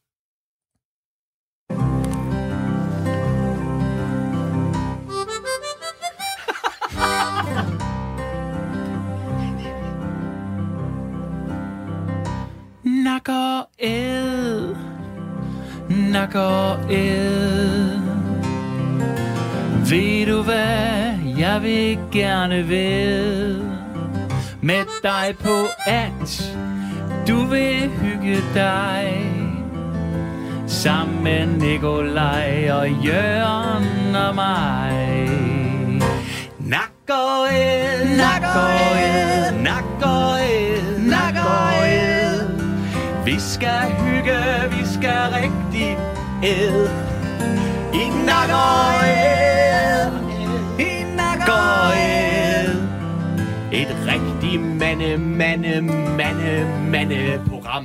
Nak 13.18 13.28
og 13.28 13.66
æd, 13.80 14.74
nak 15.88 16.34
og 16.34 16.78
æd. 16.90 17.98
Ved 19.90 20.26
du 20.26 20.42
hvad, 20.42 21.12
jeg 21.38 21.62
vil 21.62 21.98
gerne 22.12 22.68
ved 22.68 23.62
med 24.60 24.84
dig 25.02 25.34
på 25.40 25.66
at 25.86 26.54
du 27.28 27.44
vil 27.44 27.90
hygge 27.90 28.36
dig 28.54 29.32
sammen 30.66 31.24
med 31.24 31.46
Nikolaj 31.46 32.70
og 32.70 32.90
Jørgen 32.90 34.16
og 34.16 34.34
mig. 34.34 35.28
Nak 36.58 36.90
og 37.10 37.46
æd, 37.52 38.16
nak 38.16 38.42
og 38.42 38.70
æd, 38.70 39.62
nak 39.62 39.84
og 40.02 40.40
æd. 40.40 40.47
Vi 43.38 43.42
skal 43.42 43.80
hygge, 43.80 44.38
vi 44.70 44.86
skal 44.94 45.20
rigtig 45.32 45.98
æd. 46.44 46.88
I 47.94 48.04
nak 48.26 48.50
og 48.50 49.08
æd. 49.08 50.10
I 50.78 51.16
nak 51.16 51.48
og 51.48 51.96
æd. 51.98 52.70
Et 53.72 54.06
rigtig 54.06 54.60
mande, 54.60 55.18
mande, 55.18 55.80
mande, 56.16 56.82
mande 56.90 57.44
program. 57.48 57.84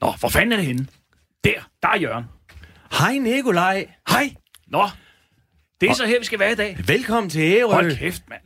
Nå, 0.00 0.12
hvor 0.20 0.28
fanden 0.28 0.52
er 0.52 0.56
det 0.56 0.66
henne? 0.66 0.86
Der, 1.44 1.52
der 1.82 1.88
er 1.88 1.98
Jørgen. 1.98 2.24
Hej 2.98 3.18
Nikolaj. 3.18 3.86
Hej. 4.08 4.34
Nå, 4.66 4.88
det 5.84 5.90
er 5.90 5.94
så 5.94 6.06
her, 6.06 6.18
vi 6.18 6.24
skal 6.24 6.38
være 6.38 6.52
i 6.52 6.54
dag. 6.54 6.76
Velkommen 6.86 7.30
til 7.30 7.40
Ærø. 7.40 7.72
Hold 7.72 7.96
kæft, 7.96 8.22
mand. 8.28 8.40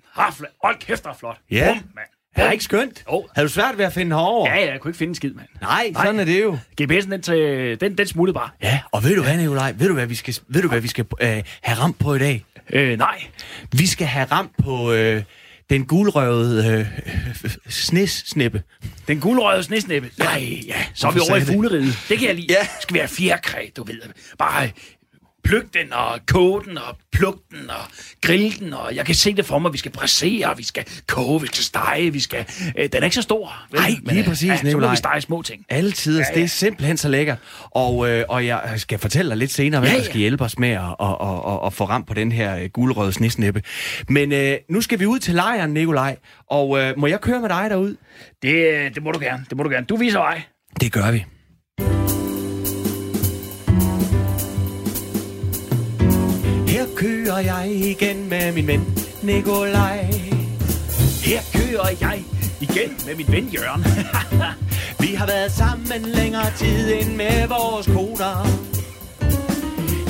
Hold 0.64 0.78
kæft, 0.80 1.04
der 1.04 1.10
er 1.10 1.14
flot. 1.14 1.38
Ja. 1.50 1.66
Bum, 1.68 1.90
mand. 1.94 2.06
Er 2.36 2.44
det 2.44 2.52
ikke 2.52 2.64
skønt? 2.64 3.04
Oh. 3.06 3.24
Har 3.36 3.42
du 3.42 3.48
svært 3.48 3.78
ved 3.78 3.84
at 3.84 3.92
finde 3.92 4.16
herover? 4.16 4.50
Ja, 4.50 4.60
ja, 4.60 4.72
jeg 4.72 4.80
kunne 4.80 4.90
ikke 4.90 4.98
finde 4.98 5.10
en 5.10 5.14
skid, 5.14 5.32
mand. 5.34 5.48
Nej, 5.60 5.90
Nej, 5.92 6.04
sådan 6.04 6.20
er 6.20 6.24
det 6.24 6.42
jo. 6.42 6.58
GPS'en, 6.80 7.10
den, 7.10 7.22
til, 7.22 7.80
den, 7.80 7.98
den 7.98 8.06
smuttede 8.06 8.34
bare. 8.34 8.50
Ja, 8.62 8.80
og 8.92 9.04
ved 9.04 9.16
du 9.16 9.22
hvad, 9.22 9.36
Nicolaj? 9.36 9.74
Ved 9.78 9.88
du 9.88 9.94
hvad 9.94 10.06
vi 10.06 10.14
skal, 10.14 10.34
ved 10.48 10.62
du, 10.62 10.68
hvad 10.68 10.80
vi 10.80 10.88
skal 10.88 11.06
øh, 11.20 11.42
have 11.62 11.78
ramt 11.78 11.98
på 11.98 12.14
i 12.14 12.18
dag? 12.18 12.44
Øh, 12.72 12.98
nej. 12.98 13.24
Vi 13.72 13.86
skal 13.86 14.06
have 14.06 14.26
ramt 14.32 14.52
på 14.64 14.92
øh, 14.92 15.22
den 15.70 15.86
gulrøvede 15.86 16.78
øh, 16.78 16.86
snesnippe. 17.68 18.62
Den 19.08 19.20
gulrøvede 19.20 19.62
snesnippe? 19.62 20.10
Nej, 20.18 20.60
ja. 20.66 20.84
Så 20.94 21.06
er 21.06 21.12
vi 21.12 21.20
over 21.30 21.36
i 21.36 21.40
fugleriet. 21.40 21.98
Det 22.08 22.18
kan 22.18 22.28
jeg 22.28 22.34
lide. 22.34 22.46
Ja. 22.50 22.68
Skal 22.80 22.94
vi 22.94 22.98
have 22.98 23.08
fjerkræ, 23.08 23.66
du 23.76 23.84
ved. 23.84 24.00
Bare 24.38 24.70
pluk 25.48 25.64
den 25.74 25.92
og 25.92 26.20
koge 26.26 26.64
den 26.64 26.78
og 26.78 26.96
pluk 27.12 27.38
den 27.50 27.70
og 27.70 27.84
grille 28.22 28.50
den, 28.50 28.72
og 28.72 28.96
jeg 28.96 29.06
kan 29.06 29.14
se 29.14 29.34
det 29.34 29.46
for 29.46 29.58
mig, 29.58 29.72
vi 29.72 29.78
skal 29.78 29.92
pressere, 29.92 30.56
vi 30.56 30.64
skal 30.64 30.84
koge, 31.06 31.40
vi 31.40 31.46
skal 31.46 31.64
stege, 31.64 32.12
vi 32.12 32.20
skal... 32.20 32.46
Øh, 32.78 32.88
den 32.92 33.00
er 33.00 33.04
ikke 33.04 33.14
så 33.14 33.22
stor. 33.22 33.66
Nej, 33.72 33.90
lige 34.02 34.24
præcis, 34.24 34.48
ja, 34.48 34.70
Så 34.70 34.78
må 34.78 34.90
vi 34.90 34.96
stege 34.96 35.20
små 35.20 35.42
ting. 35.42 35.64
Altid, 35.68 36.18
ja, 36.18 36.24
ja. 36.28 36.34
det 36.34 36.42
er 36.42 36.48
simpelthen 36.48 36.96
så 36.96 37.08
lækker. 37.08 37.36
Og, 37.70 38.10
øh, 38.10 38.24
og 38.28 38.46
jeg 38.46 38.74
skal 38.76 38.98
fortælle 38.98 39.28
dig 39.28 39.38
lidt 39.38 39.50
senere, 39.50 39.80
hvad 39.80 39.90
ja, 39.90 39.94
ja. 39.94 40.00
der 40.00 40.04
skal 40.04 40.18
hjælpe 40.18 40.44
os 40.44 40.58
med 40.58 40.68
at, 40.68 40.80
at, 41.00 41.16
at, 41.20 41.52
at, 41.52 41.66
at 41.66 41.72
få 41.72 41.84
ramt 41.84 42.06
på 42.06 42.14
den 42.14 42.32
her 42.32 42.56
øh, 42.58 42.68
guldrøde 42.68 43.12
snisnæppe. 43.12 43.62
Men 44.08 44.32
øh, 44.32 44.56
nu 44.70 44.80
skal 44.80 45.00
vi 45.00 45.06
ud 45.06 45.18
til 45.18 45.34
lejren, 45.34 45.70
Nikolaj, 45.70 46.16
og 46.50 46.78
øh, 46.78 46.98
må 46.98 47.06
jeg 47.06 47.20
køre 47.20 47.40
med 47.40 47.48
dig 47.48 47.66
derud? 47.70 47.96
Det, 48.42 48.74
øh, 48.74 48.94
det 48.94 49.02
må 49.02 49.12
du 49.12 49.18
gerne, 49.18 49.44
det 49.50 49.56
må 49.56 49.62
du 49.62 49.70
gerne. 49.70 49.86
Du 49.86 49.96
viser 49.96 50.18
vej. 50.18 50.42
Det 50.80 50.92
gør 50.92 51.10
vi. 51.10 51.24
Kører 56.98 57.38
jeg 57.38 57.70
igen 57.70 58.28
med 58.28 58.52
min 58.52 58.66
ven 58.66 58.98
Nikolaj. 59.22 60.04
Her 61.24 61.40
kører 61.54 61.88
jeg 62.00 62.24
igen 62.60 62.90
med 63.06 63.16
min 63.16 63.26
ven 63.28 63.44
Jørgen. 63.44 63.84
Vi 65.08 65.14
har 65.14 65.26
været 65.26 65.52
sammen 65.52 66.02
længere 66.02 66.50
tid 66.56 66.94
end 66.94 67.16
med 67.16 67.48
vores 67.48 67.86
koner. 67.86 68.46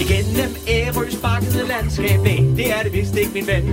Igennem 0.00 0.56
Ærøs 0.68 1.16
bakkede 1.22 1.68
landskab, 1.68 2.20
nej, 2.20 2.56
det 2.56 2.70
er 2.78 2.82
det 2.82 2.92
vist 2.92 3.16
ikke, 3.16 3.32
min 3.34 3.46
ven. 3.46 3.64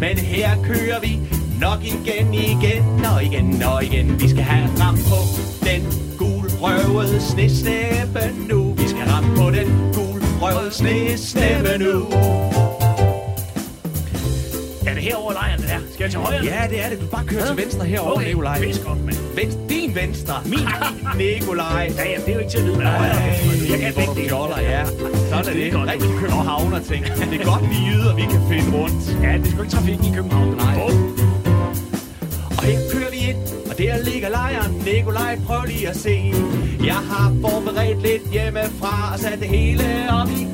Men 0.00 0.18
her 0.18 0.62
kører 0.62 1.00
vi 1.00 1.20
nok 1.60 1.78
igen, 1.84 2.34
igen 2.34 3.04
og 3.14 3.24
igen 3.24 3.62
og 3.62 3.84
igen. 3.84 4.20
Vi 4.20 4.28
skal 4.28 4.42
have 4.42 4.68
ram 4.80 4.96
på 4.96 5.20
den 5.66 5.82
gul 6.18 6.46
røvede 6.60 7.20
snesnæppe 7.20 8.22
nu. 8.48 8.72
Vi 8.72 8.88
skal 8.88 9.02
ramme 9.08 9.36
på 9.36 9.50
den 9.50 9.68
gul 9.94 10.07
røvede 10.42 10.72
snesnæppe 10.72 11.78
nu 11.78 12.06
det 14.98 15.06
herover 15.06 15.32
lejren, 15.32 15.60
det 15.60 15.70
her? 15.70 15.80
Skal 15.92 16.04
jeg 16.04 16.10
til 16.10 16.20
højre? 16.20 16.44
Ja, 16.44 16.66
det 16.70 16.84
er 16.84 16.88
det. 16.88 17.00
Du 17.00 17.06
bare 17.06 17.24
kører 17.24 17.40
ja? 17.40 17.46
til 17.46 17.56
venstre 17.56 17.84
herover, 17.84 18.12
okay. 18.12 18.26
Nikolaj. 18.26 18.58
Okay, 18.58 18.84
godt, 18.86 19.04
mand. 19.04 19.16
Venstre, 19.34 19.60
din 19.68 19.94
venstre. 19.94 20.34
Min? 20.44 20.66
Nikolaj. 21.16 21.92
Ja, 21.96 22.04
ja, 22.10 22.16
det 22.24 22.28
er 22.28 22.32
jo 22.32 22.38
ikke 22.38 22.50
til 22.50 22.58
at 22.58 22.64
vide, 22.64 22.76
hvad 22.76 22.86
højre 22.86 23.14
Jeg 23.70 23.78
kan 23.80 23.94
begge 23.94 24.14
dele. 24.14 24.28
Fjoller, 24.28 24.60
ja. 24.60 24.84
Sådan 24.86 25.38
er 25.38 25.42
det. 25.42 25.54
det. 25.54 25.72
Godt, 25.72 25.90
Rigtig 25.90 26.10
københavner 26.20 26.80
ting. 26.90 27.04
Det 27.30 27.40
er 27.40 27.44
godt, 27.52 27.64
vi 27.72 27.78
yder, 27.96 28.14
vi 28.14 28.22
kan 28.22 28.40
finde 28.50 28.68
rundt. 28.78 29.02
Ja, 29.22 29.32
det 29.38 29.46
er 29.46 29.50
sgu 29.50 29.62
ikke 29.62 29.74
trafikken 29.76 30.04
i 30.04 30.12
København. 30.16 30.56
Nej. 30.56 30.74
Og 32.58 32.62
her 32.62 32.78
kører 32.92 33.10
vi 33.10 33.20
ind, 33.30 33.38
og 33.70 33.78
der 33.78 34.04
ligger 34.10 34.28
lejren. 34.28 34.72
Nikolaj, 34.84 35.38
prøv 35.46 35.62
lige 35.66 35.88
at 35.88 35.96
se. 35.96 36.14
Jeg 36.84 36.94
har 36.94 37.36
forberedt 37.40 38.02
lidt 38.02 38.32
hjemmefra 38.32 39.12
og 39.12 39.18
sat 39.18 39.38
det 39.40 39.48
hele 39.48 39.84
op 40.10 40.28
i. 40.28 40.44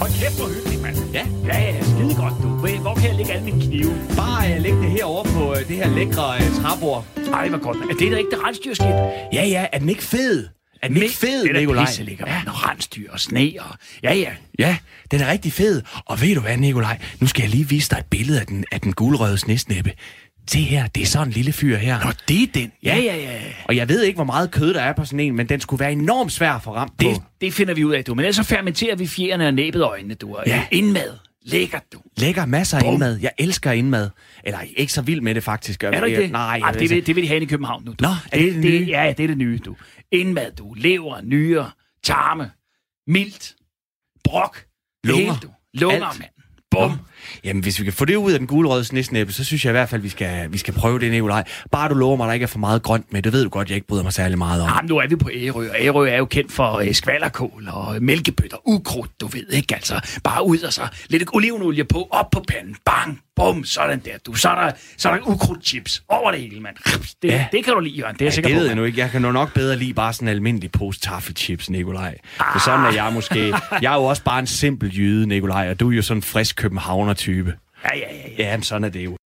Hold 0.00 0.12
kæft, 0.20 0.36
hvor 0.38 0.48
hyggeligt, 0.54 0.82
mand. 0.82 0.96
Ja, 1.12 1.26
ja, 1.44 1.58
ja, 1.60 1.82
skide 1.82 2.14
godt, 2.14 2.34
du. 2.42 2.48
Hvor 2.80 2.94
kan 2.94 3.04
jeg 3.04 3.14
lægge 3.14 3.32
alle 3.32 3.44
mine 3.44 3.60
knive? 3.66 3.92
Bare 4.16 4.56
uh, 4.56 4.62
læg 4.62 4.72
det 4.72 4.90
herovre 4.90 5.24
på 5.32 5.50
uh, 5.50 5.56
det 5.56 5.76
her 5.76 5.88
lækre 5.88 6.36
uh, 6.36 6.62
træbord. 6.62 7.04
Ej, 7.32 7.48
hvor 7.48 7.58
godt. 7.58 7.76
Er 7.76 7.94
det 8.00 8.12
da 8.12 8.16
ikke 8.16 8.30
det 8.30 8.44
rensdyrskib? 8.44 8.94
Ja, 9.32 9.44
ja, 9.46 9.66
er 9.72 9.78
den 9.78 9.88
ikke 9.88 10.02
fed? 10.02 10.48
Er 10.82 10.88
den 10.88 10.96
ikke 10.96 11.16
fed, 11.16 11.42
det 11.42 11.56
er 11.56 11.60
Nikolaj? 11.60 11.86
Pisse 11.86 12.02
ligger 12.02 12.24
ja. 12.28 12.42
og 12.46 12.68
rensdyr 12.68 13.12
og 13.12 13.20
sne 13.20 13.52
og... 13.60 13.76
Ja, 14.02 14.14
ja. 14.14 14.30
Ja, 14.58 14.76
den 15.10 15.20
er 15.20 15.30
rigtig 15.30 15.52
fed. 15.52 15.82
Og 16.06 16.20
ved 16.20 16.34
du 16.34 16.40
hvad, 16.40 16.56
Nikolaj? 16.56 16.98
Nu 17.20 17.26
skal 17.26 17.42
jeg 17.42 17.50
lige 17.50 17.68
vise 17.68 17.90
dig 17.90 17.98
et 17.98 18.06
billede 18.10 18.40
af 18.40 18.46
den, 18.46 18.64
af 18.72 18.80
den 18.80 18.92
gulrøde 18.92 19.38
snesnæppe. 19.38 19.92
Se 20.48 20.60
her, 20.60 20.86
det 20.86 21.02
er 21.02 21.06
sådan 21.06 21.28
en 21.28 21.32
lille 21.32 21.52
fyr 21.52 21.76
her. 21.76 22.04
Nå, 22.04 22.10
det 22.28 22.42
er 22.42 22.46
den. 22.54 22.72
Ja, 22.82 22.96
ja, 22.96 23.16
ja. 23.16 23.40
Og 23.64 23.76
jeg 23.76 23.88
ved 23.88 24.02
ikke, 24.02 24.16
hvor 24.16 24.24
meget 24.24 24.50
kød 24.50 24.74
der 24.74 24.80
er 24.80 24.92
på 24.92 25.04
sådan 25.04 25.20
en, 25.20 25.36
men 25.36 25.48
den 25.48 25.60
skulle 25.60 25.80
være 25.80 25.92
enormt 25.92 26.32
svær 26.32 26.52
at 26.52 26.62
få 26.62 26.74
ramt 26.74 26.92
Det, 27.00 27.16
på. 27.16 27.22
det 27.40 27.54
finder 27.54 27.74
vi 27.74 27.84
ud 27.84 27.92
af, 27.92 28.04
du. 28.04 28.14
Men 28.14 28.24
ellers 28.24 28.36
så 28.36 28.42
fermenterer 28.42 28.96
vi 28.96 29.06
fjerne 29.06 29.46
og 29.46 29.54
næbet 29.54 29.82
øjnene, 29.82 30.14
du. 30.14 30.36
Ja. 30.46 30.66
Indmad. 30.70 31.10
Lækkert, 31.42 31.82
du. 31.92 31.98
Lækker 32.16 32.46
masser 32.46 32.76
af 32.78 32.82
Bum. 32.84 32.92
indmad. 32.92 33.18
Jeg 33.18 33.30
elsker 33.38 33.72
indmad. 33.72 34.10
Eller 34.44 34.58
ikke 34.76 34.92
så 34.92 35.02
vild 35.02 35.20
med 35.20 35.34
det 35.34 35.42
faktisk. 35.44 35.84
Er 35.84 36.00
du 36.00 36.06
ikke 36.06 36.22
det? 36.22 36.30
Nej. 36.30 36.58
Ej, 36.58 36.72
det, 36.72 36.90
vil, 36.90 37.06
det 37.06 37.16
vil 37.16 37.24
de 37.24 37.28
have 37.28 37.42
i 37.42 37.44
København 37.44 37.82
nu, 37.84 37.90
du. 37.90 37.96
Nå, 38.04 38.08
er 38.32 38.38
det 38.38 38.54
det 38.54 38.64
nye? 38.64 38.86
Ja, 38.88 39.02
ja, 39.04 39.12
det 39.12 39.22
er 39.24 39.26
det 39.28 39.38
nye, 39.38 39.58
du. 39.58 39.76
Indmad, 40.12 40.52
du. 40.58 40.74
Lever, 40.76 41.20
nyre, 41.22 41.70
tarme, 42.04 42.50
mildt, 43.06 43.54
brok. 44.24 44.56
det 44.56 44.64
Lunger. 45.10 45.24
hele, 45.24 45.36
du. 45.42 45.48
Lunger, 45.74 46.06
Alt. 46.06 46.18
mand. 46.18 46.30
Bum. 46.70 46.90
Nå. 46.90 46.96
Jamen, 47.44 47.62
hvis 47.62 47.78
vi 47.78 47.84
kan 47.84 47.92
få 47.92 48.04
det 48.04 48.16
ud 48.16 48.32
af 48.32 48.38
den 48.38 48.48
gulrøde 48.48 48.84
snesnæppe, 48.84 49.32
så 49.32 49.44
synes 49.44 49.64
jeg 49.64 49.70
i 49.70 49.72
hvert 49.72 49.88
fald, 49.88 50.02
vi 50.02 50.08
skal, 50.08 50.52
vi 50.52 50.58
skal 50.58 50.74
prøve 50.74 50.98
det, 50.98 51.10
Nikolaj. 51.10 51.44
Bare 51.72 51.88
du 51.88 51.94
lover 51.94 52.16
mig, 52.16 52.24
at 52.24 52.28
der 52.28 52.32
ikke 52.34 52.44
er 52.44 52.48
for 52.48 52.58
meget 52.58 52.82
grønt 52.82 53.12
med. 53.12 53.22
Det 53.22 53.32
ved 53.32 53.42
du 53.44 53.48
godt, 53.50 53.68
jeg 53.68 53.74
ikke 53.74 53.86
bryder 53.86 54.02
mig 54.02 54.12
særlig 54.12 54.38
meget 54.38 54.62
om. 54.62 54.68
Jamen, 54.68 54.88
nu 54.88 54.96
er 54.98 55.06
vi 55.06 55.16
på 55.16 55.30
Ærø, 55.34 55.68
og 55.70 55.76
Ærø 55.80 56.08
er 56.08 56.16
jo 56.16 56.24
kendt 56.24 56.52
for 56.52 56.78
øh, 56.78 56.94
skvallerkål 56.94 57.68
og 57.72 57.96
øh, 57.96 58.02
mælkebøtter, 58.02 58.56
ukrudt, 58.64 59.10
du 59.20 59.26
ved 59.26 59.48
ikke, 59.52 59.74
altså. 59.74 60.00
Bare 60.24 60.46
ud 60.46 60.58
og 60.58 60.72
så 60.72 60.82
lidt 61.08 61.22
olivenolie 61.32 61.84
på, 61.84 62.08
op 62.10 62.30
på 62.30 62.44
panden, 62.48 62.76
bang, 62.84 63.20
bum, 63.36 63.64
sådan 63.64 63.98
der, 64.04 64.10
du. 64.26 64.34
Så 64.34 64.48
er 64.48 64.64
der, 64.64 64.72
så 64.96 65.08
er 65.08 65.14
der 65.16 65.28
ukrudtchips 65.28 66.02
over 66.08 66.30
det 66.30 66.40
hele, 66.40 66.60
mand. 66.60 66.76
Det, 67.22 67.28
Ja. 67.28 67.46
det 67.52 67.64
kan 67.64 67.74
du 67.74 67.80
lide, 67.80 67.94
Jørgen, 67.94 68.14
det 68.14 68.20
er 68.22 68.24
jeg 68.24 68.30
Ja, 68.30 68.34
sikker 68.34 68.48
det 68.48 68.56
på. 68.56 68.60
ved 68.60 68.66
jeg 68.66 68.76
nu 68.76 68.84
ikke. 68.84 68.98
Jeg 69.00 69.10
kan 69.10 69.22
nu 69.22 69.32
nok 69.32 69.54
bedre 69.54 69.76
lide 69.76 69.94
bare 69.94 70.12
sådan 70.12 70.28
en 70.28 70.34
almindelig 70.34 70.72
pose 70.72 71.00
taffelchips, 71.00 71.70
Nikolaj. 71.70 72.14
For 72.36 72.64
sådan 72.64 72.84
er 72.84 72.92
jeg 72.92 73.10
måske. 73.12 73.54
Jeg 73.82 73.92
er 73.92 73.96
jo 73.96 74.04
også 74.04 74.22
bare 74.22 74.38
en 74.38 74.46
simpel 74.46 74.96
jyde, 74.96 75.26
Nikolaj, 75.26 75.70
og 75.70 75.80
du 75.80 75.90
er 75.90 75.96
jo 75.96 76.02
sådan 76.02 76.18
en 76.18 76.22
frisk 76.22 76.56
københavner-type. 76.56 77.17
Ja, 77.84 77.94
ja, 77.96 78.12
ja, 78.12 78.28
ja. 78.38 78.44
Ja, 78.44 78.56
men 78.56 78.62
sådan 78.62 78.84
er 78.84 78.88
det 78.88 79.04
jo. 79.04 79.16